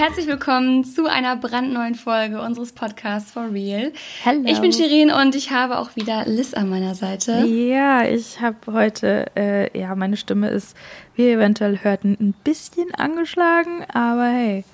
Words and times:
herzlich 0.00 0.28
willkommen 0.28 0.82
zu 0.82 1.04
einer 1.10 1.36
brandneuen 1.36 1.94
Folge 1.94 2.40
unseres 2.40 2.72
Podcasts 2.72 3.32
For 3.32 3.52
Real. 3.52 3.92
Hello. 4.24 4.44
Ich 4.46 4.58
bin 4.58 4.72
Shirin 4.72 5.10
und 5.10 5.34
ich 5.34 5.50
habe 5.50 5.78
auch 5.78 5.94
wieder 5.94 6.24
Liz 6.24 6.54
an 6.54 6.70
meiner 6.70 6.94
Seite. 6.94 7.44
Ja, 7.44 8.04
ich 8.04 8.40
habe 8.40 8.56
heute, 8.68 9.26
äh, 9.36 9.78
ja, 9.78 9.94
meine 9.94 10.16
Stimme 10.16 10.48
ist, 10.48 10.74
wie 11.16 11.24
ihr 11.24 11.34
eventuell 11.34 11.80
hört, 11.82 12.04
ein 12.04 12.34
bisschen 12.44 12.94
angeschlagen, 12.94 13.84
aber 13.92 14.24
hey. 14.24 14.64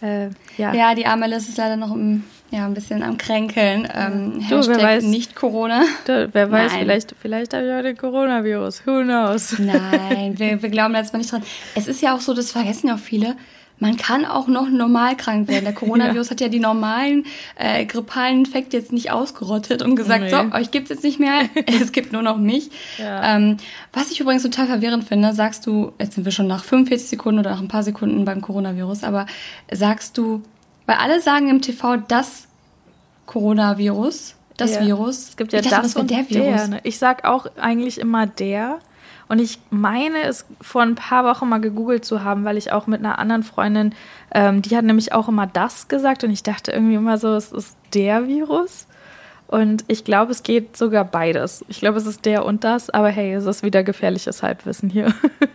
Äh, 0.00 0.30
ja. 0.56 0.72
ja, 0.72 0.94
die 0.94 1.04
arme 1.04 1.26
Liz 1.26 1.50
ist 1.50 1.58
leider 1.58 1.76
noch 1.76 1.94
im, 1.94 2.24
ja, 2.50 2.64
ein 2.64 2.72
bisschen 2.72 3.02
am 3.02 3.18
Kränkeln. 3.18 3.86
Ähm, 3.94 4.42
Du, 4.48 4.56
Hashtag 4.56 4.78
wer 4.78 4.84
weiß. 4.84 5.04
nicht 5.04 5.36
Corona. 5.36 5.82
Da, 6.06 6.28
wer 6.32 6.50
weiß, 6.50 6.72
Nein. 6.72 6.80
vielleicht, 6.80 7.14
vielleicht 7.20 7.52
habe 7.52 7.66
ich 7.66 7.74
heute 7.74 7.94
Coronavirus. 7.94 8.86
Who 8.86 9.02
knows? 9.02 9.58
Nein, 9.58 10.38
wir, 10.38 10.62
wir 10.62 10.70
glauben 10.70 10.94
jetzt 10.94 11.12
mal 11.12 11.18
nicht 11.18 11.30
dran. 11.30 11.42
Es 11.74 11.88
ist 11.88 12.00
ja 12.00 12.16
auch 12.16 12.20
so, 12.20 12.32
das 12.32 12.52
vergessen 12.52 12.88
ja 12.88 12.94
auch 12.94 12.98
viele. 12.98 13.36
Man 13.78 13.96
kann 13.96 14.24
auch 14.24 14.46
noch 14.46 14.68
normal 14.68 15.16
krank 15.16 15.48
werden. 15.48 15.64
Der 15.64 15.72
Coronavirus 15.82 16.30
hat 16.30 16.40
ja 16.40 16.48
die 16.48 16.60
normalen 16.60 17.24
äh, 17.56 17.84
grippalen 17.84 18.40
Infekte 18.40 18.76
jetzt 18.76 18.92
nicht 18.92 19.10
ausgerottet 19.10 19.82
und 19.82 19.96
gesagt, 19.96 20.22
Nee. 20.24 20.30
so, 20.30 20.56
euch 20.56 20.70
gibt's 20.70 20.90
jetzt 20.90 21.02
nicht 21.02 21.18
mehr, 21.18 21.48
es 21.80 21.90
gibt 21.92 22.12
nur 22.12 22.22
noch 22.22 22.36
mich. 22.36 22.70
Ja. 22.98 23.36
Ähm, 23.36 23.56
was 23.92 24.10
ich 24.10 24.20
übrigens 24.20 24.42
total 24.44 24.66
verwirrend 24.68 25.04
finde, 25.04 25.32
sagst 25.34 25.66
du, 25.66 25.92
jetzt 25.98 26.14
sind 26.14 26.24
wir 26.24 26.32
schon 26.32 26.46
nach 26.46 26.62
45 26.64 27.08
Sekunden 27.08 27.40
oder 27.40 27.50
nach 27.50 27.60
ein 27.60 27.68
paar 27.68 27.82
Sekunden 27.82 28.24
beim 28.24 28.40
Coronavirus, 28.40 29.02
aber 29.04 29.26
sagst 29.70 30.16
du, 30.16 30.42
weil 30.86 30.96
alle 30.96 31.20
sagen 31.20 31.48
im 31.48 31.60
TV 31.60 31.96
das 31.96 32.46
Coronavirus, 33.26 34.34
das 34.56 34.74
Ja. 34.74 34.84
Virus. 34.86 35.30
Es 35.30 35.36
gibt 35.36 35.52
ja 35.52 35.60
ich 35.60 35.68
dachte, 35.68 35.82
das 35.82 35.94
wäre 35.94 36.02
und 36.02 36.10
der 36.10 36.28
Virus. 36.30 36.44
Der, 36.60 36.68
ne? 36.68 36.80
Ich 36.82 36.98
sag 36.98 37.24
auch 37.24 37.46
eigentlich 37.56 37.98
immer 37.98 38.26
der. 38.26 38.78
Und 39.28 39.38
ich 39.38 39.58
meine, 39.70 40.22
es 40.24 40.46
vor 40.60 40.82
ein 40.82 40.94
paar 40.94 41.24
Wochen 41.24 41.48
mal 41.48 41.60
gegoogelt 41.60 42.04
zu 42.04 42.22
haben, 42.22 42.44
weil 42.44 42.56
ich 42.56 42.72
auch 42.72 42.86
mit 42.86 43.00
einer 43.00 43.18
anderen 43.18 43.42
Freundin, 43.42 43.94
ähm, 44.34 44.62
die 44.62 44.76
hat 44.76 44.84
nämlich 44.84 45.12
auch 45.12 45.28
immer 45.28 45.46
das 45.46 45.88
gesagt 45.88 46.24
und 46.24 46.30
ich 46.30 46.42
dachte 46.42 46.72
irgendwie 46.72 46.94
immer 46.94 47.18
so, 47.18 47.34
es 47.34 47.52
ist 47.52 47.76
der 47.94 48.26
Virus. 48.26 48.86
Und 49.46 49.84
ich 49.88 50.04
glaube, 50.04 50.32
es 50.32 50.42
geht 50.42 50.78
sogar 50.78 51.04
beides. 51.04 51.62
Ich 51.68 51.78
glaube, 51.78 51.98
es 51.98 52.06
ist 52.06 52.24
der 52.24 52.46
und 52.46 52.64
das, 52.64 52.88
aber 52.88 53.08
hey, 53.08 53.34
es 53.34 53.44
ist 53.44 53.62
wieder 53.62 53.82
gefährliches 53.82 54.42
Halbwissen 54.42 54.88
hier. 54.88 55.12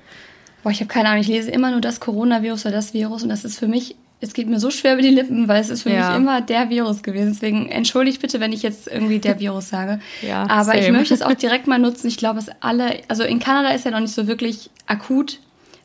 Boah, 0.64 0.70
ich 0.72 0.82
habe 0.82 0.88
keine 0.88 1.10
Ahnung, 1.10 1.22
ich 1.22 1.28
lese 1.28 1.50
immer 1.50 1.72
nur 1.72 1.82
das 1.82 2.00
Coronavirus 2.00 2.68
oder 2.68 2.76
das 2.76 2.94
Virus 2.94 3.24
und 3.24 3.30
das 3.30 3.44
ist 3.44 3.58
für 3.58 3.68
mich, 3.68 3.96
es 4.20 4.34
geht 4.34 4.48
mir 4.48 4.60
so 4.60 4.72
schwer 4.72 4.94
über 4.94 5.02
die 5.04 5.10
Lippen, 5.10 5.48
weil 5.48 5.62
es 5.62 5.70
ist 5.70 5.84
für 5.84 5.92
Ja. 5.92 6.10
mich 6.10 6.18
immer 6.18 6.42
der 6.42 6.70
Virus 6.70 7.04
gewesen. 7.04 7.30
Deswegen 7.34 7.70
entschuldigt 7.70 8.22
bitte, 8.22 8.40
wenn 8.40 8.52
ich 8.52 8.64
jetzt 8.64 8.88
irgendwie 8.88 9.20
der 9.20 9.40
Virus 9.40 9.70
sage. 9.70 10.00
Ja, 10.22 10.48
Aber 10.50 10.76
ich 10.76 10.86
same. 10.86 10.98
möchte 10.98 11.14
es 11.14 11.22
auch 11.22 11.34
direkt 11.36 11.68
mal 11.68 11.78
nutzen. 11.80 12.08
Ich 12.08 12.18
glaube, 12.18 12.40
es 12.40 12.48
alle, 12.62 13.00
also 13.08 13.24
in 13.24 13.40
Kanada 13.40 13.70
ist 13.70 13.86
ja 13.86 13.92
noch 13.92 14.00
nicht 14.00 14.14
so 14.16 14.28
wirklich 14.28 14.70
akut. 14.88 15.40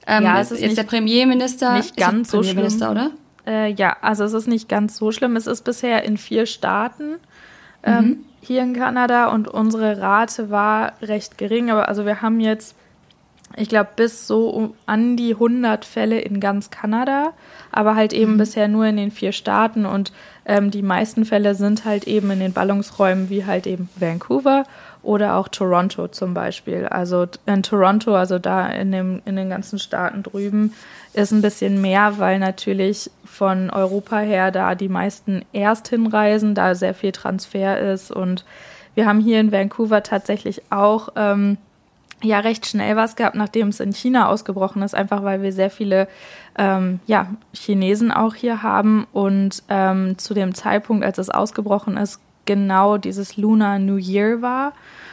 Ähm, 0.07 0.25
Ja, 0.25 0.41
es 0.41 0.51
ist 0.51 0.61
jetzt 0.61 0.69
nicht- 0.71 0.79
der 0.79 0.85
Premierminister. 0.85 1.75
nicht 1.77 1.97
ganz 1.97 2.31
so 2.31 2.39
Premierminister, 2.39 2.91
oder? 2.91 3.11
Äh, 3.47 3.73
ja, 3.73 3.97
also 4.01 4.25
es 4.25 4.33
ist 4.33 4.49
nicht 4.49 4.69
ganz 4.69 4.97
so 4.97 5.13
schlimm. 5.13 5.37
Es 5.37 5.47
ist 5.47 5.63
bisher 5.63 6.05
in 6.05 6.17
vier 6.17 6.47
Staaten 6.47 7.17
ähm, 7.85 8.19
hier 8.41 8.63
in 8.63 8.73
Kanada 8.75 9.27
und 9.29 9.47
unsere 9.49 10.01
Rate 10.01 10.51
war 10.51 10.93
recht 11.03 11.39
gering. 11.39 11.71
Aber 11.71 11.89
also 11.89 12.07
wir 12.07 12.23
haben 12.23 12.39
jetzt, 12.41 12.77
ich 13.57 13.69
glaube, 13.69 13.91
bis 13.97 14.27
so 14.27 14.49
um, 14.51 14.75
an 14.87 15.17
die 15.17 15.35
100 15.35 15.85
Fälle 15.85 16.21
in 16.21 16.41
ganz 16.41 16.71
Kanada, 16.71 17.33
aber 17.71 17.95
halt 17.95 18.13
eben 18.13 18.37
bisher 18.37 18.69
nur 18.69 18.87
in 18.87 18.97
den 18.97 19.11
vier 19.11 19.33
Staaten 19.33 19.87
und 19.87 20.13
ähm, 20.45 20.71
die 20.71 20.83
meisten 20.83 21.25
Fälle 21.25 21.55
sind 21.55 21.85
halt 21.85 22.07
eben 22.07 22.31
in 22.31 22.41
den 22.41 22.53
Ballungsräumen 22.53 23.31
wie 23.31 23.45
halt 23.45 23.67
eben 23.67 23.89
Vancouver 23.97 24.65
oder 25.03 25.37
auch 25.37 25.49
Toronto 25.49 26.09
zum 26.09 26.35
Beispiel. 26.35 26.87
Also 26.87 27.27
in 27.47 27.63
Toronto, 27.63 28.15
also 28.15 28.39
da 28.39 28.67
in, 28.69 28.93
dem, 28.93 29.23
in 29.25 29.37
den 29.37 29.51
ganzen 29.51 29.79
Staaten 29.79 30.23
drüben, 30.23 30.73
ist 31.13 31.33
ein 31.33 31.43
bisschen 31.43 31.81
mehr, 31.81 32.19
weil 32.19 32.39
natürlich 32.39 33.11
von 33.25 33.71
Europa 33.71 34.19
her 34.19 34.51
da 34.51 34.75
die 34.75 34.89
meisten 34.89 35.45
erst 35.53 35.89
hinreisen, 35.89 36.55
da 36.55 36.75
sehr 36.75 36.95
viel 36.95 37.13
Transfer 37.13 37.79
ist. 37.79 38.11
Und 38.11 38.45
wir 38.95 39.07
haben 39.07 39.21
hier 39.21 39.41
in 39.41 39.53
Vancouver 39.53 40.03
tatsächlich 40.03 40.63
auch 40.71 41.11
ähm, 41.17 41.59
ja 42.23 42.41
recht 42.41 42.67
schnell 42.67 42.97
was 42.97 43.17
gehabt, 43.17 43.37
nachdem 43.37 43.69
es 43.69 43.81
in 43.81 43.93
China 43.93 44.29
ausgebrochen 44.29 44.83
ist, 44.83 44.95
einfach 44.95 45.23
weil 45.23 45.43
wir 45.43 45.53
sehr 45.53 45.71
viele 45.71 46.09
ähm, 46.57 47.01
ja, 47.07 47.29
Chinesen 47.53 48.13
auch 48.13 48.35
hier 48.35 48.63
haben 48.63 49.07
und 49.13 49.63
ähm, 49.69 50.19
zu 50.19 50.35
dem 50.35 50.55
Zeitpunkt, 50.55 51.05
als 51.05 51.19
es 51.19 51.31
ausgebrochen 51.31 51.97
ist, 51.97 52.21
genau 52.45 52.97
dieses 52.99 53.37
Lunar 53.37 53.79
New 53.79 53.97
Year 53.97 54.43
war. 54.43 54.73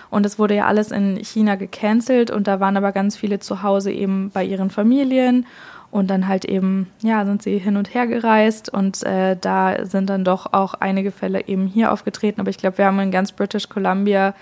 Und 0.09 0.25
es 0.25 0.39
wurde 0.39 0.55
ja 0.55 0.65
alles 0.65 0.89
in 0.91 1.17
China 1.23 1.55
gecancelt 1.55 2.31
und 2.31 2.47
da 2.47 2.59
waren 2.59 2.77
aber 2.77 2.91
ganz 2.91 3.15
viele 3.15 3.39
zu 3.39 3.61
Hause 3.61 3.91
eben 3.91 4.31
bei 4.31 4.43
ihren 4.43 4.71
Familien 4.71 5.45
und 5.91 6.09
dann 6.09 6.27
halt 6.27 6.45
eben, 6.45 6.87
ja, 7.01 7.25
sind 7.25 7.41
sie 7.41 7.57
hin 7.57 7.77
und 7.77 7.93
her 7.93 8.07
gereist 8.07 8.69
und 8.73 9.03
äh, 9.03 9.35
da 9.39 9.85
sind 9.85 10.09
dann 10.09 10.23
doch 10.23 10.53
auch 10.53 10.75
einige 10.75 11.11
Fälle 11.11 11.47
eben 11.47 11.67
hier 11.67 11.91
aufgetreten. 11.91 12.41
Aber 12.41 12.49
ich 12.49 12.57
glaube, 12.57 12.77
wir 12.77 12.85
haben 12.85 12.99
in 12.99 13.11
ganz 13.11 13.31
British 13.31 13.69
Columbia 13.69 14.33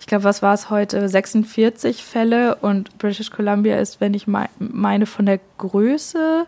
ich 0.00 0.06
glaube, 0.06 0.24
was 0.24 0.42
war 0.42 0.54
es 0.54 0.70
heute? 0.70 1.08
46 1.08 2.02
Fälle 2.04 2.56
und 2.56 2.96
British 2.98 3.30
Columbia 3.30 3.76
ist, 3.76 4.00
wenn 4.00 4.14
ich 4.14 4.26
mei- 4.26 4.48
meine, 4.58 5.06
von 5.06 5.26
der 5.26 5.38
Größe 5.58 6.46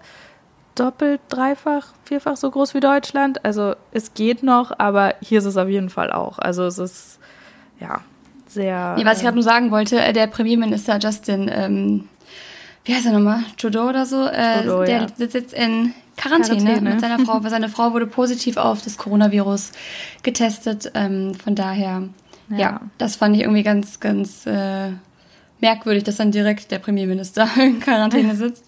doppelt, 0.75 1.21
dreifach, 1.29 1.89
vierfach 2.05 2.37
so 2.37 2.51
groß 2.51 2.73
wie 2.75 2.81
Deutschland. 2.81 3.45
Also 3.45 3.75
es 3.93 4.15
geht 4.15 4.43
noch, 4.43 4.73
aber 4.79 5.15
hier 5.21 5.39
ist 5.39 5.45
es 5.45 5.57
auf 5.59 5.69
jeden 5.69 5.91
Fall 5.91 6.11
auch. 6.11 6.39
Also 6.39 6.65
es 6.65 6.79
ist 6.79 7.19
ja 7.79 8.01
sehr. 8.49 8.95
Nee, 8.97 9.05
was 9.05 9.19
ich 9.19 9.25
gerade 9.25 9.37
nur 9.37 9.45
sagen 9.45 9.71
wollte, 9.71 10.01
äh, 10.01 10.13
der 10.15 10.27
Premierminister 10.29 10.99
Justin, 10.99 11.51
ähm, 11.53 12.09
wie 12.85 12.95
heißt 12.95 13.07
er 13.07 13.13
nochmal? 13.13 13.41
Trudeau 13.59 13.89
oder 13.91 14.07
so? 14.07 14.27
Äh, 14.27 14.61
Trudeau, 14.63 14.85
der 14.85 15.01
ja. 15.03 15.07
sitzt 15.15 15.35
jetzt 15.35 15.53
in 15.53 15.93
Quarantäne, 16.17 16.59
Quarantäne. 16.63 16.91
mit 16.91 17.01
seiner 17.01 17.19
Frau, 17.19 17.43
weil 17.45 17.51
seine 17.51 17.69
Frau 17.69 17.93
wurde 17.93 18.07
positiv 18.07 18.57
auf 18.57 18.83
das 18.83 18.97
Coronavirus 18.97 19.73
getestet. 20.23 20.91
Ähm, 20.95 21.35
von 21.35 21.55
daher, 21.55 22.03
ja. 22.51 22.59
Ja. 22.59 22.81
das 22.99 23.17
fand 23.17 23.37
ich 23.37 23.43
irgendwie 23.43 23.63
ganz, 23.63 24.01
ganz 24.01 24.47
äh, 24.47 24.91
merkwürdig, 25.61 26.05
dass 26.05 26.17
dann 26.17 26.33
direkt 26.33 26.71
der 26.71 26.79
Premierminister 26.79 27.49
in 27.61 27.81
Quarantäne 27.81 28.37
sitzt. 28.37 28.65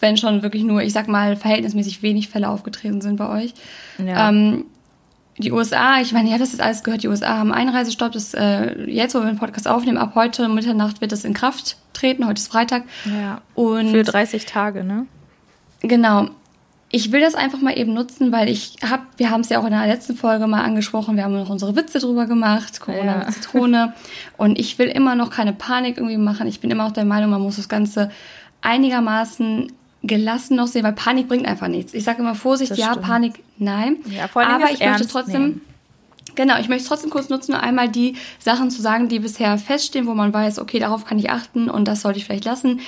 Wenn 0.00 0.16
schon 0.16 0.42
wirklich 0.42 0.62
nur, 0.62 0.82
ich 0.82 0.94
sag 0.94 1.08
mal, 1.08 1.36
verhältnismäßig 1.36 2.02
wenig 2.02 2.28
Fälle 2.28 2.48
aufgetreten 2.48 3.00
sind 3.02 3.16
bei 3.16 3.28
euch. 3.28 3.54
Ja. 3.98 4.30
Ähm, 4.30 4.64
die 5.36 5.52
USA, 5.52 6.00
ich 6.00 6.12
meine, 6.12 6.30
habt 6.30 6.40
das 6.40 6.52
jetzt 6.52 6.60
alles 6.60 6.82
gehört, 6.82 7.02
die 7.02 7.08
USA 7.08 7.38
haben 7.38 7.52
Einreisestopp. 7.52 8.12
Das, 8.12 8.34
äh, 8.34 8.84
jetzt, 8.84 9.14
wo 9.14 9.20
wir 9.20 9.26
den 9.26 9.38
Podcast 9.38 9.68
aufnehmen, 9.68 9.98
ab 9.98 10.12
heute 10.14 10.48
Mitternacht 10.48 11.00
wird 11.00 11.12
das 11.12 11.24
in 11.24 11.34
Kraft 11.34 11.76
treten. 11.92 12.26
Heute 12.26 12.40
ist 12.40 12.48
Freitag. 12.48 12.84
ja. 13.04 13.40
Und 13.54 13.90
Für 13.90 14.02
30 14.02 14.46
Tage, 14.46 14.84
ne? 14.84 15.06
genau. 15.82 16.28
Ich 16.92 17.12
will 17.12 17.20
das 17.20 17.36
einfach 17.36 17.60
mal 17.60 17.78
eben 17.78 17.94
nutzen, 17.94 18.32
weil 18.32 18.48
ich 18.48 18.74
habe, 18.82 19.04
wir 19.16 19.30
haben 19.30 19.42
es 19.42 19.48
ja 19.48 19.60
auch 19.60 19.64
in 19.64 19.70
der 19.70 19.86
letzten 19.86 20.16
Folge 20.16 20.48
mal 20.48 20.62
angesprochen, 20.62 21.16
wir 21.16 21.22
haben 21.22 21.34
noch 21.34 21.48
unsere 21.48 21.76
Witze 21.76 22.00
drüber 22.00 22.26
gemacht, 22.26 22.80
Corona 22.80 23.12
Ja. 23.12 23.18
mit 23.18 23.32
Zitrone. 23.32 23.94
Und 24.36 24.58
ich 24.58 24.78
will 24.78 24.88
immer 24.88 25.14
noch 25.14 25.30
keine 25.30 25.52
Panik 25.52 25.98
irgendwie 25.98 26.16
machen. 26.16 26.48
Ich 26.48 26.58
bin 26.58 26.70
immer 26.70 26.86
auch 26.86 26.92
der 26.92 27.04
Meinung, 27.04 27.30
man 27.30 27.42
muss 27.42 27.56
das 27.56 27.68
Ganze 27.68 28.10
einigermaßen 28.62 29.70
gelassen 30.02 30.56
noch 30.56 30.66
sehen, 30.66 30.82
weil 30.82 30.94
Panik 30.94 31.28
bringt 31.28 31.46
einfach 31.46 31.68
nichts. 31.68 31.94
Ich 31.94 32.04
sage 32.04 32.22
immer 32.22 32.34
Vorsicht, 32.34 32.76
ja. 32.76 32.96
Panik, 32.96 33.42
nein. 33.58 33.96
Ja, 34.06 34.28
vor 34.28 34.42
Dingen 34.42 34.54
Aber 34.54 34.72
ich 34.72 34.80
möchte 34.80 35.06
trotzdem, 35.06 35.42
nehmen. 35.42 35.60
Genau, 36.36 36.58
ich 36.58 36.68
möchte 36.68 36.88
trotzdem 36.88 37.10
kurz 37.10 37.28
nutzen, 37.28 37.52
nur 37.52 37.62
einmal 37.62 37.88
die 37.88 38.16
Sachen 38.38 38.70
zu 38.70 38.80
sagen, 38.80 39.08
die 39.08 39.18
bisher 39.18 39.58
feststehen, 39.58 40.06
wo 40.06 40.14
man 40.14 40.32
weiß, 40.32 40.58
okay, 40.58 40.78
darauf 40.78 41.04
kann 41.04 41.18
ich 41.18 41.30
achten 41.30 41.68
und 41.68 41.86
das 41.86 42.00
sollte 42.02 42.18
ich 42.18 42.24
vielleicht 42.24 42.44
lassen. 42.44 42.80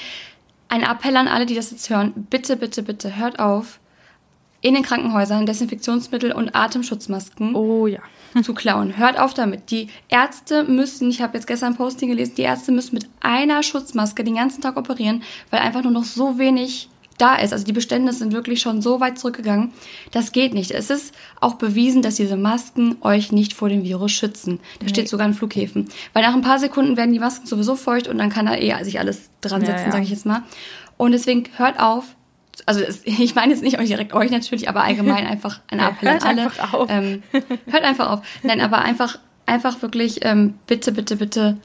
Ein 0.68 0.82
Appell 0.82 1.16
an 1.16 1.28
alle, 1.28 1.44
die 1.44 1.54
das 1.54 1.70
jetzt 1.70 1.90
hören, 1.90 2.12
bitte, 2.30 2.56
bitte, 2.56 2.82
bitte, 2.82 3.16
hört 3.16 3.38
auf, 3.40 3.78
in 4.62 4.74
den 4.74 4.82
Krankenhäusern 4.82 5.44
Desinfektionsmittel 5.44 6.32
und 6.32 6.54
Atemschutzmasken 6.54 7.54
Oh 7.54 7.86
ja. 7.86 8.00
zu 8.42 8.54
klauen. 8.54 8.96
Hört 8.96 9.18
auf 9.18 9.34
damit. 9.34 9.70
Die 9.70 9.88
Ärzte 10.08 10.64
müssen, 10.64 11.10
ich 11.10 11.20
habe 11.20 11.36
jetzt 11.36 11.46
gestern 11.46 11.72
ein 11.72 11.76
Posting 11.76 12.08
gelesen, 12.08 12.34
die 12.36 12.42
Ärzte 12.42 12.72
müssen 12.72 12.94
mit 12.94 13.08
einer 13.20 13.62
Schutzmaske 13.62 14.24
den 14.24 14.36
ganzen 14.36 14.62
Tag 14.62 14.76
operieren, 14.78 15.22
weil 15.50 15.60
einfach 15.60 15.82
nur 15.82 15.92
noch 15.92 16.04
so 16.04 16.38
wenig 16.38 16.88
da 17.18 17.34
ist. 17.36 17.52
Also 17.52 17.64
die 17.64 17.72
Bestände 17.72 18.12
sind 18.12 18.32
wirklich 18.32 18.60
schon 18.60 18.80
so 18.82 19.00
weit 19.00 19.18
zurückgegangen. 19.18 19.72
Das 20.12 20.32
geht 20.32 20.54
nicht. 20.54 20.70
Es 20.70 20.90
ist 20.90 21.14
auch 21.40 21.54
bewiesen, 21.54 22.00
dass 22.02 22.14
diese 22.14 22.36
Masken 22.36 22.96
euch 23.02 23.32
nicht 23.32 23.52
vor 23.52 23.68
dem 23.68 23.82
Virus 23.82 24.12
schützen. 24.12 24.60
Da 24.80 24.88
steht 24.88 25.08
sogar 25.08 25.26
in 25.26 25.34
Flughäfen. 25.34 25.88
Weil 26.14 26.22
nach 26.22 26.34
ein 26.34 26.40
paar 26.40 26.58
Sekunden 26.58 26.96
werden 26.96 27.12
die 27.12 27.18
Masken 27.18 27.46
sowieso 27.46 27.76
feucht 27.76 28.08
und 28.08 28.18
dann 28.18 28.30
kann 28.30 28.46
da 28.46 28.56
eh 28.56 28.82
sich 28.82 28.98
alles 28.98 29.28
dran 29.40 29.60
Ja, 29.62 29.66
setzen, 29.68 29.86
ja. 29.86 29.92
sage 29.92 30.04
ich 30.04 30.10
jetzt 30.10 30.24
mal. 30.26 30.42
Und 30.96 31.12
deswegen 31.12 31.44
hört 31.56 31.78
auf. 31.80 32.16
Also 32.66 32.80
es, 32.80 33.02
ich 33.04 33.34
meine 33.34 33.52
jetzt 33.52 33.62
nicht 33.62 33.78
euch 33.78 33.88
direkt 33.88 34.12
euch 34.14 34.30
natürlich, 34.30 34.68
aber 34.68 34.82
allgemein 34.84 35.26
einfach 35.26 35.60
ein 35.70 35.80
Appell 35.80 36.10
hört 36.10 36.22
an 36.22 36.28
alle. 36.28 36.42
einfach 36.42 36.72
auf. 36.74 36.88
Ähm, 36.90 37.22
hört 37.70 37.84
einfach 37.84 38.10
auf. 38.10 38.20
Nein, 38.42 38.60
aber 38.60 38.78
einfach, 38.78 39.18
einfach 39.46 39.82
wirklich, 39.82 40.24
ähm, 40.24 40.54
bitte, 40.66 40.92
bitte, 40.92 41.16
bitte 41.16 41.56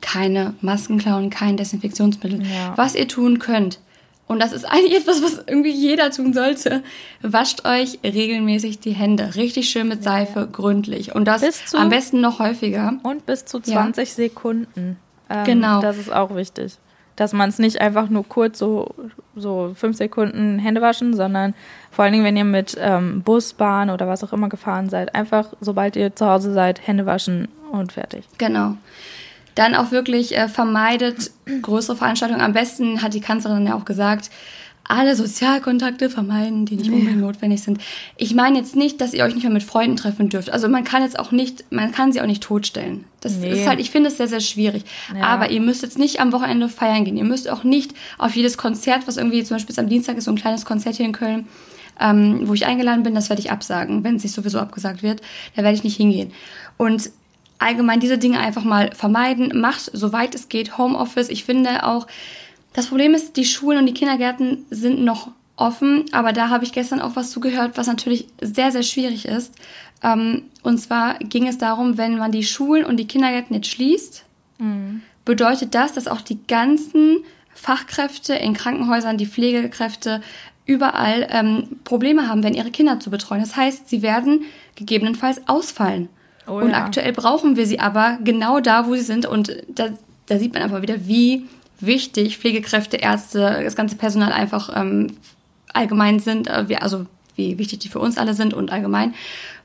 keine 0.00 0.54
Masken 0.60 0.98
klauen, 0.98 1.30
kein 1.30 1.56
Desinfektionsmittel. 1.56 2.42
Ja. 2.42 2.72
Was 2.76 2.94
ihr 2.94 3.08
tun 3.08 3.38
könnt, 3.40 3.80
und 4.28 4.40
das 4.40 4.52
ist 4.52 4.64
eigentlich 4.64 4.94
etwas, 4.94 5.22
was 5.22 5.42
irgendwie 5.46 5.70
jeder 5.70 6.10
tun 6.10 6.34
sollte, 6.34 6.82
wascht 7.22 7.64
euch 7.66 7.98
regelmäßig 8.04 8.78
die 8.78 8.92
Hände. 8.92 9.34
Richtig 9.36 9.70
schön 9.70 9.88
mit 9.88 10.04
Seife, 10.04 10.46
gründlich. 10.52 11.14
Und 11.14 11.24
das 11.24 11.42
am 11.74 11.88
besten 11.88 12.20
noch 12.20 12.38
häufiger. 12.38 12.98
Und 13.02 13.24
bis 13.24 13.46
zu 13.46 13.58
Ja. 13.64 13.72
20 13.82 14.12
Sekunden. 14.12 14.98
Ähm, 15.30 15.44
Genau. 15.44 15.80
Das 15.80 15.96
ist 15.96 16.12
auch 16.12 16.34
wichtig. 16.36 16.74
Dass 17.18 17.32
man 17.32 17.48
es 17.48 17.58
nicht 17.58 17.80
einfach 17.80 18.08
nur 18.08 18.26
kurz 18.26 18.60
so, 18.60 18.94
so 19.34 19.72
fünf 19.74 19.96
Sekunden 19.96 20.60
Hände 20.60 20.80
waschen, 20.80 21.14
sondern 21.14 21.52
vor 21.90 22.04
allen 22.04 22.12
Dingen, 22.12 22.24
wenn 22.24 22.36
ihr 22.36 22.44
mit 22.44 22.76
ähm, 22.80 23.22
Bus, 23.22 23.54
Bahn 23.54 23.90
oder 23.90 24.06
was 24.06 24.22
auch 24.22 24.32
immer 24.32 24.48
gefahren 24.48 24.88
seid, 24.88 25.16
einfach, 25.16 25.48
sobald 25.60 25.96
ihr 25.96 26.14
zu 26.14 26.26
Hause 26.26 26.52
seid, 26.52 26.86
Hände 26.86 27.06
waschen 27.06 27.48
und 27.72 27.92
fertig. 27.92 28.24
Genau. 28.38 28.76
Dann 29.56 29.74
auch 29.74 29.90
wirklich 29.90 30.36
äh, 30.36 30.46
vermeidet 30.46 31.32
größere 31.60 31.96
Veranstaltungen. 31.96 32.40
Am 32.40 32.52
besten 32.52 33.02
hat 33.02 33.14
die 33.14 33.20
Kanzlerin 33.20 33.66
ja 33.66 33.74
auch 33.74 33.84
gesagt, 33.84 34.30
alle 34.88 35.14
Sozialkontakte 35.14 36.08
vermeiden, 36.08 36.64
die 36.64 36.76
nicht 36.76 36.90
unbedingt 36.90 37.20
notwendig 37.20 37.62
sind. 37.62 37.78
Ich 38.16 38.34
meine 38.34 38.58
jetzt 38.58 38.74
nicht, 38.74 39.00
dass 39.00 39.12
ihr 39.12 39.24
euch 39.24 39.34
nicht 39.34 39.44
mehr 39.44 39.52
mit 39.52 39.62
Freunden 39.62 39.96
treffen 39.96 40.30
dürft. 40.30 40.50
Also 40.50 40.68
man 40.68 40.82
kann 40.82 41.02
jetzt 41.02 41.18
auch 41.18 41.30
nicht, 41.30 41.64
man 41.70 41.92
kann 41.92 42.10
sie 42.10 42.22
auch 42.22 42.26
nicht 42.26 42.42
totstellen. 42.42 43.04
Das 43.20 43.36
nee. 43.36 43.52
ist 43.52 43.68
halt, 43.68 43.80
ich 43.80 43.90
finde 43.90 44.08
es 44.08 44.16
sehr, 44.16 44.28
sehr 44.28 44.40
schwierig. 44.40 44.84
Ja. 45.14 45.24
Aber 45.24 45.50
ihr 45.50 45.60
müsst 45.60 45.82
jetzt 45.82 45.98
nicht 45.98 46.20
am 46.20 46.32
Wochenende 46.32 46.70
feiern 46.70 47.04
gehen. 47.04 47.18
Ihr 47.18 47.24
müsst 47.24 47.50
auch 47.50 47.64
nicht 47.64 47.92
auf 48.16 48.34
jedes 48.34 48.56
Konzert, 48.56 49.06
was 49.06 49.18
irgendwie 49.18 49.44
zum 49.44 49.56
Beispiel 49.56 49.78
am 49.78 49.90
Dienstag 49.90 50.16
ist, 50.16 50.24
so 50.24 50.32
ein 50.32 50.36
kleines 50.36 50.64
Konzert 50.64 50.96
hier 50.96 51.06
in 51.06 51.12
Köln, 51.12 51.46
ähm, 52.00 52.48
wo 52.48 52.54
ich 52.54 52.64
eingeladen 52.64 53.02
bin, 53.02 53.14
das 53.14 53.28
werde 53.28 53.40
ich 53.42 53.50
absagen, 53.50 54.04
wenn 54.04 54.16
es 54.16 54.22
sich 54.22 54.32
sowieso 54.32 54.58
abgesagt 54.58 55.02
wird. 55.02 55.20
Da 55.54 55.62
werde 55.62 55.76
ich 55.76 55.84
nicht 55.84 55.96
hingehen. 55.96 56.32
Und 56.78 57.10
allgemein 57.58 58.00
diese 58.00 58.16
Dinge 58.16 58.38
einfach 58.38 58.64
mal 58.64 58.90
vermeiden. 58.94 59.60
Macht, 59.60 59.90
soweit 59.92 60.34
es 60.34 60.48
geht, 60.48 60.78
Homeoffice. 60.78 61.28
Ich 61.28 61.44
finde 61.44 61.84
auch, 61.84 62.06
das 62.72 62.86
Problem 62.86 63.14
ist, 63.14 63.36
die 63.36 63.44
Schulen 63.44 63.78
und 63.78 63.86
die 63.86 63.94
Kindergärten 63.94 64.66
sind 64.70 65.02
noch 65.02 65.30
offen, 65.56 66.04
aber 66.12 66.32
da 66.32 66.50
habe 66.50 66.64
ich 66.64 66.72
gestern 66.72 67.00
auch 67.00 67.16
was 67.16 67.30
zugehört, 67.30 67.72
was 67.76 67.86
natürlich 67.86 68.28
sehr, 68.40 68.70
sehr 68.70 68.84
schwierig 68.84 69.26
ist. 69.26 69.54
Ähm, 70.02 70.44
und 70.62 70.78
zwar 70.78 71.18
ging 71.18 71.48
es 71.48 71.58
darum, 71.58 71.98
wenn 71.98 72.16
man 72.16 72.30
die 72.30 72.44
Schulen 72.44 72.84
und 72.84 72.96
die 72.96 73.08
Kindergärten 73.08 73.54
jetzt 73.56 73.68
schließt, 73.68 74.24
mhm. 74.58 75.02
bedeutet 75.24 75.74
das, 75.74 75.92
dass 75.92 76.06
auch 76.06 76.20
die 76.20 76.38
ganzen 76.46 77.24
Fachkräfte 77.52 78.34
in 78.34 78.54
Krankenhäusern, 78.54 79.18
die 79.18 79.26
Pflegekräfte, 79.26 80.20
überall 80.64 81.26
ähm, 81.30 81.80
Probleme 81.84 82.28
haben, 82.28 82.42
wenn 82.42 82.54
ihre 82.54 82.70
Kinder 82.70 83.00
zu 83.00 83.10
betreuen. 83.10 83.40
Das 83.40 83.56
heißt, 83.56 83.88
sie 83.88 84.02
werden 84.02 84.42
gegebenenfalls 84.76 85.48
ausfallen. 85.48 86.10
Oh, 86.46 86.58
und 86.58 86.70
ja. 86.70 86.76
aktuell 86.76 87.12
brauchen 87.12 87.56
wir 87.56 87.66
sie 87.66 87.80
aber 87.80 88.18
genau 88.22 88.60
da, 88.60 88.86
wo 88.86 88.94
sie 88.94 89.00
sind. 89.00 89.24
Und 89.24 89.50
da, 89.68 89.88
da 90.26 90.38
sieht 90.38 90.52
man 90.52 90.62
einfach 90.62 90.82
wieder, 90.82 91.06
wie 91.06 91.46
wichtig 91.80 92.38
Pflegekräfte, 92.38 92.96
Ärzte, 92.96 93.60
das 93.62 93.76
ganze 93.76 93.96
Personal 93.96 94.32
einfach 94.32 94.70
ähm, 94.74 95.08
allgemein 95.72 96.18
sind, 96.18 96.48
äh, 96.48 96.66
also 96.80 97.06
wie 97.36 97.58
wichtig 97.58 97.78
die 97.80 97.88
für 97.88 98.00
uns 98.00 98.18
alle 98.18 98.34
sind 98.34 98.54
und 98.54 98.70
allgemein. 98.70 99.14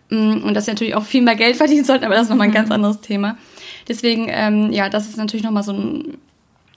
Mm, 0.10 0.44
und 0.44 0.54
dass 0.54 0.65
sie 0.65 0.71
natürlich 0.71 0.95
auch 0.95 1.04
viel 1.04 1.21
mehr 1.21 1.36
Geld 1.36 1.56
verdienen 1.57 1.86
sollten, 1.86 2.06
aber 2.06 2.15
das 2.15 2.24
ist 2.24 2.30
nochmal 2.30 2.48
ein 2.48 2.51
mhm. 2.51 2.56
ganz 2.56 2.71
anderes 2.71 3.01
Thema. 3.01 3.38
Deswegen, 3.88 4.27
ähm, 4.30 4.71
ja, 4.71 4.89
das 4.89 5.10
ist 5.10 5.18
natürlich 5.18 5.44
nochmal 5.44 5.63
so 5.63 5.74
ein, 5.74 6.18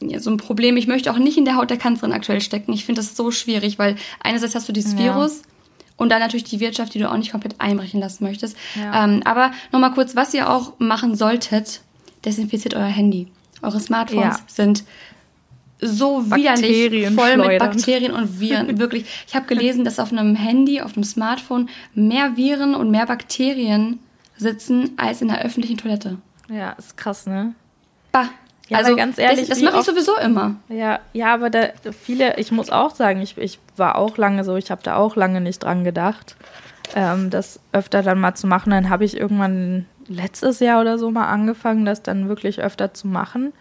ja, 0.01 0.21
so 0.21 0.31
ein 0.31 0.37
Problem. 0.39 0.77
Ich 0.77 0.87
möchte 0.87 1.11
auch 1.13 1.19
nicht 1.19 1.39
in 1.39 1.45
der 1.45 1.57
Haut 1.57 1.71
der 1.71 1.77
Kanzlerin 1.77 2.15
aktuell 2.15 2.41
stecken. 2.41 2.73
Ich 2.73 2.85
finde 2.85 3.01
das 3.01 3.17
so 3.17 3.31
schwierig, 3.31 3.79
weil 3.79 3.97
einerseits 4.21 4.55
hast 4.55 4.69
du 4.69 4.73
dieses 4.73 4.93
ja. 4.93 4.99
Virus 4.99 5.43
und 5.97 6.11
dann 6.11 6.21
natürlich 6.21 6.45
die 6.45 6.61
Wirtschaft, 6.61 6.95
die 6.95 6.99
du 6.99 7.11
auch 7.11 7.17
nicht 7.17 7.31
komplett 7.31 7.61
einbrechen 7.61 8.01
lassen 8.01 8.25
möchtest. 8.25 8.57
Ja. 8.75 9.05
Ähm, 9.05 9.23
aber 9.25 9.53
nochmal 9.73 9.93
kurz, 9.93 10.17
was 10.17 10.35
ihr 10.35 10.51
auch 10.51 10.79
machen 10.79 11.15
solltet, 11.15 11.81
desinfiziert 12.25 12.75
euer 12.75 12.85
Handy. 12.85 13.29
Eure 13.63 13.81
Smartphones 13.81 14.43
sind 14.47 14.85
so 15.81 16.25
widerlich 16.31 17.11
voll 17.15 17.37
mit 17.37 17.59
Bakterien 17.59 18.13
und 18.13 18.41
Viren. 18.41 18.79
Wirklich. 18.79 19.05
Ich 19.27 19.35
habe 19.35 19.47
gelesen, 19.47 19.85
dass 19.85 19.99
auf 19.99 20.13
einem 20.13 20.35
Handy, 20.35 20.81
auf 20.81 20.95
einem 20.95 21.05
Smartphone 21.05 21.69
mehr 21.95 22.37
Viren 22.37 22.75
und 22.75 22.91
mehr 22.91 23.07
Bakterien 23.07 23.99
sitzen 24.37 24.93
als 24.97 25.23
in 25.23 25.29
der 25.29 25.45
öffentlichen 25.45 25.77
Toilette. 25.77 26.19
Ja, 26.49 26.73
ist 26.73 26.97
krass, 26.97 27.27
ne? 27.27 27.55
Bah. 28.13 28.29
Ja, 28.69 28.79
also 28.79 28.97
ganz 28.97 29.17
ehrlich, 29.19 29.49
das, 29.49 29.61
das 29.61 29.63
mache 29.63 29.79
ich 29.79 29.87
sowieso 29.87 30.17
immer. 30.17 30.57
Ja, 30.69 30.99
ja, 31.13 31.33
aber 31.33 31.51
da 31.51 31.69
viele, 32.03 32.37
ich 32.37 32.51
muss 32.51 32.69
auch 32.71 32.97
sagen, 32.97 33.21
ich, 33.21 33.39
ich 33.39 33.61
war 33.77 33.97
auch 33.97 34.17
lange 34.17 34.43
so, 34.43 34.57
ich 34.57 34.73
habe 34.73 34.83
da 34.83 34.97
auch 34.97 35.15
lange 35.15 35.41
nicht 35.41 35.63
dran 35.63 35.85
gedacht, 35.85 36.35
ähm, 36.97 37.31
das 37.31 37.61
öfter 37.71 38.03
dann 38.03 38.19
mal 38.19 38.35
zu 38.35 38.49
machen. 38.49 38.71
Dann 38.71 38.91
habe 38.91 39.05
ich 39.05 39.17
irgendwann 39.17 39.87
letztes 40.09 40.59
Jahr 40.59 40.81
oder 40.81 40.99
so 40.99 41.13
mal 41.13 41.27
angefangen, 41.27 41.85
das 41.85 42.03
dann 42.03 42.29
wirklich 42.29 42.61
öfter 42.61 42.93
zu 42.93 43.07
machen. 43.07 43.53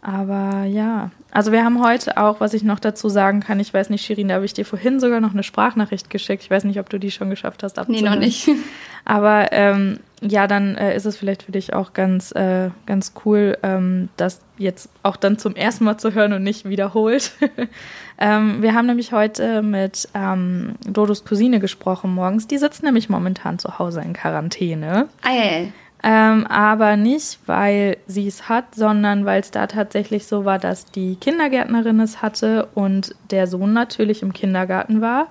Aber 0.00 0.64
ja, 0.64 1.10
also 1.30 1.52
wir 1.52 1.64
haben 1.64 1.82
heute 1.82 2.16
auch, 2.16 2.40
was 2.40 2.54
ich 2.54 2.62
noch 2.62 2.78
dazu 2.78 3.08
sagen 3.08 3.40
kann, 3.40 3.58
ich 3.58 3.74
weiß 3.74 3.90
nicht, 3.90 4.04
Shirin, 4.04 4.28
da 4.28 4.36
habe 4.36 4.44
ich 4.44 4.54
dir 4.54 4.64
vorhin 4.64 5.00
sogar 5.00 5.20
noch 5.20 5.32
eine 5.32 5.42
Sprachnachricht 5.42 6.08
geschickt. 6.08 6.44
Ich 6.44 6.50
weiß 6.50 6.64
nicht, 6.64 6.78
ob 6.78 6.88
du 6.88 6.98
die 6.98 7.10
schon 7.10 7.30
geschafft 7.30 7.62
hast 7.62 7.78
abzuhören. 7.78 8.04
Nee, 8.04 8.10
noch 8.10 8.18
nicht. 8.18 8.48
Aber 9.04 9.52
ähm, 9.52 9.98
ja, 10.20 10.46
dann 10.46 10.76
äh, 10.76 10.96
ist 10.96 11.04
es 11.04 11.16
vielleicht 11.16 11.42
für 11.42 11.52
dich 11.52 11.72
auch 11.72 11.92
ganz, 11.92 12.32
äh, 12.32 12.70
ganz 12.86 13.12
cool, 13.24 13.58
ähm, 13.62 14.08
das 14.16 14.40
jetzt 14.56 14.90
auch 15.02 15.16
dann 15.16 15.38
zum 15.38 15.54
ersten 15.56 15.84
Mal 15.84 15.98
zu 15.98 16.14
hören 16.14 16.32
und 16.32 16.42
nicht 16.42 16.68
wiederholt. 16.68 17.32
ähm, 18.18 18.62
wir 18.62 18.74
haben 18.74 18.86
nämlich 18.86 19.12
heute 19.12 19.62
mit 19.62 20.08
ähm, 20.14 20.74
Dodos 20.86 21.24
Cousine 21.24 21.60
gesprochen 21.60 22.14
morgens. 22.14 22.46
Die 22.46 22.58
sitzt 22.58 22.82
nämlich 22.82 23.08
momentan 23.08 23.58
zu 23.58 23.78
Hause 23.78 24.00
in 24.00 24.12
Quarantäne. 24.12 25.08
Eil. 25.22 25.72
Ähm, 26.02 26.46
aber 26.46 26.96
nicht, 26.96 27.40
weil 27.46 27.96
sie 28.06 28.28
es 28.28 28.48
hat, 28.48 28.74
sondern 28.74 29.24
weil 29.24 29.40
es 29.40 29.50
da 29.50 29.66
tatsächlich 29.66 30.26
so 30.26 30.44
war, 30.44 30.58
dass 30.58 30.86
die 30.86 31.16
Kindergärtnerin 31.16 31.98
es 32.00 32.22
hatte 32.22 32.68
und 32.74 33.14
der 33.30 33.48
Sohn 33.48 33.72
natürlich 33.72 34.22
im 34.22 34.32
Kindergarten 34.32 35.00
war. 35.00 35.26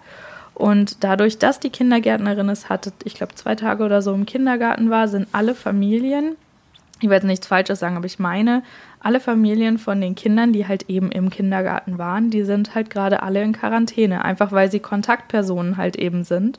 Und 0.54 1.04
dadurch, 1.04 1.38
dass 1.38 1.60
die 1.60 1.70
Kindergärtnerin 1.70 2.50
es 2.50 2.68
hatte, 2.68 2.92
ich 3.04 3.14
glaube 3.14 3.36
zwei 3.36 3.56
Tage 3.56 3.84
oder 3.84 4.02
so 4.02 4.14
im 4.14 4.26
Kindergarten 4.26 4.90
war, 4.90 5.08
sind 5.08 5.28
alle 5.32 5.56
Familien, 5.56 6.36
ich 7.00 7.10
werde 7.10 7.28
nichts 7.28 7.48
Falsches 7.48 7.80
sagen, 7.80 7.96
aber 7.96 8.08
ich 8.08 8.18
meine, 8.18 8.64
alle 9.00 9.20
Familien 9.20 9.78
von 9.78 10.02
den 10.02 10.16
Kindern, 10.16 10.54
die 10.54 10.68
halt 10.68 10.90
eben 10.90 11.12
im 11.12 11.30
Kindergarten 11.30 11.98
waren, 11.98 12.32
die 12.32 12.44
sind 12.44 12.74
halt 12.74 12.90
gerade 12.90 13.22
alle 13.22 13.44
in 13.44 13.54
Quarantäne, 13.54 14.26
einfach 14.26 14.52
weil 14.52 14.72
sie 14.72 14.80
Kontaktpersonen 14.80 15.78
halt 15.78 15.96
eben 15.96 16.24
sind. 16.24 16.58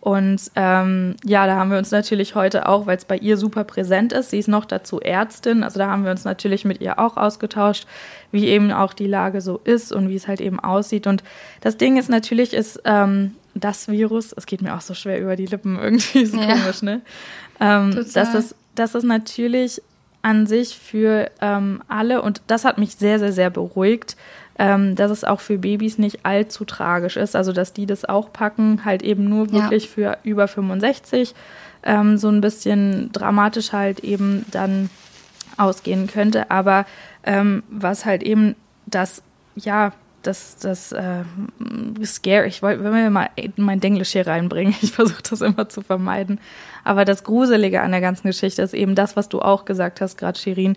Und 0.00 0.50
ähm, 0.56 1.16
ja, 1.24 1.46
da 1.46 1.56
haben 1.56 1.70
wir 1.70 1.76
uns 1.76 1.90
natürlich 1.90 2.34
heute 2.34 2.66
auch, 2.66 2.86
weil 2.86 2.96
es 2.96 3.04
bei 3.04 3.18
ihr 3.18 3.36
super 3.36 3.64
präsent 3.64 4.14
ist, 4.14 4.30
sie 4.30 4.38
ist 4.38 4.48
noch 4.48 4.64
dazu 4.64 4.98
Ärztin, 4.98 5.62
also 5.62 5.78
da 5.78 5.90
haben 5.90 6.04
wir 6.04 6.10
uns 6.10 6.24
natürlich 6.24 6.64
mit 6.64 6.80
ihr 6.80 6.98
auch 6.98 7.18
ausgetauscht, 7.18 7.86
wie 8.32 8.46
eben 8.46 8.72
auch 8.72 8.94
die 8.94 9.06
Lage 9.06 9.42
so 9.42 9.60
ist 9.62 9.92
und 9.92 10.08
wie 10.08 10.16
es 10.16 10.26
halt 10.26 10.40
eben 10.40 10.58
aussieht. 10.58 11.06
Und 11.06 11.22
das 11.60 11.76
Ding 11.76 11.98
ist 11.98 12.08
natürlich, 12.08 12.54
ist 12.54 12.80
ähm, 12.86 13.32
das 13.54 13.88
Virus, 13.88 14.32
es 14.32 14.46
geht 14.46 14.62
mir 14.62 14.74
auch 14.74 14.80
so 14.80 14.94
schwer 14.94 15.20
über 15.20 15.36
die 15.36 15.46
Lippen 15.46 15.78
irgendwie, 15.82 16.24
so 16.24 16.38
ja. 16.38 16.54
komisch, 16.54 16.80
ne? 16.82 17.02
Ähm, 17.60 18.06
dass, 18.14 18.32
es, 18.32 18.54
dass 18.74 18.94
es 18.94 19.04
natürlich 19.04 19.82
an 20.22 20.46
sich 20.46 20.78
für 20.78 21.30
ähm, 21.42 21.82
alle, 21.88 22.22
und 22.22 22.40
das 22.46 22.64
hat 22.64 22.78
mich 22.78 22.96
sehr, 22.96 23.18
sehr, 23.18 23.32
sehr 23.32 23.50
beruhigt, 23.50 24.16
ähm, 24.60 24.94
dass 24.94 25.10
es 25.10 25.24
auch 25.24 25.40
für 25.40 25.56
Babys 25.56 25.96
nicht 25.96 26.26
allzu 26.26 26.66
tragisch 26.66 27.16
ist. 27.16 27.34
Also, 27.34 27.52
dass 27.52 27.72
die 27.72 27.86
das 27.86 28.04
auch 28.04 28.30
packen, 28.30 28.84
halt 28.84 29.02
eben 29.02 29.26
nur 29.26 29.50
wirklich 29.52 29.84
ja. 29.84 29.90
für 29.90 30.18
über 30.22 30.46
65. 30.48 31.34
Ähm, 31.82 32.18
so 32.18 32.28
ein 32.28 32.42
bisschen 32.42 33.10
dramatisch 33.10 33.72
halt 33.72 34.00
eben 34.00 34.44
dann 34.50 34.90
ausgehen 35.56 36.06
könnte. 36.08 36.50
Aber 36.50 36.84
ähm, 37.24 37.62
was 37.70 38.04
halt 38.04 38.22
eben 38.22 38.54
das, 38.84 39.22
ja, 39.56 39.92
das, 40.22 40.56
das 40.56 40.92
äh, 40.92 41.24
scary, 42.04 42.48
ich 42.48 42.62
wollte, 42.62 42.82
wir 42.82 43.10
mal 43.10 43.30
mein 43.56 43.80
Denglisch 43.80 44.10
hier 44.10 44.26
reinbringen, 44.26 44.74
ich 44.82 44.92
versuche 44.92 45.22
das 45.28 45.40
immer 45.40 45.68
zu 45.68 45.82
vermeiden. 45.82 46.40
Aber 46.84 47.04
das 47.04 47.24
Gruselige 47.24 47.82
an 47.82 47.90
der 47.90 48.00
ganzen 48.00 48.28
Geschichte 48.28 48.62
ist 48.62 48.74
eben 48.74 48.94
das, 48.94 49.16
was 49.16 49.28
du 49.28 49.40
auch 49.40 49.64
gesagt 49.64 50.00
hast, 50.00 50.16
gerade 50.16 50.38
Shirin, 50.38 50.76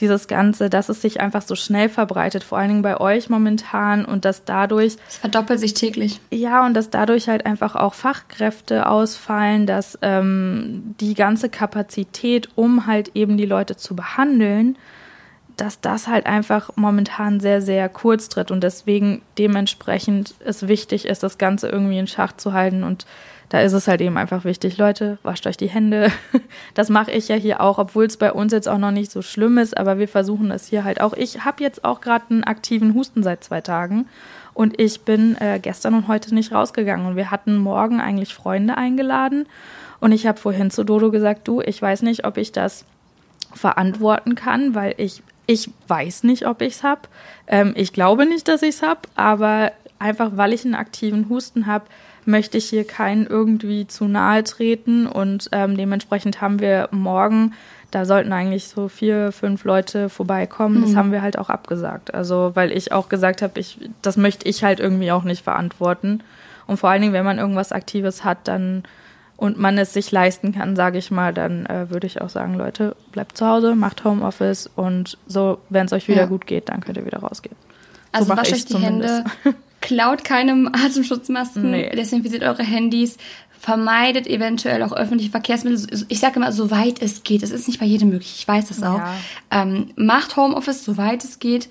dieses 0.00 0.26
Ganze, 0.26 0.70
dass 0.70 0.88
es 0.88 1.02
sich 1.02 1.20
einfach 1.20 1.42
so 1.42 1.54
schnell 1.54 1.88
verbreitet, 1.88 2.44
vor 2.44 2.58
allen 2.58 2.68
Dingen 2.68 2.82
bei 2.82 2.98
euch 2.98 3.28
momentan 3.28 4.04
und 4.04 4.24
dass 4.24 4.44
dadurch. 4.44 4.96
Es 5.08 5.18
verdoppelt 5.18 5.60
sich 5.60 5.74
täglich. 5.74 6.20
Ja, 6.30 6.64
und 6.64 6.74
dass 6.74 6.90
dadurch 6.90 7.28
halt 7.28 7.46
einfach 7.46 7.76
auch 7.76 7.94
Fachkräfte 7.94 8.88
ausfallen, 8.88 9.66
dass 9.66 9.98
ähm, 10.02 10.94
die 11.00 11.14
ganze 11.14 11.48
Kapazität, 11.48 12.48
um 12.54 12.86
halt 12.86 13.12
eben 13.14 13.36
die 13.36 13.46
Leute 13.46 13.76
zu 13.76 13.94
behandeln, 13.94 14.76
dass 15.56 15.80
das 15.80 16.08
halt 16.08 16.26
einfach 16.26 16.70
momentan 16.76 17.40
sehr, 17.40 17.62
sehr 17.62 17.88
kurz 17.88 18.28
tritt 18.28 18.50
und 18.50 18.62
deswegen 18.62 19.22
dementsprechend 19.38 20.34
es 20.44 20.68
wichtig 20.68 21.06
ist, 21.06 21.22
das 21.22 21.38
Ganze 21.38 21.68
irgendwie 21.68 21.98
in 21.98 22.06
Schach 22.06 22.32
zu 22.32 22.52
halten 22.52 22.84
und 22.84 23.06
da 23.52 23.60
ist 23.60 23.74
es 23.74 23.86
halt 23.86 24.00
eben 24.00 24.16
einfach 24.16 24.44
wichtig, 24.44 24.78
Leute, 24.78 25.18
wascht 25.22 25.46
euch 25.46 25.58
die 25.58 25.68
Hände. 25.68 26.10
Das 26.74 26.88
mache 26.88 27.10
ich 27.10 27.28
ja 27.28 27.36
hier 27.36 27.60
auch, 27.60 27.76
obwohl 27.76 28.06
es 28.06 28.16
bei 28.16 28.32
uns 28.32 28.50
jetzt 28.50 28.66
auch 28.66 28.78
noch 28.78 28.92
nicht 28.92 29.10
so 29.10 29.20
schlimm 29.20 29.58
ist, 29.58 29.76
aber 29.76 29.98
wir 29.98 30.08
versuchen 30.08 30.50
es 30.50 30.66
hier 30.66 30.84
halt 30.84 31.02
auch. 31.02 31.12
Ich 31.12 31.44
habe 31.44 31.62
jetzt 31.62 31.84
auch 31.84 32.00
gerade 32.00 32.24
einen 32.30 32.44
aktiven 32.44 32.94
Husten 32.94 33.22
seit 33.22 33.44
zwei 33.44 33.60
Tagen 33.60 34.06
und 34.54 34.80
ich 34.80 35.02
bin 35.02 35.36
äh, 35.38 35.58
gestern 35.60 35.92
und 35.92 36.08
heute 36.08 36.34
nicht 36.34 36.52
rausgegangen 36.52 37.06
und 37.06 37.16
wir 37.16 37.30
hatten 37.30 37.56
morgen 37.56 38.00
eigentlich 38.00 38.32
Freunde 38.32 38.78
eingeladen 38.78 39.46
und 40.00 40.12
ich 40.12 40.26
habe 40.26 40.38
vorhin 40.38 40.70
zu 40.70 40.82
Dodo 40.82 41.10
gesagt, 41.10 41.46
du, 41.46 41.60
ich 41.60 41.80
weiß 41.80 42.02
nicht, 42.02 42.24
ob 42.24 42.38
ich 42.38 42.52
das 42.52 42.86
verantworten 43.54 44.34
kann, 44.34 44.74
weil 44.74 44.94
ich 44.96 45.22
ich 45.52 45.70
weiß 45.88 46.24
nicht, 46.24 46.46
ob 46.46 46.62
ich 46.62 46.74
es 46.74 46.82
habe. 46.82 47.02
Ähm, 47.46 47.72
ich 47.76 47.92
glaube 47.92 48.26
nicht, 48.26 48.48
dass 48.48 48.62
ich 48.62 48.76
es 48.76 48.82
habe, 48.82 49.00
aber 49.14 49.72
einfach 49.98 50.30
weil 50.34 50.52
ich 50.52 50.64
einen 50.64 50.74
aktiven 50.74 51.28
Husten 51.28 51.66
habe, 51.66 51.84
möchte 52.24 52.58
ich 52.58 52.66
hier 52.66 52.86
keinen 52.86 53.26
irgendwie 53.26 53.86
zu 53.86 54.06
nahe 54.06 54.44
treten 54.44 55.06
und 55.06 55.48
ähm, 55.52 55.76
dementsprechend 55.76 56.40
haben 56.40 56.60
wir 56.60 56.88
morgen, 56.92 57.54
da 57.90 58.04
sollten 58.04 58.32
eigentlich 58.32 58.68
so 58.68 58.88
vier, 58.88 59.32
fünf 59.32 59.64
Leute 59.64 60.08
vorbeikommen. 60.08 60.78
Mhm. 60.78 60.82
Das 60.82 60.96
haben 60.96 61.12
wir 61.12 61.20
halt 61.20 61.38
auch 61.38 61.50
abgesagt. 61.50 62.14
Also 62.14 62.52
weil 62.54 62.72
ich 62.72 62.92
auch 62.92 63.08
gesagt 63.08 63.42
habe, 63.42 63.60
ich, 63.60 63.78
das 64.00 64.16
möchte 64.16 64.48
ich 64.48 64.64
halt 64.64 64.80
irgendwie 64.80 65.12
auch 65.12 65.24
nicht 65.24 65.44
verantworten. 65.44 66.22
Und 66.66 66.78
vor 66.78 66.90
allen 66.90 67.02
Dingen, 67.02 67.12
wenn 67.12 67.24
man 67.24 67.38
irgendwas 67.38 67.72
Aktives 67.72 68.24
hat, 68.24 68.38
dann 68.44 68.84
und 69.42 69.58
man 69.58 69.76
es 69.76 69.92
sich 69.92 70.12
leisten 70.12 70.52
kann, 70.52 70.76
sage 70.76 70.98
ich 70.98 71.10
mal, 71.10 71.34
dann 71.34 71.66
äh, 71.66 71.90
würde 71.90 72.06
ich 72.06 72.20
auch 72.20 72.28
sagen, 72.28 72.54
Leute, 72.54 72.94
bleibt 73.10 73.36
zu 73.36 73.44
Hause, 73.44 73.74
macht 73.74 74.04
Homeoffice 74.04 74.70
und 74.76 75.18
so, 75.26 75.58
wenn 75.68 75.86
es 75.86 75.92
euch 75.92 76.06
wieder 76.06 76.20
ja. 76.20 76.26
gut 76.26 76.46
geht, 76.46 76.68
dann 76.68 76.80
könnt 76.80 76.96
ihr 76.96 77.04
wieder 77.04 77.18
rausgehen. 77.18 77.56
Also 78.12 78.28
so 78.28 78.36
wascht 78.36 78.52
euch 78.52 78.66
die 78.66 78.74
zumindest. 78.74 79.24
Hände, 79.42 79.58
klaut 79.80 80.22
keine 80.22 80.70
Atemschutzmasken, 80.72 81.72
nee. 81.72 81.90
desinfiziert 81.90 82.44
eure 82.44 82.62
Handys, 82.62 83.16
vermeidet 83.58 84.28
eventuell 84.28 84.80
auch 84.84 84.92
öffentliche 84.92 85.32
Verkehrsmittel. 85.32 86.04
Ich 86.06 86.20
sage 86.20 86.36
immer, 86.36 86.52
soweit 86.52 87.02
es 87.02 87.24
geht. 87.24 87.42
Es 87.42 87.50
ist 87.50 87.66
nicht 87.66 87.80
bei 87.80 87.86
jedem 87.86 88.10
möglich, 88.10 88.36
ich 88.38 88.46
weiß 88.46 88.68
das 88.68 88.80
auch. 88.84 88.98
Ja. 88.98 89.14
Ähm, 89.50 89.90
macht 89.96 90.36
Homeoffice, 90.36 90.84
soweit 90.84 91.24
es 91.24 91.40
geht. 91.40 91.68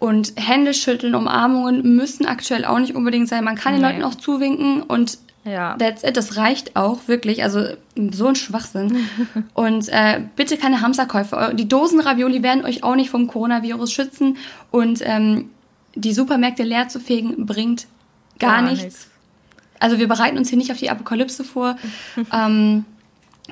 Und 0.00 0.32
Hände 0.36 0.74
schütteln, 0.74 1.14
Umarmungen 1.14 1.94
müssen 1.94 2.26
aktuell 2.26 2.64
auch 2.64 2.78
nicht 2.78 2.96
unbedingt 2.96 3.28
sein. 3.28 3.44
Man 3.44 3.54
kann 3.54 3.74
den 3.74 3.82
Leuten 3.82 4.02
auch 4.02 4.14
zuwinken 4.14 4.82
und 4.82 5.18
ja. 5.44 5.76
That's 5.78 6.04
it, 6.04 6.16
das 6.16 6.36
reicht 6.36 6.76
auch, 6.76 7.06
wirklich. 7.06 7.42
Also 7.42 7.64
so 8.12 8.26
ein 8.26 8.34
Schwachsinn. 8.34 8.98
und 9.54 9.88
äh, 9.88 10.20
bitte 10.36 10.56
keine 10.56 10.80
Hamsterkäufe. 10.80 11.52
Die 11.54 11.68
Dosen 11.68 12.00
Ravioli 12.00 12.42
werden 12.42 12.64
euch 12.64 12.82
auch 12.82 12.94
nicht 12.94 13.10
vom 13.10 13.26
Coronavirus 13.26 13.92
schützen. 13.92 14.36
Und 14.70 15.00
ähm, 15.02 15.50
die 15.94 16.12
Supermärkte 16.12 16.62
leer 16.62 16.88
zu 16.88 17.00
fegen 17.00 17.46
bringt 17.46 17.86
gar, 18.38 18.56
gar 18.56 18.62
nichts. 18.62 18.84
nichts. 18.84 19.06
Also 19.78 19.98
wir 19.98 20.08
bereiten 20.08 20.36
uns 20.36 20.50
hier 20.50 20.58
nicht 20.58 20.72
auf 20.72 20.78
die 20.78 20.90
Apokalypse 20.90 21.42
vor. 21.42 21.76
ähm, 22.32 22.84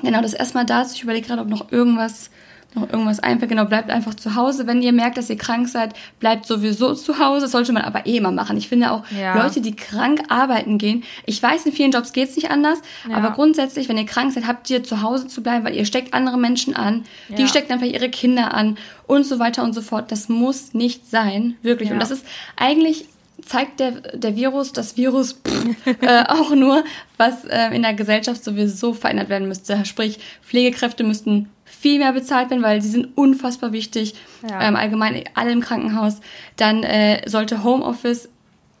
genau, 0.01 0.21
das 0.21 0.33
erstmal 0.33 0.65
dazu. 0.65 0.93
Ich 0.93 1.03
überlege 1.03 1.27
gerade, 1.27 1.41
ob 1.41 1.49
noch 1.49 1.71
irgendwas 1.71 2.29
noch 2.75 2.89
irgendwas 2.89 3.19
einfällt, 3.19 3.49
genau, 3.49 3.65
bleibt 3.65 3.89
einfach 3.89 4.13
zu 4.13 4.35
Hause. 4.35 4.67
Wenn 4.67 4.81
ihr 4.81 4.91
merkt, 4.91 5.17
dass 5.17 5.29
ihr 5.29 5.37
krank 5.37 5.67
seid, 5.67 5.93
bleibt 6.19 6.45
sowieso 6.45 6.93
zu 6.93 7.19
Hause. 7.19 7.41
Das 7.41 7.51
sollte 7.51 7.73
man 7.73 7.83
aber 7.83 8.05
eh 8.05 8.17
immer 8.17 8.31
machen. 8.31 8.57
Ich 8.57 8.67
finde 8.67 8.91
auch 8.91 9.03
ja. 9.09 9.41
Leute, 9.41 9.61
die 9.61 9.75
krank 9.75 10.21
arbeiten 10.29 10.77
gehen, 10.77 11.03
ich 11.25 11.41
weiß, 11.41 11.65
in 11.65 11.71
vielen 11.71 11.91
Jobs 11.91 12.13
geht's 12.13 12.35
nicht 12.35 12.51
anders, 12.51 12.79
ja. 13.09 13.15
aber 13.15 13.31
grundsätzlich, 13.31 13.89
wenn 13.89 13.97
ihr 13.97 14.05
krank 14.05 14.33
seid, 14.33 14.47
habt 14.47 14.69
ihr 14.69 14.83
zu 14.83 15.01
Hause 15.01 15.27
zu 15.27 15.41
bleiben, 15.41 15.65
weil 15.65 15.75
ihr 15.75 15.85
steckt 15.85 16.13
andere 16.13 16.37
Menschen 16.37 16.75
an, 16.75 17.05
ja. 17.29 17.37
die 17.37 17.47
stecken 17.47 17.73
einfach 17.73 17.87
ihre 17.87 18.09
Kinder 18.09 18.53
an 18.53 18.77
und 19.07 19.25
so 19.25 19.39
weiter 19.39 19.63
und 19.63 19.73
so 19.73 19.81
fort. 19.81 20.11
Das 20.11 20.29
muss 20.29 20.73
nicht 20.73 21.09
sein, 21.09 21.55
wirklich. 21.63 21.91
Und 21.91 21.99
das 21.99 22.11
ist 22.11 22.25
eigentlich 22.55 23.05
zeigt 23.45 23.79
der, 23.79 23.91
der 23.91 24.35
Virus, 24.35 24.73
das 24.73 24.97
Virus 24.97 25.33
pff, 25.33 25.87
äh, 26.01 26.23
auch 26.27 26.51
nur, 26.51 26.83
was 27.17 27.45
äh, 27.45 27.73
in 27.75 27.81
der 27.81 27.93
Gesellschaft 27.93 28.43
sowieso 28.43 28.93
verändert 28.93 29.29
werden 29.29 29.47
müsste. 29.47 29.85
Sprich, 29.85 30.19
Pflegekräfte 30.43 31.03
müssten 31.03 31.49
viel 31.79 31.99
mehr 31.99 32.11
bezahlt 32.11 32.49
werden, 32.49 32.63
weil 32.63 32.81
sie 32.81 32.89
sind 32.89 33.17
unfassbar 33.17 33.71
wichtig, 33.71 34.15
ja. 34.47 34.61
ähm, 34.61 34.75
allgemein 34.75 35.23
alle 35.33 35.51
im 35.51 35.61
Krankenhaus. 35.61 36.19
Dann 36.57 36.83
äh, 36.83 37.21
sollte 37.27 37.63
Homeoffice 37.63 38.29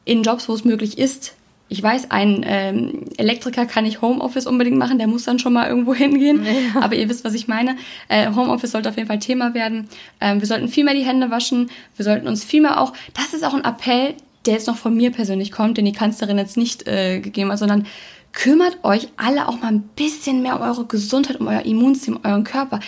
in 0.05 0.23
Jobs, 0.23 0.49
wo 0.49 0.53
es 0.53 0.65
möglich 0.65 0.97
ist, 0.97 1.35
ich 1.71 1.83
weiß, 1.83 2.09
ein 2.09 2.43
ähm, 2.47 3.05
Elektriker 3.17 3.67
kann 3.67 3.83
nicht 3.83 4.01
Homeoffice 4.01 4.47
unbedingt 4.47 4.77
machen, 4.77 4.97
der 4.97 5.05
muss 5.05 5.23
dann 5.23 5.37
schon 5.37 5.53
mal 5.53 5.69
irgendwo 5.69 5.93
hingehen. 5.95 6.43
Ja. 6.43 6.81
Aber 6.81 6.95
ihr 6.95 7.07
wisst, 7.07 7.23
was 7.23 7.35
ich 7.35 7.47
meine. 7.47 7.77
Äh, 8.07 8.33
Homeoffice 8.33 8.71
sollte 8.71 8.89
auf 8.89 8.97
jeden 8.97 9.07
Fall 9.07 9.19
Thema 9.19 9.53
werden. 9.53 9.87
Ähm, 10.19 10.39
wir 10.39 10.47
sollten 10.47 10.67
viel 10.67 10.83
mehr 10.83 10.95
die 10.95 11.05
Hände 11.05 11.29
waschen. 11.29 11.69
Wir 11.95 12.05
sollten 12.05 12.27
uns 12.27 12.43
viel 12.43 12.61
mehr 12.61 12.81
auch, 12.81 12.93
das 13.13 13.35
ist 13.35 13.45
auch 13.45 13.53
ein 13.53 13.63
Appell, 13.63 14.15
der 14.47 14.55
jetzt 14.55 14.67
noch 14.67 14.77
von 14.77 14.97
mir 14.97 15.11
persönlich 15.11 15.51
kommt, 15.51 15.77
den 15.77 15.85
die 15.85 15.91
Kanzlerin 15.91 16.39
jetzt 16.39 16.57
nicht 16.57 16.87
äh, 16.87 17.19
gegeben 17.19 17.51
hat, 17.51 17.59
sondern 17.59 17.85
kümmert 18.33 18.83
euch 18.83 19.09
alle 19.17 19.47
auch 19.47 19.59
mal 19.59 19.67
ein 19.67 19.81
bisschen 19.95 20.41
mehr 20.41 20.55
um 20.55 20.61
eure 20.61 20.85
Gesundheit, 20.85 21.39
um 21.39 21.47
euer 21.47 21.61
Immunsystem, 21.61 22.17
um 22.17 22.25
euren 22.25 22.43
Körper. 22.43 22.79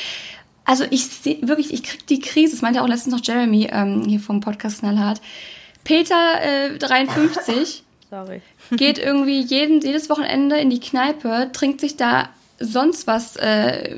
Also 0.65 0.85
ich 0.89 1.07
sehe 1.07 1.47
wirklich, 1.47 1.73
ich 1.73 1.83
krieg 1.83 2.05
die 2.07 2.19
Krise, 2.19 2.53
das 2.53 2.61
meinte 2.61 2.81
auch 2.81 2.87
letztens 2.87 3.15
noch 3.15 3.25
Jeremy 3.25 3.69
ähm, 3.71 4.03
hier 4.07 4.19
vom 4.19 4.39
Podcast 4.39 4.79
Knallhart. 4.79 5.21
Peter, 5.83 6.41
äh, 6.41 6.77
53, 6.77 7.83
Sorry. 8.09 8.41
geht 8.71 8.99
irgendwie 8.99 9.41
jeden, 9.41 9.81
jedes 9.81 10.09
Wochenende 10.09 10.57
in 10.57 10.69
die 10.69 10.79
Kneipe, 10.79 11.49
trinkt 11.51 11.81
sich 11.81 11.97
da 11.97 12.29
sonst 12.59 13.07
was 13.07 13.35
äh, 13.37 13.95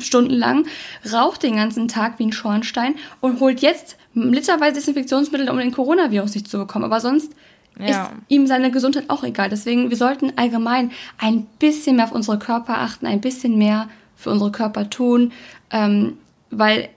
stundenlang, 0.00 0.66
raucht 1.12 1.44
den 1.44 1.56
ganzen 1.56 1.86
Tag 1.86 2.18
wie 2.18 2.26
ein 2.26 2.32
Schornstein 2.32 2.96
und 3.20 3.38
holt 3.40 3.60
jetzt 3.60 3.96
literweise 4.14 4.74
Desinfektionsmittel, 4.74 5.48
um 5.48 5.58
den 5.58 5.72
Coronavirus 5.72 6.34
nicht 6.34 6.48
zu 6.48 6.58
bekommen. 6.58 6.84
Aber 6.84 7.00
sonst 7.00 7.32
ja. 7.78 7.86
ist 7.86 8.00
ihm 8.28 8.46
seine 8.46 8.70
Gesundheit 8.70 9.04
auch 9.08 9.24
egal. 9.24 9.48
Deswegen, 9.48 9.90
wir 9.90 9.96
sollten 9.96 10.32
allgemein 10.36 10.90
ein 11.18 11.46
bisschen 11.58 11.96
mehr 11.96 12.06
auf 12.06 12.12
unsere 12.12 12.38
Körper 12.38 12.78
achten, 12.78 13.06
ein 13.06 13.20
bisschen 13.20 13.58
mehr 13.58 13.88
für 14.16 14.30
unsere 14.30 14.52
Körper 14.52 14.90
tun, 14.90 15.32
ähm, 15.70 16.18
weil 16.50 16.88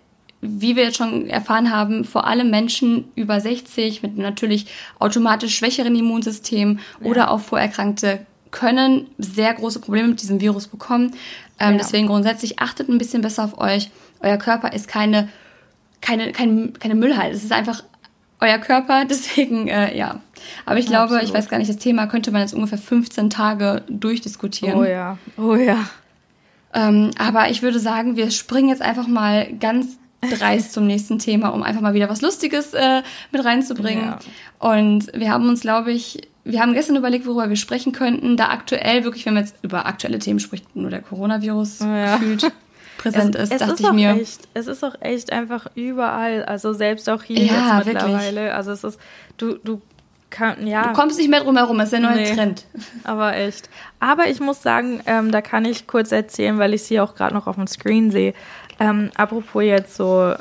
wie 0.42 0.76
wir 0.76 0.84
jetzt 0.84 0.98
schon 0.98 1.28
erfahren 1.28 1.72
haben, 1.72 2.04
vor 2.04 2.28
allem 2.28 2.50
Menschen 2.50 3.06
über 3.16 3.40
60 3.40 4.04
mit 4.04 4.18
natürlich 4.18 4.68
automatisch 5.00 5.56
schwächeren 5.56 5.96
Immunsystem 5.96 6.80
ja. 7.00 7.08
oder 7.08 7.32
auch 7.32 7.40
Vorerkrankte 7.40 8.26
können 8.52 9.08
sehr 9.18 9.54
große 9.54 9.80
Probleme 9.82 10.10
mit 10.10 10.22
diesem 10.22 10.40
Virus 10.40 10.68
bekommen. 10.68 11.14
Ähm, 11.60 11.74
ja. 11.74 11.78
Deswegen 11.78 12.08
grundsätzlich 12.08 12.60
achtet 12.60 12.90
ein 12.90 12.98
bisschen 12.98 13.22
besser 13.22 13.44
auf 13.44 13.58
euch. 13.58 13.90
Euer 14.22 14.38
Körper 14.38 14.72
ist 14.72 14.88
keine, 14.88 15.30
keine, 16.00 16.32
keine, 16.32 16.70
keine 16.70 16.96
Müllhalde. 16.96 17.36
Es 17.36 17.44
ist 17.44 17.52
einfach 17.52 17.84
euer 18.40 18.58
Körper. 18.58 19.06
Deswegen, 19.10 19.68
äh, 19.68 19.98
ja. 19.98 20.22
Aber 20.66 20.80
ich 20.80 20.86
glaube, 20.86 21.16
Absolut. 21.16 21.24
ich 21.24 21.34
weiß 21.34 21.50
gar 21.50 21.58
nicht, 21.58 21.70
das 21.70 21.78
Thema 21.78 22.08
könnte 22.08 22.32
man 22.32 22.42
jetzt 22.42 22.54
ungefähr 22.54 22.78
15 22.78 23.30
Tage 23.30 23.84
durchdiskutieren. 23.88 24.80
Oh 24.80 24.84
ja, 24.84 25.18
oh 25.38 25.56
ja. 25.56 25.78
Ähm, 26.74 27.12
aber 27.18 27.50
ich 27.50 27.62
würde 27.62 27.80
sagen, 27.80 28.18
wir 28.18 28.32
springen 28.32 28.70
jetzt 28.70 28.82
einfach 28.82 29.08
mal 29.08 29.48
ganz 29.60 29.98
dreist 30.22 30.74
zum 30.74 30.88
nächsten 30.88 31.20
Thema, 31.20 31.50
um 31.50 31.64
einfach 31.64 31.82
mal 31.82 31.94
wieder 31.94 32.10
was 32.10 32.22
Lustiges 32.22 32.74
äh, 32.74 33.02
mit 33.32 33.46
reinzubringen. 33.46 34.06
Ja. 34.06 34.20
Und 34.60 35.12
wir 35.14 35.32
haben 35.32 35.48
uns, 35.48 35.62
glaube 35.62 35.92
ich, 35.92 36.28
wir 36.44 36.62
haben 36.62 36.74
gestern 36.74 36.96
überlegt, 36.96 37.26
worüber 37.26 37.50
wir 37.50 37.56
sprechen 37.56 37.92
könnten, 37.92 38.38
da 38.38 38.50
aktuell 38.50 39.04
wirklich, 39.04 39.26
wenn 39.26 39.34
man 39.34 39.44
jetzt 39.44 39.56
über 39.62 39.86
aktuelle 39.86 40.20
Themen 40.20 40.40
spricht, 40.40 40.76
nur 40.76 40.90
der 40.90 41.02
Coronavirus 41.02 41.80
ja. 41.80 42.18
gefühlt 42.18 42.52
präsent 42.98 43.36
es, 43.36 43.44
ist, 43.44 43.54
es 43.54 43.60
dachte 43.60 43.74
ist 43.74 43.80
ich 43.82 43.92
mir. 43.92 44.12
Echt, 44.12 44.48
es 44.54 44.68
ist 44.68 44.84
auch 44.84 44.96
echt 45.02 45.32
einfach 45.32 45.68
überall, 45.76 46.46
also 46.46 46.74
selbst 46.74 47.10
auch 47.10 47.24
hier 47.24 47.44
ja, 47.44 47.78
jetzt 47.78 47.88
mittlerweile. 47.88 48.36
Wirklich. 48.36 48.54
Also 48.54 48.72
es 48.72 48.84
ist, 48.84 49.00
du, 49.38 49.58
du 49.64 49.82
kann, 50.30 50.68
ja. 50.68 50.88
Du 50.88 50.94
kommst 50.94 51.18
nicht 51.18 51.30
mehr 51.30 51.42
drum 51.42 51.56
herum, 51.56 51.80
es 51.80 51.86
ist 51.86 51.94
der 51.94 52.00
neue 52.02 52.16
nee, 52.16 52.34
Trend. 52.34 52.66
Aber 53.04 53.36
echt. 53.36 53.70
Aber 54.00 54.28
ich 54.28 54.40
muss 54.40 54.62
sagen, 54.62 55.02
ähm, 55.06 55.32
da 55.32 55.42
kann 55.42 55.66
ich 55.66 55.88
kurz 55.88 56.12
erzählen, 56.12 56.58
weil 56.58 56.74
ich 56.74 56.84
sie 56.84 57.00
auch 57.00 57.16
gerade 57.16 57.34
noch 57.34 57.48
auf 57.48 57.56
dem 57.56 57.68
Screen 57.68 58.12
sehe. 58.12 58.34
Ähm, 58.80 59.12
apropos 59.16 59.64
jetzt 59.64 59.96
so, 59.96 60.34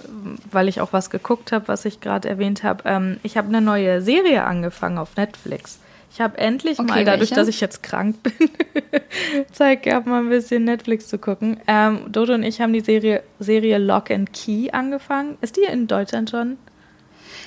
weil 0.51 0.69
ich 0.69 0.81
auch 0.81 0.93
was 0.93 1.11
geguckt 1.11 1.53
habe, 1.53 1.69
was 1.69 1.85
ich 1.85 2.01
gerade 2.01 2.29
erwähnt 2.29 2.65
habe. 2.65 2.83
Ähm, 2.87 3.21
ich 3.23 3.37
habe 3.37 3.49
eine 3.49 3.61
neue 3.61 4.03
Serie 4.03 4.45
angefangen 4.45 4.99
auf 4.99 5.17
Netflix. 5.17 5.79
Ich 6.11 6.21
habe 6.21 6.39
endlich 6.39 6.79
okay, 6.79 6.89
mal, 6.89 7.05
dadurch, 7.05 7.31
welche? 7.31 7.35
dass 7.35 7.49
ich 7.49 7.61
jetzt 7.61 7.83
krank 7.83 8.23
bin, 8.23 8.51
Zeit 9.53 9.83
gehabt, 9.83 10.07
mal 10.07 10.21
ein 10.21 10.29
bisschen 10.29 10.65
Netflix 10.65 11.09
zu 11.09 11.19
gucken. 11.19 11.59
Ähm, 11.67 12.03
Dodo 12.11 12.35
und 12.35 12.45
ich 12.45 12.61
haben 12.61 12.73
die 12.73 12.81
Serie, 12.81 13.23
Serie 13.41 13.79
Lock 13.79 14.11
and 14.11 14.33
Key 14.33 14.71
angefangen. 14.71 15.37
Ist 15.41 15.57
die 15.57 15.65
in 15.65 15.89
Deutschland 15.89 16.31
schon? 16.31 16.57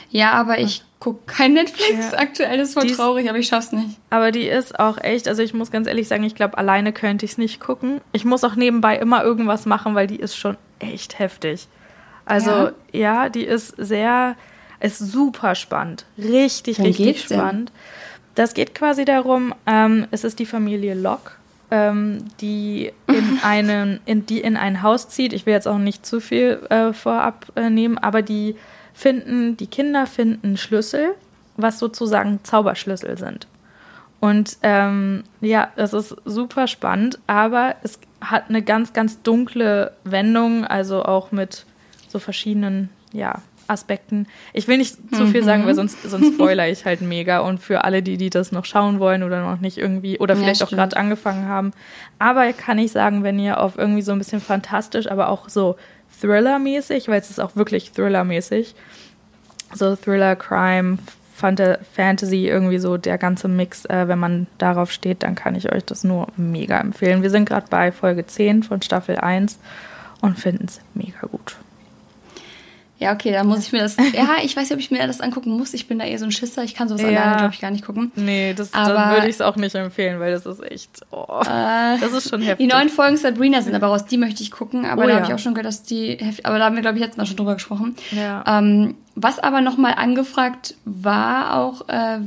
Ja, 0.09 0.31
aber 0.31 0.59
ich 0.59 0.83
gucke 0.99 1.19
kein 1.27 1.53
Netflix 1.53 2.11
ja. 2.11 2.17
aktuell. 2.17 2.57
Das 2.57 2.69
ist 2.69 2.73
voll 2.73 2.87
die 2.87 2.93
traurig, 2.93 3.29
aber 3.29 3.37
ich 3.37 3.47
schaff's 3.47 3.71
nicht. 3.71 3.97
Aber 4.09 4.31
die 4.31 4.47
ist 4.47 4.79
auch 4.79 4.97
echt, 4.97 5.27
also 5.27 5.41
ich 5.41 5.53
muss 5.53 5.71
ganz 5.71 5.87
ehrlich 5.87 6.07
sagen, 6.07 6.23
ich 6.23 6.35
glaube, 6.35 6.57
alleine 6.57 6.93
könnte 6.93 7.25
ich 7.25 7.31
es 7.31 7.37
nicht 7.37 7.59
gucken. 7.59 8.01
Ich 8.11 8.25
muss 8.25 8.43
auch 8.43 8.55
nebenbei 8.55 8.97
immer 8.97 9.23
irgendwas 9.23 9.65
machen, 9.65 9.95
weil 9.95 10.07
die 10.07 10.17
ist 10.17 10.35
schon 10.35 10.57
echt 10.79 11.19
heftig. 11.19 11.67
Also 12.25 12.51
ja, 12.51 12.73
ja 12.91 13.29
die 13.29 13.43
ist 13.43 13.75
sehr, 13.77 14.35
ist 14.79 14.99
super 14.99 15.55
spannend. 15.55 16.05
Richtig, 16.17 16.79
Worum 16.79 16.91
richtig 16.91 17.21
spannend. 17.21 17.69
Denn? 17.69 17.75
Das 18.35 18.53
geht 18.53 18.75
quasi 18.75 19.05
darum, 19.05 19.53
ähm, 19.65 20.07
es 20.11 20.23
ist 20.23 20.39
die 20.39 20.45
Familie 20.45 20.93
Locke, 20.93 21.31
ähm, 21.71 22.25
die, 22.39 22.91
in 23.07 23.39
einen, 23.43 23.99
in, 24.05 24.25
die 24.25 24.41
in 24.41 24.57
ein 24.57 24.83
Haus 24.83 25.09
zieht. 25.09 25.33
Ich 25.33 25.45
will 25.45 25.53
jetzt 25.53 25.67
auch 25.67 25.79
nicht 25.79 26.05
zu 26.05 26.19
viel 26.19 26.59
äh, 26.69 26.93
vorab 26.93 27.47
äh, 27.55 27.69
nehmen, 27.69 27.97
aber 27.97 28.21
die 28.21 28.55
finden, 28.97 29.55
die 29.57 29.67
Kinder 29.67 30.07
finden 30.07 30.57
Schlüssel, 30.57 31.13
was 31.55 31.77
sozusagen 31.77 32.39
Zauberschlüssel 32.43 33.15
sind. 33.17 33.47
Und 34.19 34.57
ähm, 34.63 35.23
ja, 35.39 35.69
das 35.75 35.93
ist 35.93 36.15
super 36.25 36.65
spannend, 36.67 37.19
aber 37.27 37.75
es 37.83 37.99
hat 38.21 38.49
eine 38.49 38.63
ganz, 38.63 38.93
ganz 38.93 39.21
dunkle 39.21 39.91
Wendung, 40.03 40.65
also 40.65 41.05
auch 41.05 41.31
mit 41.31 41.65
so 42.07 42.17
verschiedenen, 42.17 42.89
ja, 43.13 43.43
Aspekten. 43.67 44.27
Ich 44.53 44.67
will 44.69 44.77
nicht 44.77 44.95
zu 45.13 45.27
viel 45.27 45.43
sagen, 45.43 45.63
weil 45.65 45.73
mhm. 45.73 45.89
sonst, 45.89 46.01
sonst 46.03 46.33
spoiler 46.35 46.69
ich 46.69 46.85
halt 46.85 47.01
mega. 47.01 47.39
Und 47.39 47.59
für 47.59 47.83
alle, 47.83 48.01
die, 48.01 48.17
die 48.17 48.29
das 48.29 48.53
noch 48.53 48.65
schauen 48.65 48.99
wollen 48.99 49.23
oder 49.23 49.41
noch 49.41 49.59
nicht 49.59 49.77
irgendwie 49.77 50.17
oder 50.19 50.37
vielleicht 50.37 50.61
ja, 50.61 50.67
auch 50.67 50.71
gerade 50.71 50.95
angefangen 50.95 51.47
haben. 51.47 51.73
Aber 52.17 52.51
kann 52.53 52.79
ich 52.79 52.93
sagen, 52.93 53.23
wenn 53.23 53.37
ihr 53.39 53.59
auf 53.59 53.77
irgendwie 53.77 54.01
so 54.01 54.13
ein 54.13 54.19
bisschen 54.19 54.39
fantastisch, 54.39 55.11
aber 55.11 55.27
auch 55.27 55.49
so 55.49 55.75
Thriller-mäßig, 56.21 57.07
weil 57.07 57.19
es 57.19 57.29
ist 57.29 57.39
auch 57.39 57.55
wirklich 57.55 57.91
Thriller-mäßig, 57.91 58.75
so 59.73 59.95
Thriller, 59.95 60.35
Crime, 60.35 60.97
Fantasy 61.35 62.47
irgendwie 62.47 62.79
so 62.79 62.97
der 62.97 63.17
ganze 63.19 63.47
Mix, 63.47 63.85
äh, 63.85 64.07
wenn 64.07 64.17
man 64.17 64.47
darauf 64.57 64.91
steht, 64.91 65.21
dann 65.21 65.35
kann 65.35 65.53
ich 65.53 65.71
euch 65.71 65.85
das 65.85 66.03
nur 66.03 66.27
mega 66.35 66.79
empfehlen. 66.79 67.21
Wir 67.21 67.29
sind 67.29 67.47
gerade 67.47 67.67
bei 67.69 67.91
Folge 67.91 68.25
10 68.25 68.63
von 68.63 68.81
Staffel 68.81 69.17
1 69.17 69.59
und 70.21 70.39
finden 70.39 70.65
es 70.65 70.81
mega 70.95 71.27
gut. 71.27 71.57
Ja, 72.99 73.13
okay, 73.13 73.31
dann 73.31 73.47
muss 73.47 73.59
ich 73.59 73.71
mir 73.71 73.79
das. 73.79 73.95
Ja, 74.13 74.37
ich 74.43 74.55
weiß 74.55 74.63
nicht, 74.63 74.73
ob 74.73 74.79
ich 74.79 74.89
mir 74.89 75.05
das 75.05 75.21
angucken 75.21 75.51
muss. 75.51 75.73
Ich 75.73 75.87
bin 75.87 75.99
da 75.99 76.05
eh 76.05 76.17
so 76.17 76.25
ein 76.25 76.31
Schisser. 76.31 76.63
Ich 76.63 76.73
kann 76.73 76.87
sowas 76.87 77.01
ja. 77.01 77.09
alleine, 77.09 77.37
glaube 77.37 77.53
ich, 77.53 77.61
gar 77.61 77.69
nicht 77.69 77.85
gucken. 77.85 78.11
Nee, 78.15 78.53
das, 78.55 78.73
aber, 78.73 78.93
dann 78.93 79.11
würde 79.11 79.27
ich 79.27 79.35
es 79.35 79.41
auch 79.41 79.55
nicht 79.55 79.75
empfehlen, 79.75 80.19
weil 80.19 80.31
das 80.31 80.45
ist 80.45 80.63
echt. 80.63 81.05
Oh, 81.11 81.41
äh, 81.41 81.99
das 81.99 82.11
ist 82.13 82.29
schon 82.29 82.41
heftig. 82.41 82.67
Die 82.67 82.73
neuen 82.73 82.89
Folgen 82.89 83.17
Sabrina 83.17 83.61
sind 83.61 83.75
aber 83.75 83.87
raus. 83.87 84.05
Die 84.05 84.17
möchte 84.17 84.41
ich 84.41 84.49
gucken. 84.49 84.85
Aber 84.85 85.03
oh, 85.03 85.05
da 85.05 85.11
ja. 85.11 85.15
habe 85.17 85.27
ich 85.27 85.33
auch 85.33 85.39
schon 85.39 85.53
gehört, 85.53 85.67
dass 85.67 85.83
die 85.83 86.17
heftig. 86.19 86.45
Aber 86.45 86.57
da 86.57 86.65
haben 86.65 86.75
wir, 86.75 86.81
glaube 86.81 86.97
ich, 86.97 87.03
jetzt 87.03 87.17
mal 87.17 87.25
schon 87.25 87.37
drüber 87.37 87.53
gesprochen. 87.53 87.95
Ja. 88.11 88.43
Ähm, 88.47 88.95
was 89.13 89.37
aber 89.39 89.61
nochmal 89.61 89.93
angefragt 89.95 90.75
war, 90.85 91.55
auch. 91.55 91.87
Äh, 91.89 92.19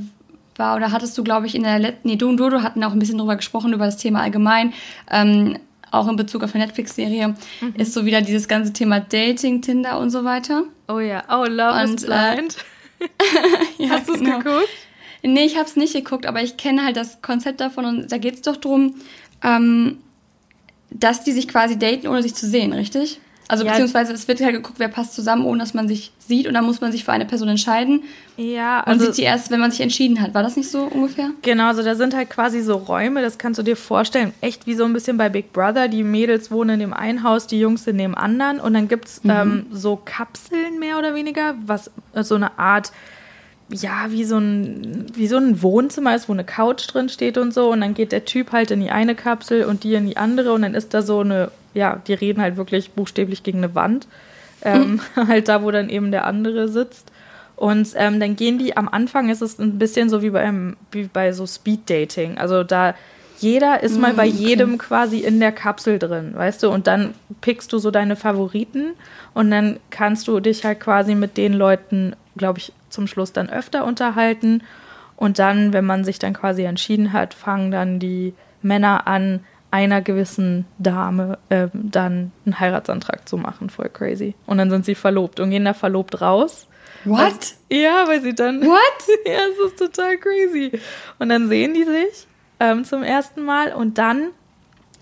war, 0.56 0.76
oder 0.76 0.92
hattest 0.92 1.16
du, 1.16 1.24
glaube 1.24 1.46
ich, 1.46 1.54
in 1.54 1.62
der 1.62 1.78
letzten, 1.78 2.06
nee, 2.06 2.16
du 2.16 2.28
und 2.28 2.36
Dodo 2.36 2.62
hatten 2.62 2.84
auch 2.84 2.92
ein 2.92 2.98
bisschen 2.98 3.16
drüber 3.16 3.34
gesprochen, 3.34 3.72
über 3.72 3.86
das 3.86 3.96
Thema 3.96 4.20
allgemein. 4.20 4.74
Ähm, 5.10 5.56
auch 5.90 6.08
in 6.08 6.16
Bezug 6.16 6.42
auf 6.42 6.54
eine 6.54 6.64
Netflix-Serie, 6.64 7.34
mhm. 7.60 7.74
ist 7.76 7.92
so 7.92 8.04
wieder 8.04 8.20
dieses 8.20 8.48
ganze 8.48 8.72
Thema 8.72 9.00
Dating, 9.00 9.62
Tinder 9.62 9.98
und 9.98 10.10
so 10.10 10.24
weiter. 10.24 10.64
Oh 10.88 11.00
ja, 11.00 11.24
oh, 11.28 11.44
Love 11.44 11.84
und, 11.84 11.94
is 11.94 12.06
Blind. 12.06 12.56
Äh, 13.00 13.06
ja, 13.84 13.90
Hast 13.90 14.08
du 14.08 14.14
es 14.14 14.20
genau. 14.20 14.38
geguckt? 14.38 14.68
Nee, 15.22 15.44
ich 15.44 15.56
habe 15.56 15.66
es 15.66 15.76
nicht 15.76 15.92
geguckt, 15.92 16.26
aber 16.26 16.42
ich 16.42 16.56
kenne 16.56 16.84
halt 16.84 16.96
das 16.96 17.20
Konzept 17.22 17.60
davon 17.60 17.84
und 17.84 18.12
da 18.12 18.18
geht 18.18 18.34
es 18.34 18.42
doch 18.42 18.56
darum, 18.56 18.94
ähm, 19.42 19.98
dass 20.90 21.24
die 21.24 21.32
sich 21.32 21.46
quasi 21.46 21.78
daten, 21.78 22.08
ohne 22.08 22.22
sich 22.22 22.34
zu 22.34 22.46
sehen, 22.46 22.72
richtig? 22.72 23.20
Also 23.50 23.64
ja. 23.64 23.70
beziehungsweise 23.70 24.12
es 24.12 24.28
wird 24.28 24.40
halt 24.40 24.54
geguckt, 24.54 24.78
wer 24.78 24.88
passt 24.88 25.14
zusammen, 25.14 25.44
ohne 25.44 25.58
dass 25.58 25.74
man 25.74 25.88
sich 25.88 26.12
sieht 26.18 26.46
und 26.46 26.54
dann 26.54 26.64
muss 26.64 26.80
man 26.80 26.92
sich 26.92 27.04
für 27.04 27.10
eine 27.10 27.24
Person 27.26 27.48
entscheiden. 27.48 28.04
Ja, 28.36 28.80
also. 28.80 29.00
Und 29.00 29.06
sieht 29.06 29.14
sie 29.16 29.22
erst, 29.22 29.50
wenn 29.50 29.58
man 29.58 29.72
sich 29.72 29.80
entschieden 29.80 30.20
hat. 30.20 30.34
War 30.34 30.44
das 30.44 30.56
nicht 30.56 30.70
so 30.70 30.84
ungefähr? 30.84 31.30
Genau, 31.42 31.66
also 31.66 31.82
da 31.82 31.96
sind 31.96 32.14
halt 32.14 32.30
quasi 32.30 32.62
so 32.62 32.76
Räume, 32.76 33.22
das 33.22 33.38
kannst 33.38 33.58
du 33.58 33.64
dir 33.64 33.76
vorstellen, 33.76 34.32
echt 34.40 34.68
wie 34.68 34.74
so 34.74 34.84
ein 34.84 34.92
bisschen 34.92 35.16
bei 35.16 35.28
Big 35.28 35.52
Brother. 35.52 35.88
Die 35.88 36.04
Mädels 36.04 36.52
wohnen 36.52 36.74
in 36.74 36.80
dem 36.80 36.92
einen 36.92 37.24
Haus, 37.24 37.48
die 37.48 37.58
Jungs 37.58 37.86
in 37.88 37.98
dem 37.98 38.14
anderen 38.14 38.60
und 38.60 38.72
dann 38.74 38.86
gibt 38.86 39.06
es 39.06 39.24
mhm. 39.24 39.30
ähm, 39.30 39.66
so 39.72 39.96
Kapseln 39.96 40.78
mehr 40.78 40.98
oder 40.98 41.14
weniger, 41.16 41.56
was 41.66 41.90
äh, 42.14 42.22
so 42.22 42.36
eine 42.36 42.56
Art 42.58 42.92
ja, 43.72 44.06
wie 44.10 44.24
so 44.24 44.36
ein, 44.36 45.06
wie 45.14 45.28
so 45.28 45.36
ein 45.36 45.62
Wohnzimmer 45.62 46.14
ist, 46.14 46.28
wo 46.28 46.32
eine 46.32 46.44
Couch 46.44 46.92
drin 46.92 47.08
steht 47.08 47.38
und 47.38 47.54
so. 47.54 47.70
Und 47.70 47.80
dann 47.80 47.94
geht 47.94 48.12
der 48.12 48.24
Typ 48.24 48.52
halt 48.52 48.70
in 48.70 48.80
die 48.80 48.90
eine 48.90 49.14
Kapsel 49.14 49.64
und 49.64 49.84
die 49.84 49.94
in 49.94 50.06
die 50.06 50.16
andere. 50.16 50.52
Und 50.52 50.62
dann 50.62 50.74
ist 50.74 50.92
da 50.92 51.02
so 51.02 51.20
eine, 51.20 51.52
ja, 51.74 52.00
die 52.06 52.14
reden 52.14 52.42
halt 52.42 52.56
wirklich 52.56 52.92
buchstäblich 52.92 53.42
gegen 53.42 53.58
eine 53.58 53.74
Wand. 53.74 54.06
Ähm, 54.62 55.00
mhm. 55.16 55.28
Halt 55.28 55.48
da, 55.48 55.62
wo 55.62 55.70
dann 55.70 55.88
eben 55.88 56.10
der 56.10 56.26
andere 56.26 56.68
sitzt. 56.68 57.10
Und 57.56 57.92
ähm, 57.96 58.20
dann 58.20 58.36
gehen 58.36 58.58
die, 58.58 58.76
am 58.76 58.88
Anfang 58.88 59.28
ist 59.28 59.42
es 59.42 59.58
ein 59.58 59.78
bisschen 59.78 60.08
so 60.08 60.22
wie, 60.22 60.30
beim, 60.30 60.76
wie 60.92 61.04
bei 61.04 61.32
so 61.32 61.46
Speed-Dating. 61.46 62.38
Also 62.38 62.62
da 62.62 62.94
jeder 63.40 63.82
ist 63.82 63.98
mal 63.98 64.12
bei 64.12 64.26
mhm, 64.26 64.36
jedem 64.36 64.78
quasi 64.78 65.20
in 65.20 65.40
der 65.40 65.52
Kapsel 65.52 65.98
drin, 65.98 66.32
weißt 66.34 66.62
du? 66.62 66.68
Und 66.68 66.86
dann 66.86 67.14
pickst 67.40 67.72
du 67.72 67.78
so 67.78 67.90
deine 67.90 68.14
Favoriten 68.14 68.92
und 69.32 69.50
dann 69.50 69.80
kannst 69.88 70.28
du 70.28 70.40
dich 70.40 70.64
halt 70.64 70.80
quasi 70.80 71.14
mit 71.14 71.38
den 71.38 71.54
Leuten, 71.54 72.14
glaube 72.36 72.58
ich, 72.58 72.72
zum 72.90 73.06
Schluss 73.06 73.32
dann 73.32 73.48
öfter 73.48 73.86
unterhalten. 73.86 74.62
Und 75.16 75.38
dann, 75.38 75.72
wenn 75.72 75.86
man 75.86 76.04
sich 76.04 76.18
dann 76.18 76.34
quasi 76.34 76.64
entschieden 76.64 77.14
hat, 77.14 77.32
fangen 77.32 77.70
dann 77.70 77.98
die 77.98 78.34
Männer 78.62 79.06
an, 79.06 79.40
einer 79.70 80.02
gewissen 80.02 80.66
Dame 80.78 81.38
äh, 81.48 81.68
dann 81.72 82.32
einen 82.44 82.58
Heiratsantrag 82.58 83.28
zu 83.28 83.36
machen. 83.36 83.70
Voll 83.70 83.88
crazy. 83.88 84.34
Und 84.46 84.58
dann 84.58 84.70
sind 84.70 84.84
sie 84.84 84.94
verlobt 84.94 85.40
und 85.40 85.50
gehen 85.50 85.64
da 85.64 85.74
verlobt 85.74 86.20
raus. 86.20 86.66
What? 87.04 87.20
Also, 87.20 87.54
ja, 87.70 88.04
weil 88.06 88.20
sie 88.20 88.34
dann. 88.34 88.62
What? 88.62 89.06
ja, 89.26 89.38
es 89.52 89.72
ist 89.72 89.78
total 89.78 90.16
crazy. 90.18 90.72
Und 91.18 91.28
dann 91.28 91.48
sehen 91.48 91.74
die 91.74 91.84
sich 91.84 92.26
ähm, 92.58 92.84
zum 92.84 93.02
ersten 93.02 93.42
Mal 93.42 93.72
und 93.72 93.98
dann 93.98 94.28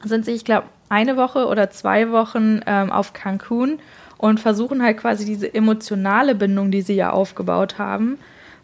sind 0.05 0.25
sie, 0.25 0.33
ich 0.33 0.45
glaube, 0.45 0.69
eine 0.89 1.17
Woche 1.17 1.47
oder 1.47 1.71
zwei 1.71 2.11
Wochen 2.11 2.61
ähm, 2.67 2.91
auf 2.91 3.13
Cancun 3.13 3.81
und 4.17 4.41
versuchen 4.41 4.83
halt 4.83 4.99
quasi 4.99 5.25
diese 5.25 5.53
emotionale 5.53 6.35
Bindung, 6.35 6.71
die 6.71 6.83
sie 6.83 6.95
ja 6.95 7.11
aufgebaut 7.11 7.79
haben, 7.79 8.19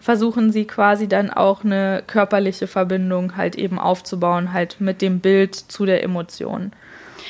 versuchen 0.05 0.53
sie 0.53 0.67
quasi 0.67 1.09
dann 1.09 1.31
auch 1.31 1.65
eine 1.65 2.03
körperliche 2.07 2.67
Verbindung 2.67 3.39
halt 3.39 3.57
eben 3.57 3.79
aufzubauen, 3.79 4.53
halt 4.53 4.79
mit 4.79 5.01
dem 5.01 5.21
Bild 5.21 5.55
zu 5.55 5.87
der 5.87 6.03
Emotion. 6.03 6.73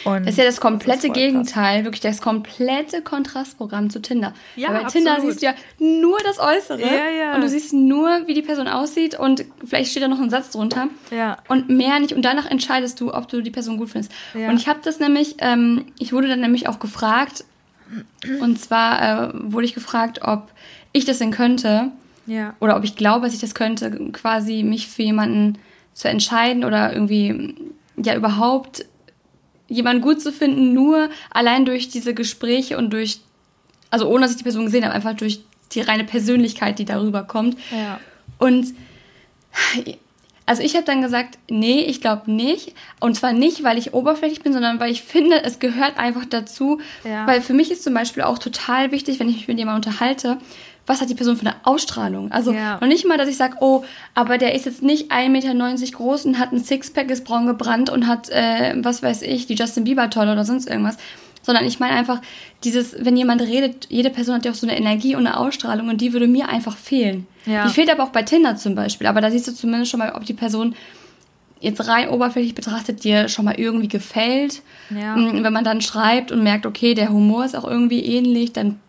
Und 0.04 0.22
das 0.22 0.30
ist 0.30 0.38
ja 0.38 0.44
das 0.44 0.60
komplette 0.60 1.06
das 1.06 1.16
Gegenteil, 1.16 1.84
wirklich 1.84 2.00
das 2.00 2.20
komplette 2.20 3.00
Kontrastprogramm 3.00 3.90
zu 3.90 4.02
Tinder. 4.02 4.34
Ja, 4.56 4.70
Weil 4.70 4.78
bei 4.78 4.84
absolut. 4.86 5.06
Tinder 5.06 5.20
siehst 5.24 5.40
du 5.40 5.46
ja 5.46 5.54
nur 5.78 6.18
das 6.24 6.40
Äußere 6.40 6.80
ja, 6.80 7.10
ja. 7.16 7.34
und 7.36 7.42
du 7.42 7.48
siehst 7.48 7.72
nur, 7.72 8.26
wie 8.26 8.34
die 8.34 8.42
Person 8.42 8.66
aussieht 8.66 9.16
und 9.16 9.44
vielleicht 9.64 9.92
steht 9.92 10.02
da 10.02 10.08
noch 10.08 10.20
ein 10.20 10.30
Satz 10.30 10.50
drunter 10.50 10.88
ja. 11.12 11.38
und 11.46 11.68
mehr 11.68 12.00
nicht. 12.00 12.12
Und 12.12 12.22
danach 12.22 12.50
entscheidest 12.50 13.00
du, 13.00 13.14
ob 13.14 13.28
du 13.28 13.40
die 13.40 13.52
Person 13.52 13.78
gut 13.78 13.90
findest. 13.90 14.12
Ja. 14.34 14.48
Und 14.48 14.56
ich 14.56 14.66
habe 14.66 14.80
das 14.82 14.98
nämlich, 14.98 15.36
ähm, 15.38 15.86
ich 16.00 16.12
wurde 16.12 16.26
dann 16.26 16.40
nämlich 16.40 16.68
auch 16.68 16.80
gefragt, 16.80 17.44
und 18.40 18.60
zwar 18.60 19.28
äh, 19.28 19.32
wurde 19.32 19.64
ich 19.64 19.74
gefragt, 19.74 20.22
ob 20.22 20.50
ich 20.90 21.04
das 21.04 21.18
denn 21.18 21.30
könnte. 21.30 21.92
Ja. 22.26 22.54
Oder 22.60 22.76
ob 22.76 22.84
ich 22.84 22.96
glaube, 22.96 23.26
dass 23.26 23.34
ich 23.34 23.40
das 23.40 23.54
könnte, 23.54 23.90
quasi 24.12 24.62
mich 24.62 24.88
für 24.88 25.02
jemanden 25.02 25.58
zu 25.92 26.08
entscheiden 26.08 26.64
oder 26.64 26.92
irgendwie 26.92 27.54
ja 27.96 28.14
überhaupt 28.14 28.84
jemanden 29.68 30.02
gut 30.02 30.20
zu 30.20 30.32
finden, 30.32 30.72
nur 30.72 31.08
allein 31.30 31.64
durch 31.64 31.88
diese 31.88 32.14
Gespräche 32.14 32.76
und 32.76 32.92
durch, 32.92 33.20
also 33.90 34.08
ohne 34.08 34.22
dass 34.22 34.32
ich 34.32 34.38
die 34.38 34.42
Person 34.44 34.66
gesehen 34.66 34.84
habe, 34.84 34.94
einfach 34.94 35.14
durch 35.14 35.40
die 35.72 35.80
reine 35.80 36.04
Persönlichkeit, 36.04 36.78
die 36.78 36.84
darüber 36.84 37.22
kommt. 37.22 37.58
Ja. 37.70 38.00
Und 38.38 38.74
also 40.46 40.62
ich 40.62 40.74
habe 40.74 40.84
dann 40.84 41.00
gesagt, 41.00 41.38
nee, 41.48 41.80
ich 41.80 42.00
glaube 42.00 42.30
nicht. 42.30 42.74
Und 43.00 43.16
zwar 43.16 43.32
nicht, 43.32 43.64
weil 43.64 43.78
ich 43.78 43.94
oberflächlich 43.94 44.42
bin, 44.42 44.52
sondern 44.52 44.78
weil 44.78 44.90
ich 44.90 45.02
finde, 45.02 45.42
es 45.42 45.58
gehört 45.58 45.98
einfach 45.98 46.26
dazu. 46.26 46.80
Ja. 47.02 47.26
Weil 47.26 47.40
für 47.40 47.54
mich 47.54 47.70
ist 47.70 47.82
zum 47.82 47.94
Beispiel 47.94 48.22
auch 48.24 48.38
total 48.38 48.92
wichtig, 48.92 49.20
wenn 49.20 49.28
ich 49.28 49.36
mich 49.36 49.48
mit 49.48 49.58
jemandem 49.58 49.90
unterhalte, 49.90 50.38
was 50.86 51.00
hat 51.00 51.08
die 51.08 51.14
Person 51.14 51.36
für 51.36 51.46
eine 51.46 51.56
Ausstrahlung? 51.64 52.30
Also 52.30 52.52
ja. 52.52 52.78
noch 52.80 52.88
nicht 52.88 53.06
mal, 53.06 53.16
dass 53.16 53.28
ich 53.28 53.36
sage, 53.36 53.56
oh, 53.60 53.84
aber 54.14 54.38
der 54.38 54.54
ist 54.54 54.66
jetzt 54.66 54.82
nicht 54.82 55.10
1,90 55.10 55.28
Meter 55.28 55.96
groß 55.96 56.26
und 56.26 56.38
hat 56.38 56.52
ein 56.52 56.62
Sixpack, 56.62 57.10
ist 57.10 57.24
braun 57.24 57.46
gebrannt 57.46 57.90
und 57.90 58.06
hat, 58.06 58.28
äh, 58.28 58.74
was 58.76 59.02
weiß 59.02 59.22
ich, 59.22 59.46
die 59.46 59.54
Justin 59.54 59.84
Bieber 59.84 60.10
tolle 60.10 60.32
oder 60.32 60.44
sonst 60.44 60.68
irgendwas. 60.68 60.98
Sondern 61.42 61.66
ich 61.66 61.78
meine 61.78 61.94
einfach, 61.94 62.20
dieses, 62.64 62.96
wenn 62.98 63.16
jemand 63.16 63.42
redet, 63.42 63.86
jede 63.90 64.08
Person 64.10 64.36
hat 64.36 64.44
ja 64.46 64.50
auch 64.50 64.56
so 64.56 64.66
eine 64.66 64.78
Energie 64.78 65.14
und 65.14 65.26
eine 65.26 65.36
Ausstrahlung 65.36 65.88
und 65.88 66.00
die 66.00 66.12
würde 66.12 66.26
mir 66.26 66.48
einfach 66.48 66.76
fehlen. 66.76 67.26
Ja. 67.44 67.66
Die 67.66 67.72
fehlt 67.72 67.90
aber 67.90 68.04
auch 68.04 68.10
bei 68.10 68.22
Tinder 68.22 68.56
zum 68.56 68.74
Beispiel. 68.74 69.06
Aber 69.06 69.20
da 69.20 69.30
siehst 69.30 69.48
du 69.48 69.52
zumindest 69.52 69.90
schon 69.90 69.98
mal, 69.98 70.12
ob 70.14 70.24
die 70.24 70.32
Person 70.32 70.74
jetzt 71.60 71.86
rein 71.86 72.08
oberflächlich 72.08 72.54
betrachtet 72.54 73.04
dir 73.04 73.28
schon 73.28 73.44
mal 73.44 73.54
irgendwie 73.58 73.88
gefällt. 73.88 74.62
Ja. 74.90 75.16
Wenn 75.16 75.52
man 75.52 75.64
dann 75.64 75.80
schreibt 75.80 76.32
und 76.32 76.42
merkt, 76.42 76.66
okay, 76.66 76.94
der 76.94 77.10
Humor 77.10 77.44
ist 77.44 77.56
auch 77.56 77.64
irgendwie 77.64 78.04
ähnlich, 78.04 78.52
dann 78.52 78.80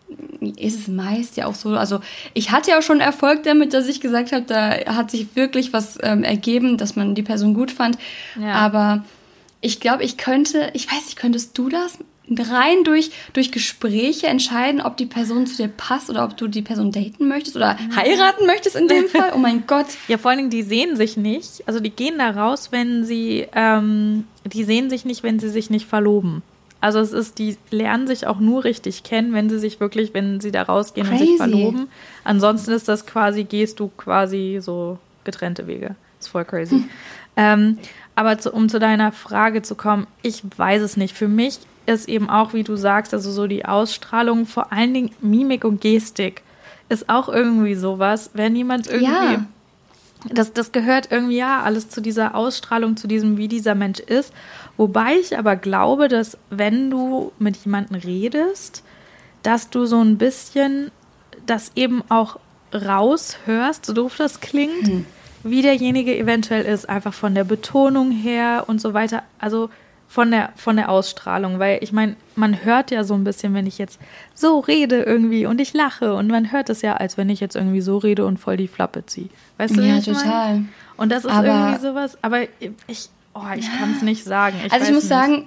ist 0.56 0.78
es 0.78 0.88
meist 0.88 1.36
ja 1.36 1.46
auch 1.46 1.54
so. 1.54 1.70
Also 1.70 2.00
ich 2.34 2.50
hatte 2.50 2.70
ja 2.70 2.78
auch 2.78 2.82
schon 2.82 3.00
Erfolg 3.00 3.42
damit, 3.42 3.72
dass 3.72 3.88
ich 3.88 4.00
gesagt 4.00 4.32
habe, 4.32 4.44
da 4.46 4.70
hat 4.94 5.10
sich 5.10 5.34
wirklich 5.34 5.72
was 5.72 5.98
ähm, 6.02 6.22
ergeben, 6.22 6.78
dass 6.78 6.96
man 6.96 7.14
die 7.14 7.22
Person 7.22 7.54
gut 7.54 7.70
fand. 7.70 7.98
Ja. 8.40 8.52
Aber 8.52 9.04
ich 9.60 9.80
glaube, 9.80 10.04
ich 10.04 10.16
könnte, 10.16 10.70
ich 10.74 10.86
weiß 10.86 11.06
nicht, 11.06 11.16
könntest 11.16 11.56
du 11.58 11.68
das 11.68 11.98
rein 12.28 12.82
durch, 12.84 13.10
durch 13.32 13.52
Gespräche 13.52 14.26
entscheiden, 14.26 14.80
ob 14.80 14.96
die 14.96 15.06
Person 15.06 15.46
zu 15.46 15.56
dir 15.56 15.68
passt 15.68 16.10
oder 16.10 16.24
ob 16.24 16.36
du 16.36 16.48
die 16.48 16.62
Person 16.62 16.90
daten 16.90 17.28
möchtest 17.28 17.56
oder 17.56 17.76
heiraten 17.94 18.46
möchtest 18.46 18.76
in 18.76 18.88
dem 18.88 19.08
Fall. 19.08 19.32
Oh 19.34 19.38
mein 19.38 19.64
Gott. 19.66 19.86
Ja, 20.08 20.18
vor 20.18 20.30
allen 20.30 20.38
Dingen, 20.38 20.50
die 20.50 20.62
sehen 20.62 20.96
sich 20.96 21.16
nicht. 21.16 21.62
Also 21.66 21.80
die 21.80 21.90
gehen 21.90 22.18
da 22.18 22.30
raus, 22.30 22.68
wenn 22.72 23.04
sie, 23.04 23.46
ähm, 23.54 24.24
die 24.44 24.64
sehen 24.64 24.90
sich 24.90 25.04
nicht, 25.04 25.22
wenn 25.22 25.38
sie 25.38 25.48
sich 25.48 25.70
nicht 25.70 25.86
verloben. 25.86 26.42
Also 26.86 27.00
es 27.00 27.10
ist, 27.10 27.40
die 27.40 27.56
lernen 27.72 28.06
sich 28.06 28.28
auch 28.28 28.38
nur 28.38 28.62
richtig 28.62 29.02
kennen, 29.02 29.32
wenn 29.32 29.50
sie 29.50 29.58
sich 29.58 29.80
wirklich, 29.80 30.14
wenn 30.14 30.38
sie 30.40 30.52
da 30.52 30.62
rausgehen 30.62 31.08
Crazy. 31.08 31.20
und 31.20 31.28
sich 31.28 31.36
verloben. 31.36 31.88
Ansonsten 32.22 32.70
ist 32.70 32.86
das 32.86 33.06
quasi, 33.06 33.42
gehst 33.42 33.80
du 33.80 33.90
quasi 33.96 34.60
so 34.62 34.96
getrennte 35.24 35.66
Wege. 35.66 35.96
ist 36.20 36.28
voll 36.28 36.44
crazy. 36.44 36.76
Hm. 36.76 36.88
Ähm, 37.36 37.78
aber 38.14 38.38
zu, 38.38 38.52
um 38.52 38.68
zu 38.68 38.78
deiner 38.78 39.10
Frage 39.10 39.62
zu 39.62 39.74
kommen, 39.74 40.06
ich 40.22 40.44
weiß 40.56 40.80
es 40.80 40.96
nicht. 40.96 41.16
Für 41.16 41.26
mich 41.26 41.58
ist 41.86 42.08
eben 42.08 42.30
auch, 42.30 42.52
wie 42.54 42.62
du 42.62 42.76
sagst, 42.76 43.12
also 43.12 43.32
so 43.32 43.48
die 43.48 43.64
Ausstrahlung, 43.64 44.46
vor 44.46 44.72
allen 44.72 44.94
Dingen 44.94 45.10
Mimik 45.20 45.64
und 45.64 45.80
Gestik 45.80 46.42
ist 46.88 47.08
auch 47.08 47.28
irgendwie 47.28 47.74
sowas, 47.74 48.30
wenn 48.34 48.54
jemand 48.54 48.86
irgendwie. 48.86 49.32
Ja. 49.32 49.44
Das, 50.32 50.52
das 50.52 50.72
gehört 50.72 51.12
irgendwie 51.12 51.36
ja 51.36 51.62
alles 51.62 51.88
zu 51.88 52.00
dieser 52.00 52.34
Ausstrahlung, 52.34 52.96
zu 52.96 53.06
diesem, 53.06 53.36
wie 53.36 53.48
dieser 53.48 53.74
Mensch 53.74 54.00
ist. 54.00 54.32
Wobei 54.76 55.16
ich 55.16 55.38
aber 55.38 55.56
glaube, 55.56 56.08
dass 56.08 56.36
wenn 56.50 56.90
du 56.90 57.32
mit 57.38 57.56
jemandem 57.56 58.00
redest, 58.00 58.82
dass 59.42 59.70
du 59.70 59.86
so 59.86 60.00
ein 60.00 60.18
bisschen 60.18 60.90
das 61.46 61.72
eben 61.76 62.02
auch 62.08 62.38
raushörst, 62.74 63.86
so 63.86 63.92
doof 63.92 64.16
das 64.18 64.40
klingt, 64.40 64.86
hm. 64.86 65.06
wie 65.44 65.62
derjenige 65.62 66.16
eventuell 66.18 66.64
ist, 66.64 66.88
einfach 66.88 67.14
von 67.14 67.34
der 67.34 67.44
Betonung 67.44 68.10
her 68.10 68.64
und 68.66 68.80
so 68.80 68.92
weiter. 68.94 69.22
Also 69.38 69.70
von 70.08 70.30
der, 70.30 70.50
von 70.56 70.76
der 70.76 70.88
Ausstrahlung, 70.88 71.58
weil 71.58 71.78
ich 71.82 71.92
meine, 71.92 72.16
man 72.36 72.64
hört 72.64 72.90
ja 72.90 73.04
so 73.04 73.14
ein 73.14 73.24
bisschen, 73.24 73.54
wenn 73.54 73.66
ich 73.66 73.78
jetzt 73.78 74.00
so 74.34 74.60
rede 74.60 75.02
irgendwie 75.02 75.46
und 75.46 75.60
ich 75.60 75.74
lache 75.74 76.14
und 76.14 76.28
man 76.28 76.52
hört 76.52 76.70
es 76.70 76.82
ja, 76.82 76.94
als 76.94 77.16
wenn 77.16 77.28
ich 77.28 77.40
jetzt 77.40 77.56
irgendwie 77.56 77.80
so 77.80 77.98
rede 77.98 78.24
und 78.24 78.38
voll 78.38 78.56
die 78.56 78.68
Flappe 78.68 79.04
ziehe. 79.06 79.28
Weißt 79.58 79.76
du, 79.76 79.82
ja, 79.82 80.00
total. 80.00 80.54
Mein? 80.54 80.68
Und 80.96 81.12
das 81.12 81.24
ist 81.24 81.30
aber, 81.30 81.46
irgendwie 81.46 81.80
sowas, 81.80 82.18
aber 82.22 82.42
ich, 82.86 83.08
oh, 83.34 83.42
ich 83.56 83.70
kann 83.78 83.94
es 83.96 84.02
nicht 84.02 84.24
sagen. 84.24 84.56
Ich 84.64 84.72
also 84.72 84.86
ich 84.86 84.92
muss 84.92 85.02
nicht. 85.02 85.08
sagen, 85.08 85.46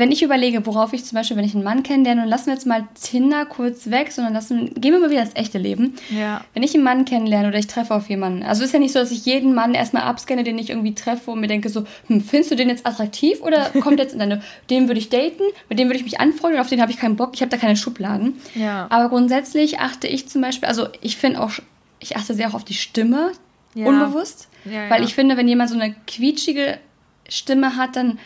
wenn 0.00 0.12
ich 0.12 0.22
überlege, 0.22 0.66
worauf 0.66 0.92
ich 0.92 1.04
zum 1.04 1.16
Beispiel, 1.16 1.36
wenn 1.36 1.44
ich 1.44 1.54
einen 1.54 1.64
Mann 1.64 1.82
kennenlerne, 1.82 2.22
und 2.22 2.28
lassen 2.28 2.46
wir 2.46 2.54
jetzt 2.54 2.66
mal 2.66 2.86
Tinder 3.00 3.46
kurz 3.46 3.90
weg, 3.90 4.12
sondern 4.12 4.34
lassen, 4.34 4.72
gehen 4.74 4.92
wir 4.92 5.00
mal 5.00 5.10
wieder 5.10 5.22
ins 5.22 5.34
echte 5.34 5.58
Leben. 5.58 5.94
Ja. 6.10 6.44
Wenn 6.54 6.62
ich 6.62 6.74
einen 6.74 6.84
Mann 6.84 7.04
kennenlerne 7.04 7.48
oder 7.48 7.58
ich 7.58 7.66
treffe 7.66 7.94
auf 7.94 8.08
jemanden, 8.08 8.42
also 8.42 8.64
ist 8.64 8.72
ja 8.72 8.78
nicht 8.78 8.92
so, 8.92 8.98
dass 8.98 9.10
ich 9.10 9.24
jeden 9.24 9.54
Mann 9.54 9.74
erstmal 9.74 10.02
abscanne, 10.02 10.44
den 10.44 10.58
ich 10.58 10.70
irgendwie 10.70 10.94
treffe 10.94 11.30
und 11.30 11.40
mir 11.40 11.46
denke 11.46 11.68
so, 11.68 11.84
hm, 12.06 12.20
findest 12.20 12.50
du 12.50 12.56
den 12.56 12.68
jetzt 12.68 12.86
attraktiv 12.86 13.40
oder 13.42 13.70
kommt 13.80 13.98
jetzt 13.98 14.12
in 14.12 14.18
deine, 14.18 14.42
den 14.70 14.88
würde 14.88 15.00
ich 15.00 15.08
daten, 15.08 15.42
mit 15.68 15.78
dem 15.78 15.88
würde 15.88 15.98
ich 15.98 16.04
mich 16.04 16.20
anfreunden 16.20 16.58
und 16.58 16.64
auf 16.64 16.70
den 16.70 16.80
habe 16.80 16.92
ich 16.92 16.98
keinen 16.98 17.16
Bock, 17.16 17.30
ich 17.34 17.40
habe 17.40 17.50
da 17.50 17.56
keine 17.56 17.76
Schubladen. 17.76 18.34
Ja. 18.54 18.86
Aber 18.90 19.08
grundsätzlich 19.08 19.80
achte 19.80 20.06
ich 20.06 20.28
zum 20.28 20.42
Beispiel, 20.42 20.68
also 20.68 20.88
ich 21.00 21.16
finde 21.16 21.42
auch, 21.42 21.52
ich 22.00 22.16
achte 22.16 22.34
sehr 22.34 22.48
auch 22.48 22.54
auf 22.54 22.64
die 22.64 22.74
Stimme, 22.74 23.32
ja. 23.74 23.86
unbewusst, 23.86 24.48
ja, 24.64 24.90
weil 24.90 25.04
ich 25.04 25.14
finde, 25.14 25.36
wenn 25.36 25.48
jemand 25.48 25.70
so 25.70 25.78
eine 25.78 25.94
quietschige 26.06 26.78
Stimme 27.28 27.76
hat, 27.76 27.96
dann 27.96 28.18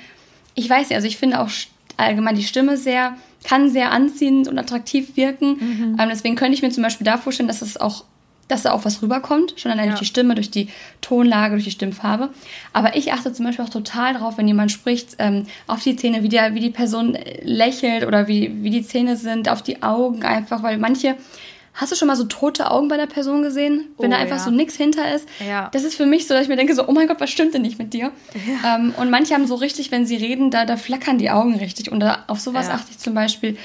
ich 0.54 0.68
weiß 0.68 0.88
nicht, 0.88 0.96
also 0.96 1.06
ich 1.06 1.16
finde 1.16 1.40
auch 1.40 1.48
allgemein 1.96 2.34
die 2.34 2.44
Stimme 2.44 2.76
sehr, 2.76 3.16
kann 3.44 3.70
sehr 3.70 3.92
anziehend 3.92 4.48
und 4.48 4.58
attraktiv 4.58 5.16
wirken. 5.16 5.56
Mhm. 5.58 5.96
Ähm, 6.00 6.08
deswegen 6.10 6.36
könnte 6.36 6.54
ich 6.54 6.62
mir 6.62 6.70
zum 6.70 6.82
Beispiel 6.82 7.04
da 7.04 7.18
vorstellen, 7.18 7.48
dass 7.48 7.62
es 7.62 7.76
auch 7.76 8.04
dass 8.48 8.62
da 8.62 8.72
auch 8.72 8.84
was 8.84 9.02
rüberkommt, 9.02 9.54
schon 9.56 9.72
allein 9.72 9.86
ja. 9.86 9.90
durch 9.92 10.00
die 10.00 10.06
Stimme, 10.06 10.34
durch 10.34 10.50
die 10.50 10.68
Tonlage, 11.00 11.54
durch 11.54 11.64
die 11.64 11.70
Stimmfarbe. 11.70 12.28
Aber 12.72 12.96
ich 12.96 13.12
achte 13.12 13.32
zum 13.32 13.46
Beispiel 13.46 13.64
auch 13.64 13.70
total 13.70 14.12
darauf, 14.12 14.36
wenn 14.36 14.46
jemand 14.46 14.70
spricht, 14.70 15.16
ähm, 15.18 15.46
auf 15.66 15.82
die 15.82 15.96
Zähne, 15.96 16.22
wie, 16.22 16.28
der, 16.28 16.54
wie 16.54 16.60
die 16.60 16.70
Person 16.70 17.16
lächelt 17.40 18.04
oder 18.04 18.28
wie, 18.28 18.62
wie 18.62 18.70
die 18.70 18.82
Zähne 18.82 19.16
sind, 19.16 19.48
auf 19.48 19.62
die 19.62 19.82
Augen 19.82 20.22
einfach, 20.24 20.62
weil 20.62 20.76
manche 20.76 21.16
Hast 21.74 21.90
du 21.90 21.96
schon 21.96 22.08
mal 22.08 22.16
so 22.16 22.24
tote 22.24 22.70
Augen 22.70 22.88
bei 22.88 22.98
der 22.98 23.06
Person 23.06 23.42
gesehen? 23.42 23.88
Wenn 23.98 24.10
oh, 24.10 24.14
da 24.14 24.20
einfach 24.20 24.36
ja. 24.36 24.42
so 24.42 24.50
nichts 24.50 24.76
hinter 24.76 25.14
ist. 25.14 25.26
Ja. 25.46 25.70
Das 25.72 25.84
ist 25.84 25.94
für 25.94 26.04
mich 26.04 26.26
so, 26.26 26.34
dass 26.34 26.42
ich 26.42 26.48
mir 26.48 26.56
denke, 26.56 26.74
so, 26.74 26.86
oh 26.86 26.92
mein 26.92 27.08
Gott, 27.08 27.20
was 27.20 27.30
stimmt 27.30 27.54
denn 27.54 27.62
nicht 27.62 27.78
mit 27.78 27.94
dir? 27.94 28.12
Ja. 28.34 28.76
Ähm, 28.76 28.94
und 28.98 29.10
manche 29.10 29.32
haben 29.32 29.46
so 29.46 29.54
richtig, 29.54 29.90
wenn 29.90 30.04
sie 30.04 30.16
reden, 30.16 30.50
da, 30.50 30.66
da 30.66 30.76
flackern 30.76 31.16
die 31.16 31.30
Augen 31.30 31.56
richtig. 31.56 31.90
Und 31.90 32.00
da, 32.00 32.24
auf 32.26 32.40
sowas 32.40 32.68
achte 32.68 32.90
ich 32.90 32.98
zum 32.98 33.14
Beispiel. 33.14 33.56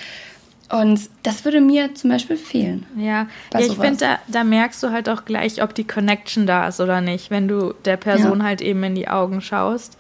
Und 0.70 1.10
das 1.24 1.46
würde 1.46 1.62
mir 1.62 1.96
zum 1.96 2.10
Beispiel 2.10 2.38
fehlen. 2.38 2.86
Ja, 2.98 3.28
ja 3.54 3.60
ich 3.60 3.74
finde, 3.74 3.98
da, 3.98 4.20
da 4.28 4.44
merkst 4.44 4.84
du 4.84 4.92
halt 4.92 5.08
auch 5.10 5.26
gleich, 5.26 5.62
ob 5.62 5.74
die 5.74 5.86
Connection 5.86 6.46
da 6.46 6.68
ist 6.68 6.80
oder 6.80 7.02
nicht, 7.02 7.30
wenn 7.30 7.48
du 7.48 7.74
der 7.86 7.98
Person 7.98 8.44
halt 8.44 8.62
eben 8.62 8.84
in 8.84 8.96
die 8.96 9.08
Augen 9.08 9.42
schaust. 9.42 9.98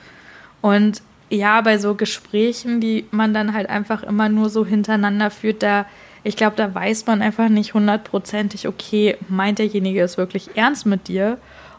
Und 0.61 1.01
ja, 1.29 1.61
bei 1.61 1.77
so 1.77 1.95
Gesprächen, 1.95 2.81
die 2.81 3.05
man 3.11 3.33
dann 3.33 3.53
halt 3.53 3.69
einfach 3.69 4.03
immer 4.03 4.29
nur 4.29 4.49
so 4.49 4.65
hintereinander 4.65 5.29
führt, 5.29 5.63
da 5.63 5.85
ich 6.27 6.35
glaube, 6.35 6.57
da 6.57 6.75
weiß 6.75 7.05
man 7.05 7.21
einfach 7.21 7.47
nicht 7.47 7.73
hundertprozentig, 7.73 8.67
okay, 8.67 9.15
meint 9.29 9.59
derjenige 9.59 10.01
es 10.01 10.17
wirklich 10.17 10.49
ernst 10.55 10.85
mit 10.85 11.07
dir 11.07 11.37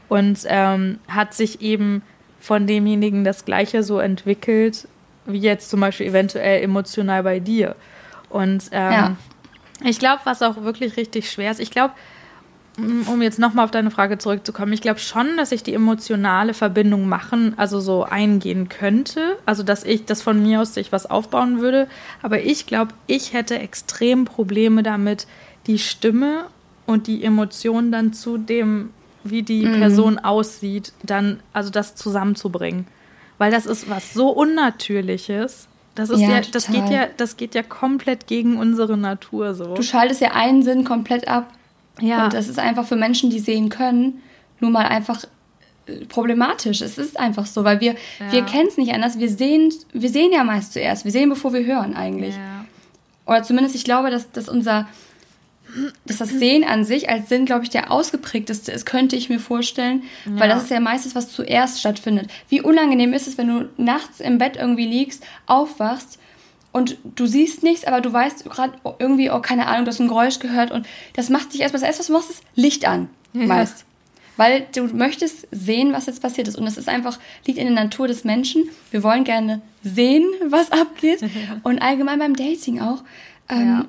und 0.08 0.38
ähm, 0.46 1.00
hat 1.06 1.34
sich 1.34 1.61
eben 1.61 2.00
von 2.40 2.66
demjenigen 2.66 3.24
das 3.24 3.44
Gleiche 3.44 3.82
so 3.82 3.98
entwickelt, 3.98 4.88
wie 5.26 5.40
jetzt 5.40 5.68
zum 5.68 5.80
Beispiel 5.80 6.06
eventuell 6.06 6.62
emotional 6.62 7.22
bei 7.24 7.40
dir. 7.40 7.76
Und 8.30 8.70
ähm, 8.72 8.92
ja. 8.92 9.16
ich 9.84 9.98
glaube, 9.98 10.22
was 10.24 10.40
auch 10.40 10.62
wirklich 10.62 10.96
richtig 10.96 11.30
schwer 11.30 11.50
ist, 11.50 11.61
ich 11.61 11.70
glaube, 11.70 11.92
um 12.78 13.22
jetzt 13.22 13.38
nochmal 13.38 13.64
auf 13.64 13.70
deine 13.70 13.90
Frage 13.90 14.18
zurückzukommen, 14.18 14.72
ich 14.72 14.80
glaube 14.80 15.00
schon, 15.00 15.36
dass 15.36 15.52
ich 15.52 15.62
die 15.62 15.74
emotionale 15.74 16.54
Verbindung 16.54 17.08
machen, 17.08 17.54
also 17.56 17.80
so 17.80 18.04
eingehen 18.04 18.68
könnte. 18.68 19.36
Also, 19.46 19.62
dass 19.62 19.84
ich, 19.84 20.04
das 20.04 20.22
von 20.22 20.42
mir 20.42 20.60
aus 20.60 20.74
sich 20.74 20.92
was 20.92 21.06
aufbauen 21.06 21.60
würde. 21.60 21.88
Aber 22.22 22.40
ich 22.40 22.66
glaube, 22.66 22.92
ich 23.06 23.32
hätte 23.32 23.58
extrem 23.58 24.24
Probleme 24.24 24.82
damit, 24.82 25.26
die 25.66 25.78
Stimme 25.78 26.46
und 26.86 27.06
die 27.06 27.24
Emotionen 27.24 27.90
dann 27.90 28.12
zu 28.12 28.38
dem, 28.38 28.90
wie 29.24 29.42
die 29.42 29.66
mhm. 29.66 29.80
Person 29.80 30.18
aussieht, 30.18 30.92
dann, 31.02 31.40
also 31.52 31.70
das 31.70 31.96
zusammenzubringen. 31.96 32.86
Weil 33.38 33.50
das 33.50 33.66
ist 33.66 33.90
was 33.90 34.14
so 34.14 34.30
Unnatürliches. 34.30 35.68
Das 35.94 36.10
ist 36.10 36.20
ja, 36.20 36.30
ja 36.30 36.40
das 36.52 36.68
geht 36.68 36.88
ja, 36.90 37.08
das 37.16 37.36
geht 37.36 37.54
ja 37.54 37.62
komplett 37.64 38.28
gegen 38.28 38.56
unsere 38.56 38.96
Natur 38.96 39.54
so. 39.54 39.74
Du 39.74 39.82
schaltest 39.82 40.20
ja 40.20 40.32
einen 40.32 40.62
Sinn 40.62 40.84
komplett 40.84 41.26
ab. 41.26 41.52
Ja. 42.00 42.24
Und 42.24 42.34
das 42.34 42.48
ist 42.48 42.58
einfach 42.58 42.87
für 42.87 42.96
Menschen, 42.96 43.30
die 43.30 43.38
sehen 43.38 43.68
können, 43.68 44.22
nun 44.61 44.72
mal 44.72 44.87
einfach 44.87 45.24
äh, 45.87 46.04
problematisch. 46.06 46.80
Es 46.80 46.98
ist 46.98 47.18
einfach 47.18 47.46
so, 47.46 47.64
weil 47.64 47.80
wir, 47.80 47.94
ja. 48.18 48.32
wir 48.32 48.42
kennen 48.42 48.68
es 48.68 48.76
nicht 48.76 48.92
anders. 48.92 49.18
Wir 49.18 49.28
sehen, 49.28 49.72
wir 49.92 50.11
sehen 50.11 50.32
ja 50.32 50.44
meist 50.44 50.72
zuerst. 50.72 51.04
Wir 51.04 51.12
sehen, 51.12 51.28
bevor 51.28 51.52
wir 51.52 51.64
hören 51.64 51.94
eigentlich. 51.94 52.34
Ja. 52.34 52.64
Oder 53.26 53.42
zumindest, 53.42 53.74
ich 53.74 53.84
glaube, 53.84 54.11
dass, 54.11 54.30
dass 54.32 54.48
unser, 54.48 54.88
dass 56.06 56.16
das 56.18 56.30
Sehen 56.30 56.64
an 56.64 56.84
sich 56.84 57.11
als 57.11 57.28
Sinn, 57.28 57.44
glaube 57.44 57.64
ich, 57.64 57.70
der 57.70 57.90
ausgeprägteste 57.90 58.72
ist, 58.72 58.87
könnte 58.87 59.16
ich 59.16 59.28
mir 59.28 59.38
vorstellen, 59.38 60.04
ja. 60.24 60.40
weil 60.40 60.48
das 60.48 60.64
ist 60.64 60.70
ja 60.70 60.80
meistens, 60.80 61.14
was 61.14 61.30
zuerst 61.30 61.80
stattfindet. 61.80 62.30
Wie 62.48 62.62
unangenehm 62.62 63.12
ist 63.12 63.28
es, 63.28 63.37
wenn 63.37 63.48
du 63.48 63.68
nachts 63.76 64.20
im 64.20 64.38
Bett 64.38 64.56
irgendwie 64.56 64.87
liegst, 64.87 65.24
aufwachst 65.46 66.18
und 66.72 66.98
du 67.04 67.26
siehst 67.26 67.62
nichts, 67.62 67.85
aber 67.85 68.00
du 68.00 68.12
weißt 68.12 68.44
gerade 68.44 68.74
irgendwie, 68.98 69.31
oh, 69.31 69.40
keine 69.40 69.66
Ahnung, 69.66 69.85
du 69.85 69.90
hast 69.90 70.00
ein 70.00 70.09
Geräusch 70.09 70.38
gehört 70.38 70.70
und 70.70 70.87
das 71.14 71.31
macht 71.31 71.52
dich 71.52 71.61
erstmal, 71.61 71.81
das 71.81 71.88
erste, 71.88 72.00
was 72.00 72.07
du 72.09 72.12
machst, 72.12 72.31
ist 72.31 72.42
Licht 72.54 72.87
an, 72.87 73.09
ja. 73.33 73.46
meist. 73.46 73.85
Weil 74.37 74.66
du 74.72 74.85
möchtest 74.85 75.48
sehen, 75.50 75.92
was 75.92 76.07
jetzt 76.07 76.22
passiert 76.22 76.46
ist. 76.46 76.57
Und 76.57 76.64
das 76.64 76.76
ist 76.76 76.88
einfach, 76.88 77.18
liegt 77.44 77.59
in 77.59 77.66
der 77.66 77.85
Natur 77.85 78.07
des 78.07 78.22
Menschen. 78.22 78.68
Wir 78.92 79.02
wollen 79.02 79.24
gerne 79.24 79.61
sehen, 79.83 80.24
was 80.46 80.70
abgeht. 80.72 81.20
und 81.64 81.81
allgemein 81.81 82.20
beim 82.20 82.37
Dating 82.37 82.81
auch. 82.81 83.02
Ähm, 83.48 83.66
ja. 83.66 83.85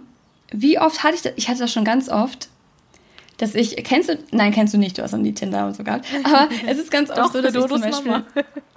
Wie 0.52 0.80
oft 0.80 1.04
hatte 1.04 1.16
ich 1.16 1.22
das? 1.22 1.34
Ich 1.36 1.50
hatte 1.50 1.60
das 1.60 1.72
schon 1.72 1.86
ganz 1.86 2.10
oft, 2.10 2.50
dass 3.38 3.54
ich, 3.56 3.76
kennst 3.84 4.10
du, 4.10 4.18
nein, 4.32 4.52
kennst 4.52 4.74
du 4.74 4.78
nicht, 4.78 4.98
du 4.98 5.04
hast 5.04 5.12
noch 5.12 5.20
nie 5.20 5.34
Tinder 5.34 5.68
und 5.68 5.76
so 5.76 5.84
gehabt. 5.84 6.08
Aber 6.24 6.50
es 6.68 6.80
ist 6.80 6.90
ganz 6.90 7.12
oft 7.12 7.34
so, 7.34 7.42
dass 7.42 7.54
ich 7.54 7.66
zum 7.68 7.82
Beispiel, 7.82 8.24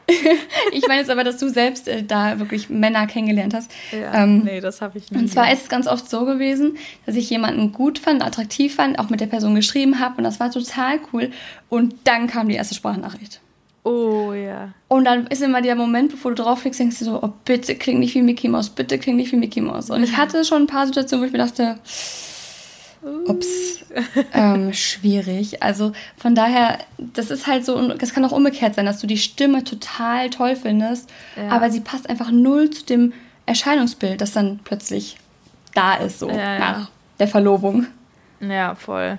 ich 0.72 0.86
meine 0.86 1.00
jetzt 1.00 1.10
aber, 1.10 1.24
dass 1.24 1.38
du 1.38 1.48
selbst 1.48 1.88
äh, 1.88 2.02
da 2.02 2.38
wirklich 2.38 2.68
Männer 2.68 3.06
kennengelernt 3.06 3.54
hast. 3.54 3.70
Ja, 3.92 4.22
ähm, 4.22 4.40
nee, 4.44 4.60
das 4.60 4.80
habe 4.80 4.98
ich 4.98 5.10
nicht. 5.10 5.20
Und 5.20 5.28
zwar 5.28 5.52
ist 5.52 5.62
es 5.62 5.68
ganz 5.68 5.86
oft 5.86 6.08
so 6.08 6.24
gewesen, 6.24 6.76
dass 7.06 7.14
ich 7.14 7.30
jemanden 7.30 7.72
gut 7.72 7.98
fand, 7.98 8.22
attraktiv 8.22 8.74
fand, 8.74 8.98
auch 8.98 9.10
mit 9.10 9.20
der 9.20 9.26
Person 9.26 9.54
geschrieben 9.54 10.00
habe 10.00 10.18
und 10.18 10.24
das 10.24 10.40
war 10.40 10.50
total 10.50 11.00
cool. 11.12 11.30
Und 11.68 11.94
dann 12.04 12.26
kam 12.26 12.48
die 12.48 12.54
erste 12.54 12.74
Sprachnachricht. 12.74 13.40
Oh 13.84 14.32
ja. 14.32 14.72
Und 14.88 15.04
dann 15.06 15.26
ist 15.26 15.42
immer 15.42 15.60
der 15.60 15.74
Moment, 15.74 16.12
bevor 16.12 16.34
du 16.34 16.42
draufklickst, 16.42 16.78
denkst 16.78 17.00
du 17.00 17.04
so, 17.04 17.22
oh 17.22 17.32
bitte 17.44 17.74
klingt 17.74 17.98
nicht 17.98 18.14
wie 18.14 18.22
Mickey 18.22 18.48
Mouse, 18.48 18.70
bitte 18.70 18.98
klingt 18.98 19.16
nicht 19.16 19.32
wie 19.32 19.36
Mickey 19.36 19.60
Mouse. 19.60 19.90
Und 19.90 20.04
ich 20.04 20.16
hatte 20.16 20.44
schon 20.44 20.62
ein 20.62 20.66
paar 20.68 20.86
Situationen, 20.86 21.22
wo 21.22 21.26
ich 21.26 21.32
mir 21.32 21.38
dachte, 21.38 21.78
ups, 23.02 23.84
ähm, 24.32 24.72
schwierig. 24.72 25.62
Also 25.62 25.92
von 26.16 26.34
daher, 26.34 26.78
das 26.98 27.30
ist 27.30 27.46
halt 27.46 27.64
so, 27.64 27.88
das 27.94 28.14
kann 28.14 28.24
auch 28.24 28.32
umgekehrt 28.32 28.74
sein, 28.74 28.86
dass 28.86 29.00
du 29.00 29.06
die 29.06 29.18
Stimme 29.18 29.64
total 29.64 30.30
toll 30.30 30.56
findest, 30.56 31.10
ja. 31.36 31.48
aber 31.48 31.70
sie 31.70 31.80
passt 31.80 32.08
einfach 32.08 32.30
null 32.30 32.70
zu 32.70 32.84
dem 32.84 33.12
Erscheinungsbild, 33.46 34.20
das 34.20 34.32
dann 34.32 34.60
plötzlich 34.62 35.16
da 35.74 35.94
ist, 35.94 36.18
so 36.18 36.28
ja, 36.28 36.58
nach 36.58 36.90
der 37.18 37.28
Verlobung. 37.28 37.86
Ja, 38.40 38.74
voll. 38.74 39.18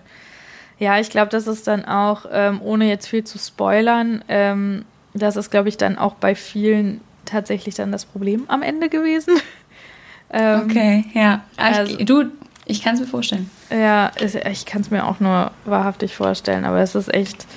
Ja, 0.79 0.99
ich 0.99 1.09
glaube, 1.09 1.29
das 1.29 1.47
ist 1.47 1.67
dann 1.67 1.85
auch, 1.85 2.25
ähm, 2.31 2.61
ohne 2.61 2.87
jetzt 2.89 3.07
viel 3.07 3.23
zu 3.23 3.37
spoilern, 3.37 4.23
ähm, 4.27 4.85
das 5.13 5.35
ist, 5.35 5.51
glaube 5.51 5.69
ich, 5.69 5.77
dann 5.77 5.97
auch 5.97 6.15
bei 6.15 6.35
vielen 6.35 7.01
tatsächlich 7.25 7.75
dann 7.75 7.91
das 7.91 8.05
Problem 8.05 8.45
am 8.47 8.63
Ende 8.63 8.89
gewesen. 8.89 9.35
ähm, 10.31 10.61
okay, 10.65 11.05
ja. 11.13 11.43
Also, 11.55 11.97
du, 11.97 12.25
ich 12.65 12.81
kann 12.81 12.95
es 12.95 13.01
mir 13.01 13.07
vorstellen. 13.07 13.49
Ja, 13.73 14.11
ich 14.19 14.65
kann 14.67 14.81
es 14.81 14.91
mir 14.91 15.07
auch 15.07 15.19
nur 15.19 15.51
wahrhaftig 15.65 16.15
vorstellen, 16.15 16.63
aber 16.63 16.79
es 16.79 16.93
ist 16.93 17.11
echt, 17.11 17.47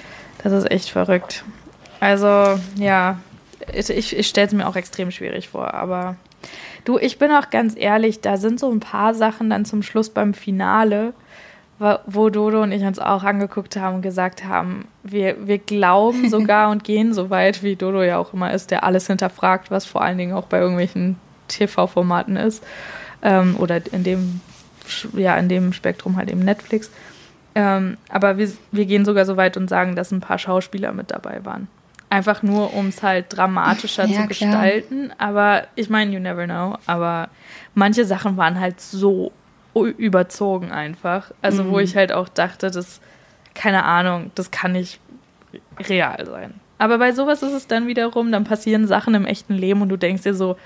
das 0.43 0.53
ist 0.53 0.71
echt 0.71 0.89
verrückt. 0.89 1.45
Also, 2.01 2.59
ja, 2.77 3.19
ich, 3.75 4.17
ich 4.17 4.27
stelle 4.27 4.47
es 4.47 4.55
mir 4.55 4.67
auch 4.67 4.77
extrem 4.77 5.11
schwierig 5.11 5.51
vor, 5.51 5.75
aber 5.75 6.17
du, 6.87 6.99
ich 6.99 7.19
bin 7.19 7.31
auch 7.33 7.51
ganz 7.51 7.75
ehrlich, 7.77 8.23
da 8.23 8.39
sind 8.39 8.59
so 8.59 8.71
ein 8.71 8.81
paar 8.81 9.15
Sachen 9.15 9.51
dann 9.51 9.67
zum 9.67 9.83
Schluss 9.83 10.09
beim 10.09 10.33
Finale, 10.33 11.13
wo 12.07 12.31
Dodo 12.31 12.63
und 12.63 12.73
ich 12.73 12.83
uns 12.83 12.99
auch 12.99 13.23
angeguckt 13.23 13.77
haben 13.77 13.97
und 13.97 14.03
gesagt 14.03 14.47
haben, 14.47 14.89
wir, 15.03 15.47
wir 15.47 15.59
glauben 15.59 16.31
sogar 16.31 16.71
und 16.71 16.83
gehen 16.85 17.13
so 17.13 17.29
weit, 17.29 17.63
wie 17.63 17.77
Dodo 17.77 18.03
ja 18.03 18.17
auch 18.17 18.33
immer 18.33 18.55
ist, 18.55 18.71
der 18.71 18.85
alles 18.85 19.07
hinterfragt, 19.07 19.71
was 19.71 19.85
vor 19.85 20.01
allen 20.01 20.17
Dingen 20.17 20.33
auch 20.33 20.47
bei 20.47 20.59
irgendwelchen 20.61 21.17
TV-Formaten 21.49 22.37
ist 22.37 22.65
ähm, 23.21 23.57
oder 23.59 23.81
in 23.93 24.05
dem 24.05 24.41
ja, 25.15 25.37
in 25.37 25.49
dem 25.49 25.73
Spektrum 25.73 26.17
halt 26.17 26.31
eben 26.31 26.41
Netflix. 26.41 26.91
Ähm, 27.55 27.97
aber 28.11 28.37
wir, 28.37 28.51
wir 28.71 28.85
gehen 28.85 29.05
sogar 29.05 29.25
so 29.25 29.37
weit 29.37 29.57
und 29.57 29.69
sagen, 29.69 29.97
dass 29.97 30.11
ein 30.11 30.21
paar 30.21 30.39
Schauspieler 30.39 30.93
mit 30.93 31.11
dabei 31.11 31.45
waren. 31.45 31.69
Einfach 32.11 32.43
nur, 32.43 32.75
um 32.75 32.89
es 32.89 33.03
halt 33.03 33.27
dramatischer 33.37 34.05
ja, 34.05 34.23
zu 34.23 34.29
gestalten. 34.29 35.07
Klar. 35.07 35.17
Aber 35.19 35.63
ich 35.75 35.89
meine, 35.89 36.13
you 36.13 36.21
never 36.21 36.45
know. 36.45 36.77
Aber 36.87 37.29
manche 37.75 38.05
Sachen 38.05 38.37
waren 38.37 38.61
halt 38.61 38.81
so 38.81 39.33
überzogen 39.75 40.71
einfach. 40.71 41.33
Also, 41.43 41.65
mhm. 41.65 41.71
wo 41.71 41.79
ich 41.79 41.97
halt 41.97 42.13
auch 42.13 42.29
dachte, 42.29 42.71
das, 42.71 43.01
keine 43.55 43.85
Ahnung, 43.85 44.31
das 44.35 44.51
kann 44.51 44.73
nicht 44.73 45.01
real 45.81 46.25
sein. 46.27 46.55
Aber 46.79 46.99
bei 46.99 47.13
sowas 47.13 47.43
ist 47.43 47.53
es 47.53 47.67
dann 47.67 47.87
wiederum, 47.87 48.31
dann 48.31 48.45
passieren 48.45 48.87
Sachen 48.87 49.15
im 49.15 49.25
echten 49.25 49.55
Leben 49.55 49.83
und 49.83 49.89
du 49.89 49.97
denkst 49.97 50.23
dir 50.23 50.35
so, 50.35 50.57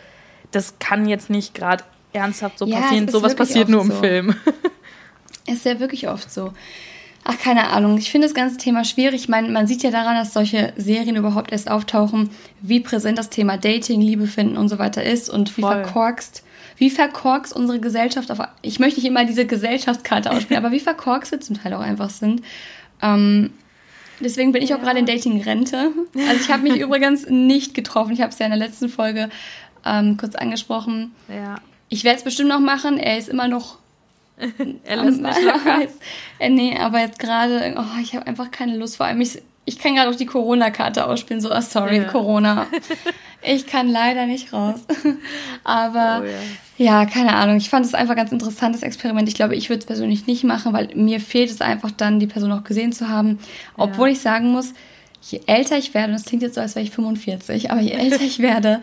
das 0.51 0.79
kann 0.79 1.07
jetzt 1.07 1.31
nicht 1.31 1.55
gerade 1.55 1.85
ernsthaft 2.13 2.59
so 2.59 2.67
ja, 2.67 2.81
passieren. 2.81 3.09
Sowas 3.09 3.35
passiert 3.35 3.69
nur 3.69 3.83
im 3.83 3.91
so. 3.91 3.97
Film. 3.97 4.35
Ist 5.47 5.65
ja 5.65 5.81
wirklich 5.81 6.09
oft 6.09 6.31
so. 6.31 6.53
Ach, 7.25 7.39
keine 7.39 7.69
Ahnung. 7.69 7.99
Ich 7.99 8.11
finde 8.11 8.27
das 8.27 8.35
ganze 8.35 8.57
Thema 8.57 8.85
schwierig. 8.85 9.23
Ich 9.23 9.29
meine, 9.29 9.49
man 9.51 9.67
sieht 9.67 9.83
ja 9.83 9.91
daran, 9.91 10.17
dass 10.17 10.33
solche 10.33 10.73
Serien 10.77 11.17
überhaupt 11.17 11.53
erst 11.53 11.71
auftauchen, 11.71 12.31
wie 12.63 12.81
präsent 12.81 13.19
das 13.19 13.29
Thema 13.29 13.59
Dating, 13.59 14.01
Liebe 14.01 14.27
finden 14.27 14.57
und 14.57 14.69
so 14.69 14.79
weiter 14.79 15.03
ist 15.03 15.29
und 15.29 15.57
wie 15.57 15.63
Voll. 15.63 15.85
verkorkst, 15.85 16.43
wie 16.79 16.89
verkorkst 16.89 17.55
unsere 17.55 17.79
Gesellschaft 17.79 18.31
auf, 18.31 18.39
ich 18.63 18.81
möchte 18.81 19.01
nicht 19.01 19.07
immer 19.07 19.27
diese 19.27 19.47
Gesellschaftskarte 19.47 20.31
ausspielen, 20.31 20.65
aber 20.65 20.73
wie 20.73 20.81
verkorkst 20.81 21.33
wir 21.33 21.41
zum 21.41 21.61
Teil 21.63 21.75
auch 21.75 21.81
einfach 21.81 22.11
sind. 22.11 22.43
Ähm, 23.03 23.51
deswegen 24.21 24.53
bin 24.53 24.63
ich 24.63 24.75
auch 24.75 24.81
gerade 24.81 24.99
in 24.99 25.07
Dating-Rente. 25.07 25.93
Also 26.27 26.41
ich 26.41 26.51
habe 26.51 26.63
mich 26.63 26.77
übrigens 26.81 27.27
nicht 27.29 27.75
getroffen. 27.75 28.13
Ich 28.13 28.23
habe 28.23 28.33
es 28.33 28.39
ja 28.39 28.47
in 28.47 28.53
der 28.53 28.59
letzten 28.59 28.89
Folge 28.89 29.29
ähm, 29.85 30.17
kurz 30.17 30.35
angesprochen. 30.35 31.13
Ja. 31.29 31.61
Ich 31.91 32.05
werde 32.05 32.19
es 32.19 32.25
bestimmt 32.25 32.49
noch 32.49 32.61
machen. 32.61 32.99
Er 32.99 33.19
ist 33.19 33.29
immer 33.29 33.49
noch 33.49 33.77
er 34.85 34.97
lässt 34.97 35.21
mich 35.21 35.43
locker. 35.43 35.83
äh, 36.39 36.49
nee, 36.49 36.77
aber 36.79 37.01
jetzt 37.01 37.19
gerade, 37.19 37.75
oh, 37.77 38.01
ich 38.01 38.15
habe 38.15 38.27
einfach 38.27 38.51
keine 38.51 38.77
Lust. 38.77 38.97
Vor 38.97 39.07
allem, 39.07 39.21
ich, 39.21 39.43
ich 39.65 39.79
kann 39.79 39.95
gerade 39.95 40.11
auch 40.11 40.17
die 40.17 40.27
Corona-Karte 40.27 41.07
ausspielen. 41.07 41.41
So, 41.41 41.55
oh, 41.55 41.61
sorry, 41.61 41.99
ja. 41.99 42.05
Corona. 42.05 42.67
Ich 43.43 43.67
kann 43.67 43.89
leider 43.89 44.27
nicht 44.27 44.53
raus. 44.53 44.81
aber 45.65 46.23
oh, 46.23 46.27
ja. 46.77 47.05
ja. 47.05 47.07
keine 47.07 47.35
Ahnung. 47.35 47.57
Ich 47.57 47.71
fand 47.71 47.87
es 47.87 47.95
einfach 47.95 48.15
ganz 48.15 48.33
interessantes 48.33 48.83
Experiment. 48.83 49.31
Ich 49.31 49.35
glaube, 49.35 49.57
ich 49.57 49.71
würde 49.71 49.81
es 49.81 49.87
persönlich 49.87 50.27
nicht 50.27 50.45
machen, 50.45 50.75
weil 50.75 50.91
mir 50.95 51.21
fehlt 51.21 51.49
es 51.49 51.63
einfach 51.63 51.91
dann, 51.91 52.21
die 52.21 52.27
Person 52.27 52.53
auch 52.53 52.65
gesehen 52.65 52.93
zu 52.93 53.09
haben. 53.09 53.39
Obwohl 53.79 54.09
ja. 54.09 54.13
ich 54.13 54.21
sagen 54.21 54.53
muss, 54.53 54.75
je 55.23 55.41
älter 55.47 55.79
ich 55.79 55.95
werde, 55.95 56.09
und 56.09 56.19
das 56.19 56.27
klingt 56.27 56.43
jetzt 56.43 56.57
so, 56.57 56.61
als 56.61 56.75
wäre 56.75 56.85
ich 56.85 56.91
45, 56.91 57.71
aber 57.71 57.81
je 57.81 57.93
älter 57.93 58.21
ich 58.21 58.41
werde, 58.41 58.83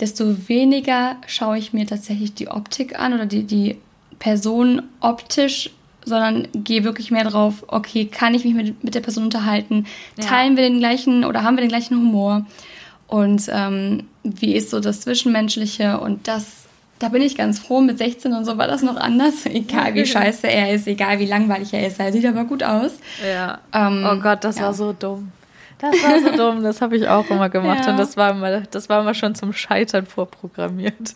desto 0.00 0.48
weniger 0.48 1.16
schaue 1.26 1.58
ich 1.58 1.72
mir 1.72 1.86
tatsächlich 1.86 2.34
die 2.34 2.48
Optik 2.48 2.98
an 2.98 3.14
oder 3.14 3.26
die, 3.26 3.44
die 3.44 3.78
Person 4.18 4.82
optisch, 5.00 5.70
sondern 6.04 6.48
gehe 6.54 6.84
wirklich 6.84 7.10
mehr 7.10 7.24
drauf, 7.24 7.64
okay, 7.68 8.06
kann 8.06 8.34
ich 8.34 8.44
mich 8.44 8.54
mit, 8.54 8.82
mit 8.82 8.94
der 8.94 9.00
Person 9.00 9.24
unterhalten? 9.24 9.86
Ja. 10.16 10.24
Teilen 10.24 10.56
wir 10.56 10.64
den 10.64 10.78
gleichen 10.78 11.24
oder 11.24 11.42
haben 11.42 11.56
wir 11.56 11.62
den 11.62 11.68
gleichen 11.68 11.96
Humor? 11.96 12.46
Und 13.06 13.48
ähm, 13.50 14.04
wie 14.22 14.54
ist 14.54 14.70
so 14.70 14.80
das 14.80 15.00
Zwischenmenschliche? 15.00 15.98
Und 15.98 16.28
das, 16.28 16.66
da 16.98 17.08
bin 17.08 17.22
ich 17.22 17.36
ganz 17.36 17.58
froh. 17.58 17.80
Mit 17.80 17.98
16 17.98 18.32
und 18.32 18.44
so 18.44 18.58
war 18.58 18.66
das 18.66 18.82
noch 18.82 18.96
anders. 18.96 19.34
Egal 19.46 19.94
wie 19.94 20.06
scheiße 20.06 20.46
er 20.46 20.74
ist, 20.74 20.86
egal 20.86 21.18
wie 21.18 21.26
langweilig 21.26 21.72
er 21.72 21.86
ist, 21.86 21.98
er 21.98 22.12
sieht 22.12 22.26
aber 22.26 22.44
gut 22.44 22.62
aus. 22.62 22.92
Ja. 23.26 23.60
Ähm, 23.72 24.06
oh 24.08 24.20
Gott, 24.20 24.44
das 24.44 24.58
ja. 24.58 24.64
war 24.64 24.74
so 24.74 24.92
dumm. 24.92 25.32
Das 25.78 25.94
war 26.02 26.20
so 26.20 26.36
dumm, 26.36 26.62
das 26.62 26.80
habe 26.80 26.96
ich 26.96 27.08
auch 27.08 27.28
immer 27.30 27.48
gemacht 27.48 27.84
ja. 27.84 27.92
und 27.92 27.98
das 27.98 28.16
war 28.16 28.32
immer, 28.32 28.60
das 28.62 28.88
war 28.88 29.00
immer 29.00 29.14
schon 29.14 29.34
zum 29.34 29.52
Scheitern 29.52 30.06
vorprogrammiert. 30.06 31.14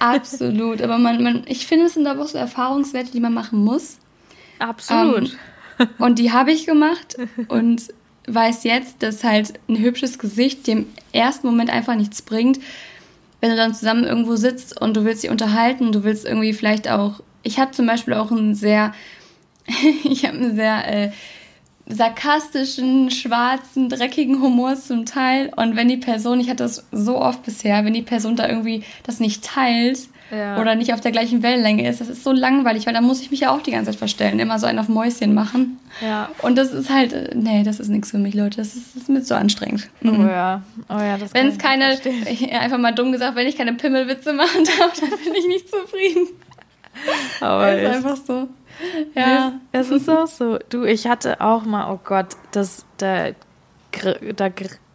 Absolut, 0.00 0.82
aber 0.82 0.98
man, 0.98 1.22
man, 1.22 1.42
ich 1.46 1.66
finde, 1.66 1.86
es 1.86 1.94
sind 1.94 2.06
aber 2.06 2.22
auch 2.22 2.28
so 2.28 2.38
Erfahrungswerte, 2.38 3.12
die 3.12 3.20
man 3.20 3.32
machen 3.32 3.60
muss. 3.60 3.98
Absolut. 4.58 5.36
Ähm, 5.78 5.88
und 5.98 6.18
die 6.18 6.32
habe 6.32 6.52
ich 6.52 6.66
gemacht 6.66 7.16
und 7.48 7.82
weiß 8.26 8.64
jetzt, 8.64 9.02
dass 9.02 9.22
halt 9.22 9.54
ein 9.68 9.78
hübsches 9.78 10.18
Gesicht 10.18 10.66
dem 10.66 10.86
ersten 11.12 11.46
Moment 11.46 11.70
einfach 11.70 11.94
nichts 11.94 12.22
bringt. 12.22 12.58
Wenn 13.40 13.50
du 13.50 13.56
dann 13.56 13.74
zusammen 13.74 14.04
irgendwo 14.04 14.36
sitzt 14.36 14.80
und 14.80 14.96
du 14.96 15.04
willst 15.04 15.22
dich 15.22 15.30
unterhalten, 15.30 15.92
du 15.92 16.04
willst 16.04 16.24
irgendwie 16.24 16.52
vielleicht 16.52 16.88
auch, 16.88 17.20
ich 17.42 17.58
habe 17.58 17.72
zum 17.72 17.86
Beispiel 17.86 18.14
auch 18.14 18.30
einen 18.30 18.54
sehr, 18.54 18.94
ich 20.04 20.24
habe 20.26 20.38
einen 20.38 20.56
sehr 20.56 20.88
äh, 20.92 21.10
sarkastischen, 21.86 23.10
schwarzen, 23.10 23.88
dreckigen 23.88 24.40
Humor 24.40 24.76
zum 24.76 25.04
Teil. 25.04 25.50
Und 25.56 25.76
wenn 25.76 25.88
die 25.88 25.98
Person, 25.98 26.40
ich 26.40 26.48
hatte 26.48 26.62
das 26.62 26.86
so 26.92 27.18
oft 27.18 27.42
bisher, 27.44 27.84
wenn 27.84 27.94
die 27.94 28.02
Person 28.02 28.36
da 28.36 28.48
irgendwie 28.48 28.84
das 29.02 29.20
nicht 29.20 29.44
teilt 29.44 30.00
ja. 30.30 30.58
oder 30.58 30.74
nicht 30.76 30.94
auf 30.94 31.00
der 31.00 31.12
gleichen 31.12 31.42
Wellenlänge 31.42 31.88
ist, 31.88 32.00
das 32.00 32.08
ist 32.08 32.24
so 32.24 32.32
langweilig, 32.32 32.86
weil 32.86 32.94
da 32.94 33.02
muss 33.02 33.20
ich 33.20 33.30
mich 33.30 33.40
ja 33.40 33.50
auch 33.50 33.60
die 33.60 33.72
ganze 33.72 33.90
Zeit 33.90 33.98
verstellen, 33.98 34.38
immer 34.38 34.58
so 34.58 34.66
einen 34.66 34.78
auf 34.78 34.88
Mäuschen 34.88 35.34
machen. 35.34 35.78
Ja. 36.00 36.30
Und 36.40 36.56
das 36.56 36.72
ist 36.72 36.90
halt, 36.90 37.12
äh, 37.12 37.34
nee, 37.34 37.62
das 37.62 37.80
ist 37.80 37.88
nichts 37.88 38.10
für 38.10 38.18
mich, 38.18 38.34
Leute. 38.34 38.56
Das 38.56 38.74
ist, 38.74 38.94
das 38.94 39.02
ist 39.02 39.08
mir 39.10 39.22
zu 39.22 39.36
anstrengend. 39.36 39.88
Oh 40.02 40.08
mhm. 40.08 40.28
ja. 40.28 40.62
Oh 40.88 40.98
ja, 40.98 41.18
das 41.18 41.34
Wenn 41.34 41.48
es 41.48 41.58
keine, 41.58 41.98
einfach 42.60 42.78
mal 42.78 42.94
dumm 42.94 43.12
gesagt, 43.12 43.36
wenn 43.36 43.46
ich 43.46 43.58
keine 43.58 43.74
Pimmelwitze 43.74 44.32
machen 44.32 44.64
darf, 44.64 44.98
dann 44.98 45.10
bin 45.10 45.34
ich 45.38 45.46
nicht 45.46 45.68
zufrieden. 45.68 46.28
Aber 47.40 47.72
ist 47.72 47.94
einfach 47.94 48.16
so. 48.16 48.48
Ja. 49.14 49.52
Es 49.72 49.90
ist 49.90 50.08
auch 50.08 50.26
so. 50.26 50.58
Du, 50.68 50.84
ich 50.84 51.06
hatte 51.06 51.40
auch 51.40 51.64
mal, 51.64 51.92
oh 51.92 52.00
Gott, 52.02 52.36
das, 52.52 52.84
da, 52.98 53.30
da 54.36 54.48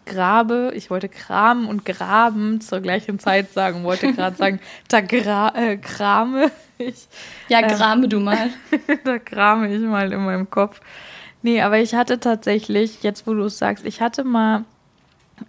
grabe, 0.05 0.71
ich 0.75 0.89
wollte 0.89 1.07
kramen 1.07 1.67
und 1.67 1.85
graben 1.85 2.59
zur 2.61 2.81
gleichen 2.81 3.19
Zeit 3.19 3.53
sagen, 3.53 3.83
wollte 3.83 4.11
gerade 4.13 4.35
sagen, 4.35 4.59
da 4.89 5.01
gra, 5.01 5.53
äh, 5.55 5.77
krame 5.77 6.51
ich. 6.77 7.07
Ja, 7.47 7.59
ähm, 7.61 7.67
grame 7.67 8.03
ähm, 8.03 8.09
du 8.09 8.19
mal. 8.19 8.49
da 9.03 9.19
krame 9.19 9.73
ich 9.73 9.81
mal 9.81 10.11
in 10.11 10.25
meinem 10.25 10.49
Kopf. 10.49 10.81
Nee, 11.41 11.61
aber 11.61 11.79
ich 11.79 11.95
hatte 11.95 12.19
tatsächlich, 12.19 13.03
jetzt 13.03 13.25
wo 13.25 13.33
du 13.33 13.45
es 13.45 13.57
sagst, 13.57 13.85
ich 13.85 14.01
hatte 14.01 14.25
mal 14.25 14.65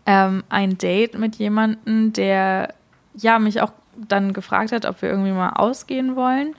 ähm, 0.07 0.45
ein 0.49 0.79
Date 0.79 1.19
mit 1.19 1.37
jemandem, 1.37 2.13
der 2.13 2.75
ja 3.15 3.39
mich 3.41 3.61
auch 3.61 3.73
dann 4.09 4.33
gefragt 4.33 4.73
hat, 4.73 4.87
ob 4.87 5.03
wir 5.03 5.09
irgendwie 5.09 5.33
mal 5.33 5.51
ausgehen 5.51 6.17
wollen. 6.17 6.55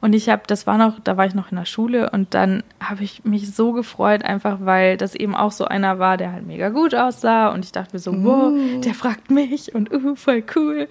Und 0.00 0.12
ich 0.12 0.28
habe, 0.28 0.42
das 0.46 0.66
war 0.66 0.76
noch, 0.76 1.00
da 1.00 1.16
war 1.16 1.24
ich 1.24 1.34
noch 1.34 1.50
in 1.50 1.56
der 1.56 1.64
Schule 1.64 2.10
und 2.10 2.34
dann 2.34 2.62
habe 2.78 3.02
ich 3.04 3.24
mich 3.24 3.54
so 3.54 3.72
gefreut, 3.72 4.22
einfach 4.22 4.58
weil 4.60 4.98
das 4.98 5.14
eben 5.14 5.34
auch 5.34 5.52
so 5.52 5.64
einer 5.64 5.98
war, 5.98 6.18
der 6.18 6.32
halt 6.32 6.46
mega 6.46 6.68
gut 6.68 6.94
aussah. 6.94 7.48
Und 7.48 7.64
ich 7.64 7.72
dachte 7.72 7.96
mir 7.96 8.00
so, 8.00 8.10
uh. 8.10 8.24
wow, 8.24 8.80
der 8.82 8.92
fragt 8.92 9.30
mich 9.30 9.74
und 9.74 9.92
uh, 9.92 10.14
voll 10.14 10.44
cool. 10.56 10.88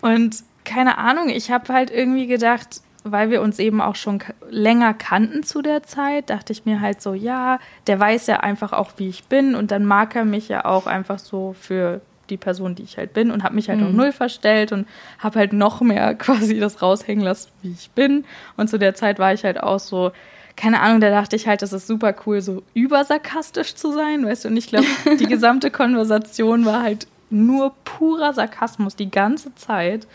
Und 0.00 0.42
keine 0.64 0.98
Ahnung, 0.98 1.28
ich 1.28 1.52
habe 1.52 1.72
halt 1.72 1.90
irgendwie 1.90 2.26
gedacht, 2.26 2.80
weil 3.04 3.30
wir 3.30 3.42
uns 3.42 3.58
eben 3.58 3.80
auch 3.80 3.96
schon 3.96 4.22
länger 4.50 4.94
kannten 4.94 5.42
zu 5.42 5.62
der 5.62 5.82
Zeit, 5.82 6.30
dachte 6.30 6.52
ich 6.52 6.64
mir 6.64 6.80
halt 6.80 7.00
so, 7.00 7.14
ja, 7.14 7.58
der 7.86 7.98
weiß 7.98 8.26
ja 8.26 8.40
einfach 8.40 8.72
auch, 8.72 8.92
wie 8.96 9.08
ich 9.08 9.24
bin 9.24 9.54
und 9.54 9.70
dann 9.70 9.84
mag 9.84 10.14
er 10.14 10.24
mich 10.24 10.48
ja 10.48 10.64
auch 10.64 10.86
einfach 10.86 11.18
so 11.18 11.54
für 11.58 12.00
die 12.30 12.36
Person, 12.36 12.74
die 12.74 12.82
ich 12.82 12.98
halt 12.98 13.12
bin 13.12 13.30
und 13.30 13.42
habe 13.42 13.54
mich 13.54 13.68
halt 13.68 13.80
mhm. 13.80 13.86
auf 13.86 13.92
null 13.92 14.12
verstellt 14.12 14.72
und 14.72 14.86
habe 15.18 15.38
halt 15.38 15.52
noch 15.52 15.80
mehr 15.80 16.14
quasi 16.18 16.58
das 16.58 16.82
raushängen 16.82 17.24
lassen, 17.24 17.50
wie 17.62 17.72
ich 17.72 17.90
bin. 17.90 18.24
Und 18.56 18.68
zu 18.68 18.78
der 18.78 18.94
Zeit 18.94 19.18
war 19.18 19.32
ich 19.32 19.44
halt 19.44 19.62
auch 19.62 19.78
so, 19.78 20.12
keine 20.56 20.80
Ahnung, 20.80 21.00
da 21.00 21.10
dachte 21.10 21.36
ich 21.36 21.46
halt, 21.46 21.62
das 21.62 21.72
ist 21.72 21.86
super 21.86 22.14
cool, 22.26 22.40
so 22.40 22.62
übersarkastisch 22.74 23.74
zu 23.74 23.92
sein, 23.92 24.26
weißt 24.26 24.44
du. 24.44 24.48
Und 24.48 24.56
ich 24.56 24.66
glaube, 24.66 24.86
die 25.18 25.26
gesamte 25.26 25.70
Konversation 25.70 26.64
war 26.64 26.82
halt 26.82 27.06
nur 27.30 27.72
purer 27.84 28.32
Sarkasmus 28.32 28.94
die 28.96 29.10
ganze 29.10 29.54
Zeit. 29.54 30.06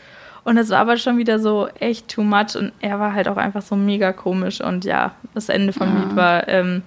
Und 0.44 0.58
es 0.58 0.70
war 0.70 0.80
aber 0.80 0.96
schon 0.96 1.18
wieder 1.18 1.40
so 1.40 1.68
echt 1.80 2.08
too 2.08 2.24
much 2.24 2.56
und 2.56 2.72
er 2.80 3.00
war 3.00 3.14
halt 3.14 3.28
auch 3.28 3.36
einfach 3.36 3.62
so 3.62 3.76
mega 3.76 4.14
komisch. 4.14 4.62
Und 4.62 4.86
ja, 4.86 5.14
das 5.34 5.50
Ende 5.50 5.74
vom 5.74 5.94
ja. 5.94 6.04
Lied 6.04 6.16
war, 6.16 6.48
ähm, 6.48 6.84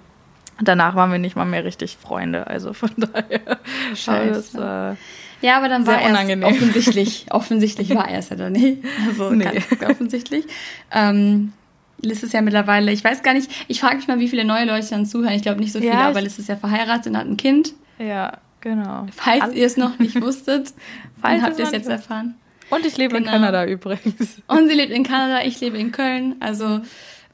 danach 0.61 0.95
waren 0.95 1.11
wir 1.11 1.19
nicht 1.19 1.35
mal 1.35 1.45
mehr 1.45 1.63
richtig 1.63 1.97
Freunde. 1.97 2.47
Also 2.47 2.73
von 2.73 2.91
daher. 2.97 3.59
Scheiße. 3.95 4.57
Das, 4.57 4.95
äh, 4.95 4.97
ja, 5.41 5.57
aber 5.57 5.69
dann 5.69 5.87
war 5.87 5.99
er 5.99 6.47
offensichtlich, 6.47 7.25
offensichtlich 7.31 7.89
war 7.95 8.07
er 8.07 8.19
es 8.19 8.29
ja 8.29 8.35
dann 8.35 8.53
nicht. 8.53 8.83
Also 9.07 9.31
nee. 9.31 9.43
ganz 9.43 9.91
offensichtlich. 9.91 10.45
Ähm, 10.91 11.53
Liz 12.01 12.23
ist 12.23 12.33
ja 12.33 12.41
mittlerweile, 12.41 12.91
ich 12.91 13.03
weiß 13.03 13.23
gar 13.23 13.33
nicht, 13.33 13.51
ich 13.67 13.79
frage 13.79 13.97
mich 13.97 14.07
mal, 14.07 14.19
wie 14.19 14.27
viele 14.27 14.45
neue 14.45 14.65
Leute 14.65 14.87
dann 14.89 15.05
zuhören. 15.05 15.33
Ich 15.33 15.41
glaube 15.41 15.59
nicht 15.59 15.71
so 15.71 15.79
viele, 15.79 15.91
ja, 15.91 16.07
aber 16.07 16.21
Liz 16.21 16.37
ist 16.39 16.49
ja 16.49 16.55
verheiratet 16.55 17.07
und 17.07 17.17
hat 17.17 17.27
ein 17.27 17.37
Kind. 17.37 17.73
Ja, 17.99 18.37
genau. 18.59 19.07
Falls 19.15 19.41
All 19.41 19.55
ihr 19.55 19.65
es 19.65 19.77
noch 19.77 19.99
nicht 19.99 20.19
wusstet, 20.21 20.73
dann 21.21 21.41
habt 21.41 21.59
ihr 21.59 21.65
es 21.65 21.71
jetzt 21.71 21.89
erfahren. 21.89 22.35
Und 22.69 22.85
ich 22.85 22.97
lebe 22.97 23.15
genau. 23.15 23.27
in 23.27 23.33
Kanada 23.33 23.65
übrigens. 23.65 24.41
Und 24.47 24.69
sie 24.69 24.75
lebt 24.75 24.91
in 24.91 25.03
Kanada, 25.03 25.43
ich 25.43 25.59
lebe 25.59 25.77
in 25.77 25.91
Köln. 25.91 26.35
Also 26.39 26.81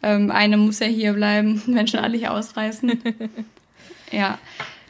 ähm, 0.03 0.31
eine 0.31 0.57
muss 0.57 0.79
ja 0.79 0.87
hier 0.87 1.13
bleiben, 1.13 1.61
wenn 1.67 1.87
schon 1.87 1.99
alle 1.99 2.17
hier 2.17 2.33
ausreißen. 2.33 2.99
ja. 4.11 4.37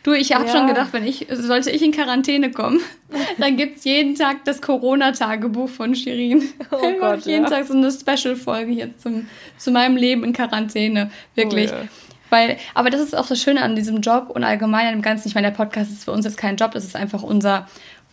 Du, 0.03 0.13
ich 0.13 0.33
habe 0.33 0.45
ja. 0.45 0.53
schon 0.53 0.67
gedacht, 0.67 0.93
wenn 0.93 1.05
ich, 1.05 1.27
sollte 1.29 1.69
ich 1.69 1.81
in 1.81 1.91
Quarantäne 1.91 2.51
kommen, 2.51 2.79
dann 3.37 3.57
gibt 3.57 3.79
es 3.79 3.83
jeden 3.83 4.15
Tag 4.15 4.45
das 4.45 4.61
Corona-Tagebuch 4.61 5.67
von 5.67 5.95
Shirin. 5.95 6.43
Oh 6.71 6.77
dann 6.81 6.99
Gott, 6.99 7.25
jeden 7.25 7.43
ja. 7.43 7.49
Tag 7.49 7.67
so 7.67 7.73
eine 7.73 7.91
Special-Folge 7.91 8.71
hier 8.71 8.97
zum, 8.99 9.27
zu 9.57 9.71
meinem 9.71 9.97
Leben 9.97 10.23
in 10.23 10.31
Quarantäne. 10.31 11.11
Wirklich. 11.35 11.71
Oh, 11.71 11.75
ja. 11.75 11.87
Weil, 12.29 12.57
aber 12.73 12.89
das 12.89 13.01
ist 13.01 13.15
auch 13.15 13.27
das 13.27 13.41
Schöne 13.41 13.61
an 13.61 13.75
diesem 13.75 14.01
Job 14.01 14.29
und 14.29 14.43
allgemein 14.43 14.87
an 14.87 14.93
dem 14.93 15.01
Ganzen. 15.01 15.27
Ich 15.27 15.35
meine, 15.35 15.47
der 15.47 15.55
Podcast 15.55 15.91
ist 15.91 16.05
für 16.05 16.11
uns 16.11 16.25
jetzt 16.25 16.37
kein 16.37 16.57
Job, 16.57 16.71
das 16.71 16.85
ist 16.85 16.95
einfach 16.95 17.23
unser, 17.23 17.67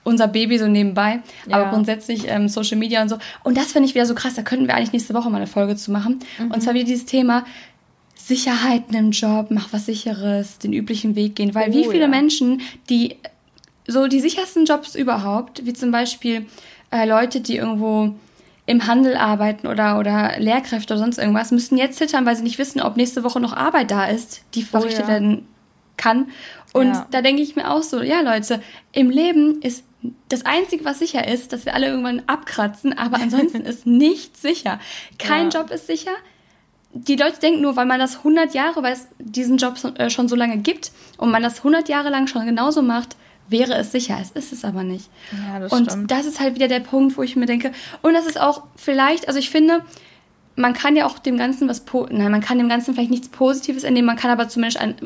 unser 0.04 0.28
Baby 0.28 0.58
so 0.58 0.68
nebenbei. 0.68 1.20
Ja. 1.48 1.56
Aber 1.56 1.70
grundsätzlich 1.70 2.28
ähm, 2.28 2.48
Social 2.48 2.78
Media 2.78 3.02
und 3.02 3.08
so. 3.08 3.18
Und 3.42 3.56
das 3.56 3.72
finde 3.72 3.88
ich 3.88 3.94
wieder 3.94 4.06
so 4.06 4.14
krass. 4.14 4.34
Da 4.34 4.42
könnten 4.42 4.68
wir 4.68 4.76
eigentlich 4.76 4.92
nächste 4.92 5.14
Woche 5.14 5.30
mal 5.30 5.38
eine 5.38 5.46
Folge 5.46 5.76
zu 5.76 5.90
machen. 5.90 6.20
Mhm. 6.38 6.52
Und 6.52 6.62
zwar 6.62 6.74
wieder 6.74 6.84
dieses 6.84 7.06
Thema 7.06 7.44
Sicherheiten 8.14 8.94
im 8.94 9.10
Job, 9.10 9.46
mach 9.50 9.72
was 9.72 9.86
Sicheres, 9.86 10.58
den 10.58 10.72
üblichen 10.72 11.16
Weg 11.16 11.36
gehen. 11.36 11.54
Weil 11.54 11.70
oh, 11.70 11.72
wie 11.74 11.84
viele 11.84 12.02
ja. 12.02 12.08
Menschen, 12.08 12.60
die 12.88 13.16
so 13.86 14.06
die 14.06 14.20
sichersten 14.20 14.64
Jobs 14.64 14.94
überhaupt, 14.94 15.66
wie 15.66 15.72
zum 15.72 15.90
Beispiel 15.90 16.46
äh, 16.90 17.06
Leute, 17.06 17.40
die 17.40 17.56
irgendwo 17.56 18.14
im 18.66 18.86
Handel 18.86 19.16
arbeiten 19.16 19.66
oder, 19.66 19.98
oder 19.98 20.38
Lehrkräfte 20.38 20.94
oder 20.94 21.02
sonst 21.02 21.18
irgendwas, 21.18 21.50
müssen 21.50 21.76
jetzt 21.76 21.98
zittern, 21.98 22.24
weil 22.24 22.36
sie 22.36 22.42
nicht 22.42 22.58
wissen, 22.58 22.80
ob 22.80 22.96
nächste 22.96 23.24
Woche 23.24 23.40
noch 23.40 23.52
Arbeit 23.52 23.90
da 23.90 24.06
ist, 24.06 24.42
die 24.54 24.62
oh 24.62 24.66
verrichtet 24.78 25.04
oh, 25.04 25.08
ja. 25.08 25.14
werden 25.14 25.48
kann. 25.96 26.28
Und 26.74 26.88
ja. 26.88 27.06
da 27.12 27.22
denke 27.22 27.40
ich 27.40 27.54
mir 27.54 27.70
auch 27.70 27.84
so, 27.84 28.02
ja 28.02 28.20
Leute, 28.20 28.60
im 28.90 29.08
Leben 29.08 29.62
ist 29.62 29.84
das 30.28 30.44
Einzige, 30.44 30.84
was 30.84 30.98
sicher 30.98 31.26
ist, 31.26 31.52
dass 31.52 31.64
wir 31.64 31.74
alle 31.74 31.86
irgendwann 31.86 32.22
abkratzen, 32.26 32.98
aber 32.98 33.18
ansonsten 33.18 33.60
ist 33.64 33.86
nichts 33.86 34.42
sicher. 34.42 34.80
Kein 35.18 35.50
ja. 35.50 35.60
Job 35.60 35.70
ist 35.70 35.86
sicher. 35.86 36.10
Die 36.92 37.14
Leute 37.14 37.38
denken 37.38 37.60
nur, 37.60 37.76
weil 37.76 37.86
man 37.86 38.00
das 38.00 38.18
100 38.18 38.54
Jahre, 38.54 38.82
weil 38.82 38.92
es 38.92 39.06
diesen 39.20 39.56
Job 39.56 39.76
äh, 39.96 40.10
schon 40.10 40.28
so 40.28 40.34
lange 40.34 40.58
gibt 40.58 40.90
und 41.16 41.30
man 41.30 41.44
das 41.44 41.58
100 41.58 41.88
Jahre 41.88 42.10
lang 42.10 42.26
schon 42.26 42.44
genauso 42.44 42.82
macht, 42.82 43.16
wäre 43.48 43.74
es 43.74 43.92
sicher. 43.92 44.18
Es 44.20 44.32
ist 44.32 44.52
es 44.52 44.64
aber 44.64 44.82
nicht. 44.82 45.08
Ja, 45.30 45.60
das 45.60 45.72
und 45.72 45.92
stimmt. 45.92 46.10
das 46.10 46.26
ist 46.26 46.40
halt 46.40 46.56
wieder 46.56 46.66
der 46.66 46.80
Punkt, 46.80 47.16
wo 47.16 47.22
ich 47.22 47.36
mir 47.36 47.46
denke, 47.46 47.70
und 48.02 48.14
das 48.14 48.26
ist 48.26 48.40
auch 48.40 48.64
vielleicht, 48.74 49.28
also 49.28 49.38
ich 49.38 49.50
finde, 49.50 49.84
man 50.56 50.72
kann 50.72 50.96
ja 50.96 51.06
auch 51.06 51.20
dem 51.20 51.38
Ganzen 51.38 51.68
was, 51.68 51.84
nein, 52.10 52.32
man 52.32 52.40
kann 52.40 52.58
dem 52.58 52.68
Ganzen 52.68 52.94
vielleicht 52.94 53.10
nichts 53.12 53.28
Positives 53.28 53.84
entnehmen, 53.84 54.06
man 54.06 54.16
kann 54.16 54.32
aber 54.32 54.48
zumindest 54.48 54.80
ein, 54.80 54.96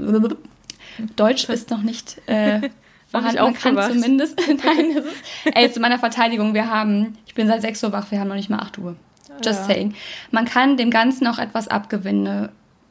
Deutsch 1.16 1.48
ist 1.48 1.70
noch 1.70 1.82
nicht 1.82 2.20
äh, 2.26 2.60
vorhanden, 3.10 3.42
man 3.42 3.54
kann 3.54 3.92
zumindest, 3.92 4.38
nein, 4.48 4.94
das 4.94 5.04
ist, 5.06 5.22
ey, 5.54 5.72
zu 5.72 5.80
meiner 5.80 5.98
Verteidigung, 5.98 6.54
wir 6.54 6.70
haben, 6.70 7.16
ich 7.26 7.34
bin 7.34 7.46
seit 7.46 7.62
6 7.62 7.84
Uhr 7.84 7.92
wach, 7.92 8.10
wir 8.10 8.20
haben 8.20 8.28
noch 8.28 8.36
nicht 8.36 8.50
mal 8.50 8.60
8 8.60 8.78
Uhr. 8.78 8.96
Just 9.44 9.60
ja. 9.60 9.66
saying. 9.66 9.94
Man 10.30 10.44
kann 10.44 10.76
dem 10.76 10.90
Ganzen 10.90 11.26
auch 11.26 11.38
etwas 11.38 11.68
abgewinnen, 11.68 12.26
eine 12.26 12.48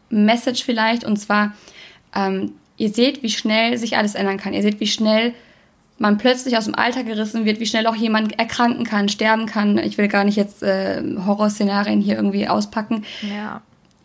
Message 0.10 0.64
vielleicht, 0.64 1.04
und 1.04 1.18
zwar, 1.18 1.54
ähm, 2.16 2.54
ihr 2.78 2.90
seht, 2.90 3.24
wie 3.24 3.30
schnell 3.30 3.78
sich 3.78 3.98
alles 3.98 4.16
ändern 4.16 4.38
kann. 4.38 4.54
Ihr 4.54 4.62
seht, 4.62 4.80
wie 4.80 4.88
schnell 4.88 5.34
man 6.00 6.18
plötzlich 6.18 6.58
aus 6.58 6.66
dem 6.66 6.76
Alter 6.76 7.04
gerissen 7.04 7.46
wird, 7.46 7.60
wie 7.60 7.66
schnell 7.66 7.88
auch 7.88 7.96
jemand 7.96 8.38
erkranken 8.38 8.86
kann, 8.86 9.10
sterben 9.10 9.46
kann. 9.46 9.78
Ich 9.80 9.98
will 9.98 10.08
gar 10.08 10.24
nicht 10.24 10.36
jetzt 10.36 10.64
äh, 10.64 11.02
Horrorszenarien 11.26 12.02
hier 12.02 12.16
irgendwie 12.16 12.48
auspacken. 12.48 13.04
Ja. 13.22 13.62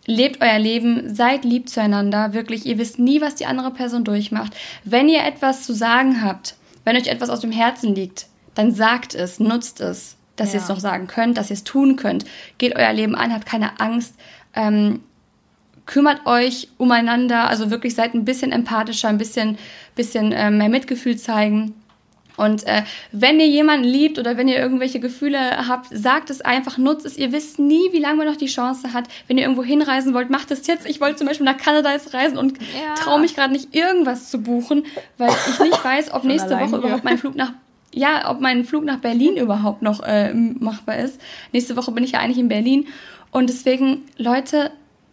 Lebt 0.06 0.42
euer 0.42 0.58
Leben, 0.58 1.14
seid 1.14 1.44
lieb 1.44 1.68
zueinander, 1.68 2.32
wirklich. 2.32 2.66
Ihr 2.66 2.78
wisst 2.78 2.98
nie, 2.98 3.20
was 3.20 3.36
die 3.36 3.46
andere 3.46 3.70
Person 3.70 4.04
durchmacht. 4.04 4.54
Wenn 4.84 5.08
ihr 5.08 5.24
etwas 5.24 5.64
zu 5.64 5.72
sagen 5.72 6.22
habt, 6.22 6.56
wenn 6.84 6.96
euch 6.96 7.06
etwas 7.06 7.30
aus 7.30 7.40
dem 7.40 7.52
Herzen 7.52 7.94
liegt, 7.94 8.26
dann 8.54 8.72
sagt 8.72 9.14
es, 9.14 9.38
nutzt 9.38 9.80
es, 9.80 10.16
dass 10.36 10.52
ja. 10.52 10.58
ihr 10.58 10.62
es 10.62 10.68
noch 10.68 10.80
sagen 10.80 11.06
könnt, 11.06 11.38
dass 11.38 11.50
ihr 11.50 11.54
es 11.54 11.64
tun 11.64 11.96
könnt. 11.96 12.24
Geht 12.58 12.74
euer 12.74 12.92
Leben 12.92 13.14
an, 13.14 13.32
habt 13.32 13.46
keine 13.46 13.80
Angst. 13.80 14.14
Ähm, 14.54 15.00
kümmert 15.86 16.26
euch 16.26 16.68
umeinander, 16.78 17.48
also 17.48 17.70
wirklich 17.70 17.94
seid 17.94 18.14
ein 18.14 18.24
bisschen 18.24 18.52
empathischer, 18.52 19.08
ein 19.08 19.18
bisschen, 19.18 19.58
bisschen 19.94 20.32
äh, 20.32 20.50
mehr 20.50 20.68
Mitgefühl 20.68 21.16
zeigen. 21.16 21.74
Und 22.42 22.66
äh, 22.66 22.82
wenn 23.12 23.38
ihr 23.38 23.46
jemanden 23.46 23.84
liebt 23.84 24.18
oder 24.18 24.36
wenn 24.36 24.48
ihr 24.48 24.58
irgendwelche 24.58 24.98
Gefühle 24.98 25.68
habt, 25.68 25.86
sagt 25.90 26.28
es 26.28 26.40
einfach, 26.40 26.76
nutzt 26.76 27.06
es. 27.06 27.16
Ihr 27.16 27.30
wisst 27.30 27.60
nie, 27.60 27.92
wie 27.92 28.00
lange 28.00 28.16
man 28.16 28.26
noch 28.26 28.36
die 28.36 28.46
Chance 28.46 28.92
hat. 28.92 29.04
Wenn 29.28 29.38
ihr 29.38 29.44
irgendwo 29.44 29.62
hinreisen 29.62 30.12
wollt, 30.12 30.28
macht 30.28 30.50
es 30.50 30.66
jetzt. 30.66 30.84
Ich 30.86 31.00
wollte 31.00 31.16
zum 31.16 31.28
Beispiel 31.28 31.44
nach 31.44 31.56
Kanada 31.56 31.92
jetzt 31.92 32.12
reisen 32.14 32.38
und 32.38 32.58
ja. 32.58 32.94
traue 32.96 33.20
mich 33.20 33.36
gerade 33.36 33.52
nicht, 33.52 33.74
irgendwas 33.74 34.28
zu 34.28 34.42
buchen, 34.42 34.84
weil 35.18 35.30
ich 35.30 35.60
nicht 35.60 35.84
weiß, 35.84 36.12
ob 36.12 36.24
nächste 36.24 36.58
Woche 36.58 36.78
überhaupt 36.78 37.04
mein 37.04 37.18
Flug 37.18 37.36
nach 37.36 37.52
ja, 37.94 38.30
ob 38.30 38.40
mein 38.40 38.64
Flug 38.64 38.84
nach 38.84 38.98
Berlin 38.98 39.36
überhaupt 39.36 39.82
noch 39.82 40.02
äh, 40.02 40.32
machbar 40.32 40.96
ist. 40.96 41.20
Nächste 41.52 41.76
Woche 41.76 41.92
bin 41.92 42.02
ich 42.04 42.12
ja 42.12 42.20
eigentlich 42.20 42.38
in 42.38 42.48
Berlin. 42.48 42.86
Und 43.30 43.50
deswegen, 43.50 44.04
Leute, 44.16 44.70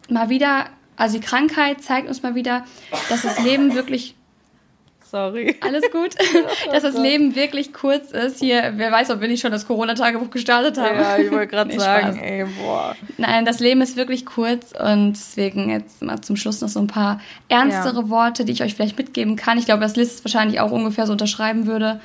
mal 0.09 0.29
wieder, 0.29 0.67
also 0.95 1.19
die 1.19 1.25
Krankheit 1.25 1.81
zeigt 1.81 2.07
uns 2.07 2.23
mal 2.23 2.35
wieder, 2.35 2.63
dass 3.09 3.23
das 3.23 3.43
Leben 3.43 3.75
wirklich 3.75 4.15
Sorry. 5.09 5.55
Alles 5.61 5.89
gut. 5.91 6.15
Dass 6.71 6.83
das 6.83 6.95
Leben 6.95 7.35
wirklich 7.35 7.73
kurz 7.73 8.11
ist. 8.11 8.39
Hier, 8.39 8.73
wer 8.75 8.91
weiß, 8.91 9.09
ob 9.09 9.21
wir 9.21 9.27
nicht 9.27 9.41
schon 9.41 9.51
das 9.51 9.65
Corona-Tagebuch 9.65 10.29
gestartet 10.29 10.77
haben. 10.77 10.99
Ja, 10.99 11.17
ich 11.17 11.31
wollte 11.31 11.47
gerade 11.47 11.69
nee, 11.71 11.79
sagen, 11.79 12.15
Spaß. 12.15 12.21
ey, 12.21 12.45
boah. 12.61 12.95
Nein, 13.17 13.45
das 13.45 13.59
Leben 13.59 13.81
ist 13.81 13.95
wirklich 13.97 14.25
kurz 14.25 14.71
und 14.71 15.13
deswegen 15.13 15.69
jetzt 15.69 16.01
mal 16.01 16.21
zum 16.21 16.35
Schluss 16.35 16.61
noch 16.61 16.69
so 16.69 16.79
ein 16.79 16.87
paar 16.87 17.21
ernstere 17.47 18.01
ja. 18.01 18.09
Worte, 18.09 18.45
die 18.45 18.51
ich 18.51 18.61
euch 18.61 18.75
vielleicht 18.75 18.97
mitgeben 18.97 19.35
kann. 19.35 19.57
Ich 19.57 19.65
glaube, 19.65 19.81
dass 19.81 19.95
Liz 19.95 20.15
es 20.15 20.25
wahrscheinlich 20.25 20.59
auch 20.59 20.71
ungefähr 20.71 21.07
so 21.07 21.13
unterschreiben 21.13 21.65
würde. 21.65 21.99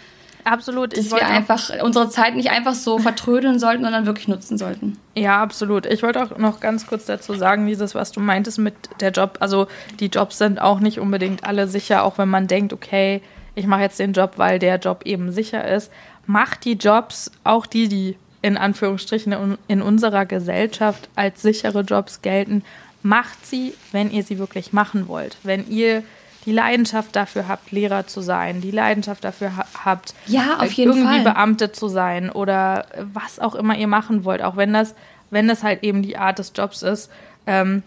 Absolut. 0.45 0.97
Dass 0.97 1.11
wir 1.11 1.27
einfach 1.27 1.71
unsere 1.83 2.11
Zeit 2.11 2.37
nicht 2.37 2.51
einfach 2.51 2.75
so 2.75 2.99
vertrödeln 2.99 3.59
sollten, 3.59 3.83
sondern 3.83 4.07
wirklich 4.07 4.29
nutzen 4.29 4.59
sollten. 4.59 4.99
Ja, 5.15 5.43
absolut. 5.43 5.87
Ich 5.87 6.03
wollte 6.03 6.23
auch 6.23 6.37
noch 6.37 6.61
ganz 6.61 6.87
kurz 6.87 7.07
dazu 7.07 7.35
sagen, 7.35 7.67
dieses, 7.67 7.95
was 7.95 8.13
du 8.13 8.21
meintest 8.21 8.59
mit 8.59 8.75
der 9.01 9.11
Job. 9.11 9.39
Also 9.41 9.67
die 10.01 10.07
Jobs 10.07 10.39
sind 10.39 10.61
auch 10.61 10.81
nicht 10.81 11.01
unbedingt 11.01 11.45
alle 11.45 11.67
sicher, 11.67 12.05
auch 12.05 12.19
wenn 12.19 12.29
man 12.29 12.47
denkt, 12.47 12.73
okay, 12.73 13.23
ich 13.55 13.67
mache 13.67 13.83
jetzt 13.83 13.99
den 13.99 14.13
Job, 14.13 14.33
weil 14.37 14.59
der 14.59 14.79
Job 14.79 15.03
eben 15.05 15.33
sicher 15.33 15.67
ist. 15.67 15.91
Macht 16.27 16.65
die 16.65 16.75
Jobs, 16.75 17.31
auch 17.43 17.67
die, 17.67 17.89
die 17.89 18.17
in 18.43 18.59
Anführungsstrichen 18.59 19.57
in 19.69 19.83
unserer 19.83 20.27
Gesellschaft 20.27 21.09
als 21.17 21.41
sichere 21.41 21.81
Jobs 21.81 22.21
gelten, 22.21 22.63
macht 23.03 23.47
sie, 23.47 23.75
wenn 23.93 24.11
ihr 24.11 24.23
sie 24.23 24.39
wirklich 24.39 24.73
machen 24.73 25.09
wollt. 25.09 25.37
Wenn 25.43 25.69
ihr 25.71 26.03
die 26.45 26.53
Leidenschaft 26.53 27.17
dafür 27.17 27.49
habt, 27.49 27.71
Lehrer 27.71 28.07
zu 28.07 28.21
sein, 28.21 28.61
die 28.61 28.71
Leidenschaft 28.71 29.25
dafür 29.25 29.57
ha 29.57 29.65
habt, 29.85 30.15
ja, 30.27 30.59
auf 30.59 30.73
jeden 30.73 30.93
irgendwie 30.93 31.23
Fall. 31.23 31.25
Beamte 31.25 31.73
zu 31.73 31.89
sein 31.89 32.31
oder 32.31 32.87
was 33.13 33.39
auch 33.39 33.55
immer 33.55 33.77
ihr 33.77 33.89
machen 33.89 34.25
wollt, 34.25 34.43
auch 34.43 34.57
wenn 34.57 34.73
das, 34.73 34.95
wenn 35.31 35.49
das 35.49 35.63
halt 35.63 35.83
eben 35.83 36.03
die 36.03 36.17
Art 36.17 36.39
des 36.39 36.53
Jobs 36.55 36.83
ist. 36.83 37.11
Ähm, 37.47 37.83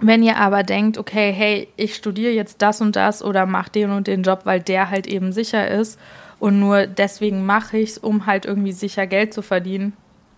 wenn 0.00 0.22
ihr 0.22 0.36
aber 0.36 0.64
denkt, 0.64 0.98
okay, 0.98 1.32
hey, 1.32 1.68
ich 1.76 1.94
studiere 1.94 2.32
jetzt 2.32 2.60
das 2.60 2.80
und 2.80 2.96
das 2.96 3.22
oder 3.22 3.46
mache 3.46 3.70
den 3.70 3.90
und 3.90 4.08
den 4.08 4.22
Job, 4.22 4.40
weil 4.44 4.60
der 4.60 4.90
halt 4.90 5.06
eben 5.06 5.32
sicher 5.32 5.68
ist 5.68 5.98
und 6.40 6.58
nur 6.58 6.88
deswegen 6.88 7.46
mache 7.46 7.78
ich 7.78 7.90
es, 7.90 7.98
um 7.98 8.26
halt 8.26 8.46
irgendwie 8.46 8.72
sicher 8.72 9.06
Geld 9.06 9.32
zu 9.32 9.42
verdienen, 9.42 9.92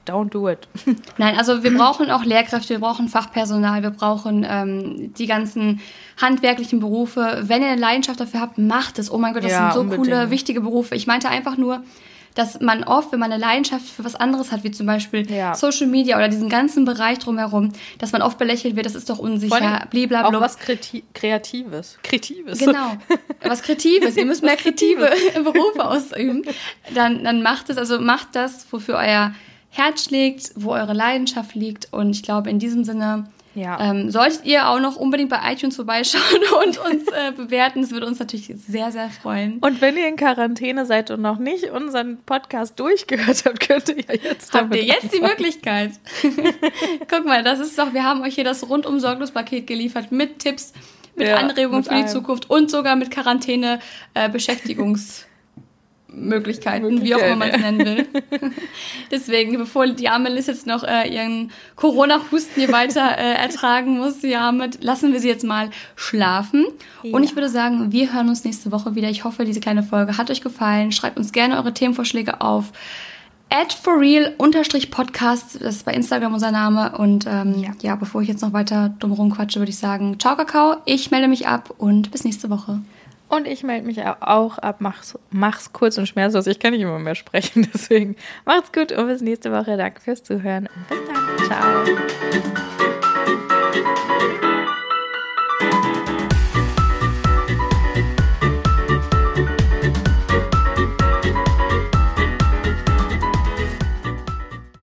don't 0.07 0.31
do 0.31 0.49
it. 0.49 0.69
Nein, 1.19 1.37
also 1.37 1.63
wir 1.63 1.77
brauchen 1.77 2.11
auch 2.11 2.25
Lehrkräfte, 2.25 2.71
wir 2.71 2.81
brauchen 2.81 3.09
Fachpersonal, 3.09 3.83
wir 3.83 3.91
brauchen 3.91 4.47
ähm, 4.49 5.15
die 5.15 5.27
ganzen 5.27 5.81
handwerklichen 6.21 6.81
Berufe. 6.81 7.43
Wenn 7.43 7.63
ihr 7.63 7.69
eine 7.69 7.81
Leidenschaft 7.81 8.21
dafür 8.21 8.41
habt, 8.41 8.59
macht 8.59 8.99
es. 8.99 9.11
Oh 9.11 9.19
mein 9.19 9.35
Gott, 9.35 9.45
das 9.45 9.53
ja, 9.53 9.65
sind 9.65 9.75
so 9.75 9.81
unbedingt. 9.81 10.09
coole, 10.09 10.31
wichtige 10.31 10.61
Berufe. 10.61 10.95
Ich 10.95 11.07
meinte 11.07 11.29
einfach 11.29 11.57
nur, 11.57 11.83
dass 12.35 12.61
man 12.61 12.85
oft, 12.85 13.13
wenn 13.13 13.21
man 13.21 13.33
eine 13.33 13.41
Leidenschaft 13.41 13.87
für 13.89 14.05
was 14.05 14.17
anderes 14.17 14.51
hat, 14.51 14.65
wie 14.65 14.71
zum 14.71 14.87
Beispiel 14.87 15.31
ja. 15.31 15.55
Social 15.55 15.87
Media 15.87 16.17
oder 16.17 16.29
diesen 16.29 16.49
ganzen 16.49 16.85
Bereich 16.85 17.19
drumherum, 17.19 17.73
dass 17.99 18.13
man 18.13 18.23
oft 18.23 18.39
belächelt 18.39 18.77
wird, 18.77 18.87
das 18.87 18.95
ist 18.95 19.09
doch 19.09 19.19
unsicher, 19.19 19.87
blablabla. 19.91 20.39
Auch 20.39 20.41
was 20.41 20.59
Kreati 20.59 21.05
Kreatives. 21.15 21.99
Kreatives. 22.03 22.59
Genau. 22.59 22.97
Was 23.43 23.63
Kreatives. 23.63 24.17
Ihr 24.17 24.27
müsst 24.27 24.43
mehr 24.43 24.57
kreative 24.57 25.11
Berufe 25.45 25.85
ausüben. 25.85 26.43
Dann, 26.93 27.23
dann 27.25 27.43
macht 27.43 27.71
es, 27.71 27.79
also 27.79 28.01
macht 28.01 28.29
das, 28.33 28.67
wofür 28.71 28.97
euer 28.97 29.33
Herz 29.75 30.05
schlägt, 30.05 30.53
wo 30.55 30.71
eure 30.71 30.93
Leidenschaft 30.93 31.57
liegt. 31.57 31.93
Und 31.93 32.11
ich 32.11 32.23
glaube, 32.23 32.49
in 32.49 32.61
diesem 32.61 32.85
Sinne 32.85 33.25
ja. 33.57 33.77
ähm, 33.81 34.09
solltet 34.09 34.45
ihr 34.45 34.69
auch 34.69 34.79
noch 34.79 34.95
unbedingt 34.95 35.31
bei 35.31 35.41
iTunes 35.53 35.75
vorbeischauen 35.75 36.23
und 36.65 36.79
uns 36.79 37.09
äh, 37.09 37.33
bewerten. 37.33 37.83
Das 37.83 37.91
würde 37.91 38.07
uns 38.07 38.21
natürlich 38.21 38.53
sehr, 38.57 38.93
sehr 38.93 39.11
freuen. 39.11 39.59
Und 39.59 39.81
wenn 39.81 39.97
ihr 39.97 40.07
in 40.07 40.15
Quarantäne 40.15 40.87
seid 40.87 41.11
und 41.11 41.23
noch 41.23 41.39
nicht 41.39 41.71
unseren 41.71 42.19
Podcast 42.19 42.79
durchgehört 42.79 43.45
habt, 43.45 43.59
könnt 43.59 43.89
ihr 43.89 43.97
ja 43.97 44.15
jetzt 44.23 44.55
Habt 44.55 44.77
ihr 44.77 44.85
jetzt 44.85 45.13
die 45.13 45.21
Möglichkeit. 45.21 45.91
Guck 47.11 47.25
mal, 47.25 47.43
das 47.43 47.59
ist 47.59 47.77
doch, 47.77 47.93
wir 47.93 48.05
haben 48.05 48.23
euch 48.23 48.37
hier 48.37 48.45
das 48.45 48.69
rundum 48.69 49.01
sorglos 49.01 49.33
Paket 49.33 49.67
geliefert 49.67 50.13
mit 50.13 50.39
Tipps, 50.39 50.73
mit 51.17 51.27
ja, 51.27 51.39
Anregungen 51.39 51.83
für 51.83 51.97
die 51.97 52.07
Zukunft 52.07 52.49
und 52.49 52.71
sogar 52.71 52.95
mit 52.95 53.11
Quarantäne 53.11 53.81
äh, 54.15 54.29
Beschäftigungs 54.29 55.27
Möglichkeiten, 56.17 57.03
wie 57.03 57.15
auch 57.15 57.21
immer 57.21 57.37
man 57.37 57.51
es 57.51 57.61
nennen 57.61 57.79
will. 57.85 58.07
Deswegen, 59.11 59.57
bevor 59.59 59.87
die 59.87 60.09
arme 60.09 60.29
Liz 60.29 60.47
jetzt 60.47 60.67
noch 60.67 60.85
äh, 60.85 61.09
ihren 61.13 61.51
Corona-Husten 61.77 62.55
hier 62.55 62.73
weiter 62.73 63.19
äh, 63.19 63.35
ertragen 63.35 63.99
muss, 63.99 64.23
ja, 64.23 64.53
mit, 64.53 64.83
lassen 64.83 65.13
wir 65.13 65.21
sie 65.21 65.29
jetzt 65.29 65.45
mal 65.45 65.71
schlafen. 65.97 66.67
Ja. 67.03 67.15
Und 67.15 67.23
ich 67.23 67.35
würde 67.35 67.49
sagen, 67.49 67.93
wir 67.93 68.13
hören 68.13 68.29
uns 68.29 68.45
nächste 68.45 68.73
Woche 68.73 68.95
wieder. 68.95 69.09
Ich 69.11 69.25
hoffe, 69.25 69.45
diese 69.45 69.61
kleine 69.61 69.83
Folge 69.83 70.17
hat 70.17 70.31
euch 70.31 70.41
gefallen. 70.41 70.93
Schreibt 70.93 71.19
uns 71.19 71.33
gerne 71.33 71.57
eure 71.57 71.75
Themenvorschläge 71.75 72.41
auf 72.41 72.73
at 73.51 73.73
forreal-podcast, 73.73 75.61
das 75.61 75.77
ist 75.77 75.85
bei 75.85 75.93
Instagram 75.93 76.35
unser 76.35 76.51
Name. 76.51 76.97
Und 76.99 77.27
ähm, 77.29 77.55
ja. 77.59 77.71
ja, 77.83 77.97
bevor 77.97 78.23
ich 78.23 78.29
jetzt 78.29 78.43
noch 78.43 78.53
weiter 78.53 78.95
drumherum 78.99 79.33
quatsche, 79.33 79.61
würde 79.61 79.71
ich 79.71 79.79
sagen, 79.79 80.19
ciao 80.19 80.37
Kakao, 80.37 80.77
ich 80.85 81.11
melde 81.11 81.29
mich 81.29 81.47
ab 81.47 81.73
und 81.79 82.11
bis 82.11 82.25
nächste 82.25 82.51
Woche. 82.51 82.81
Und 83.35 83.49
ich 83.49 83.65
melde 83.65 83.85
mich 83.87 84.01
auch 84.05 84.59
ab. 84.59 84.77
Mach's, 84.79 85.19
mach's 85.31 85.73
kurz 85.73 85.99
und 85.99 86.07
schmerzlos. 86.07 86.47
Ich 86.47 86.61
kann 86.61 86.73
nicht 86.73 86.83
immer 86.83 87.01
mehr 87.01 87.17
sprechen. 87.17 87.69
Deswegen 87.75 88.15
macht's 88.45 88.71
gut 88.73 88.93
und 88.93 89.09
bis 89.09 89.23
nächste 89.23 89.51
Woche. 89.51 89.77
Danke 89.77 90.01
fürs 90.01 90.23
Zuhören. 90.23 90.69
Bis 90.89 90.99
dann. 91.07 91.85
Ciao. 94.33 94.45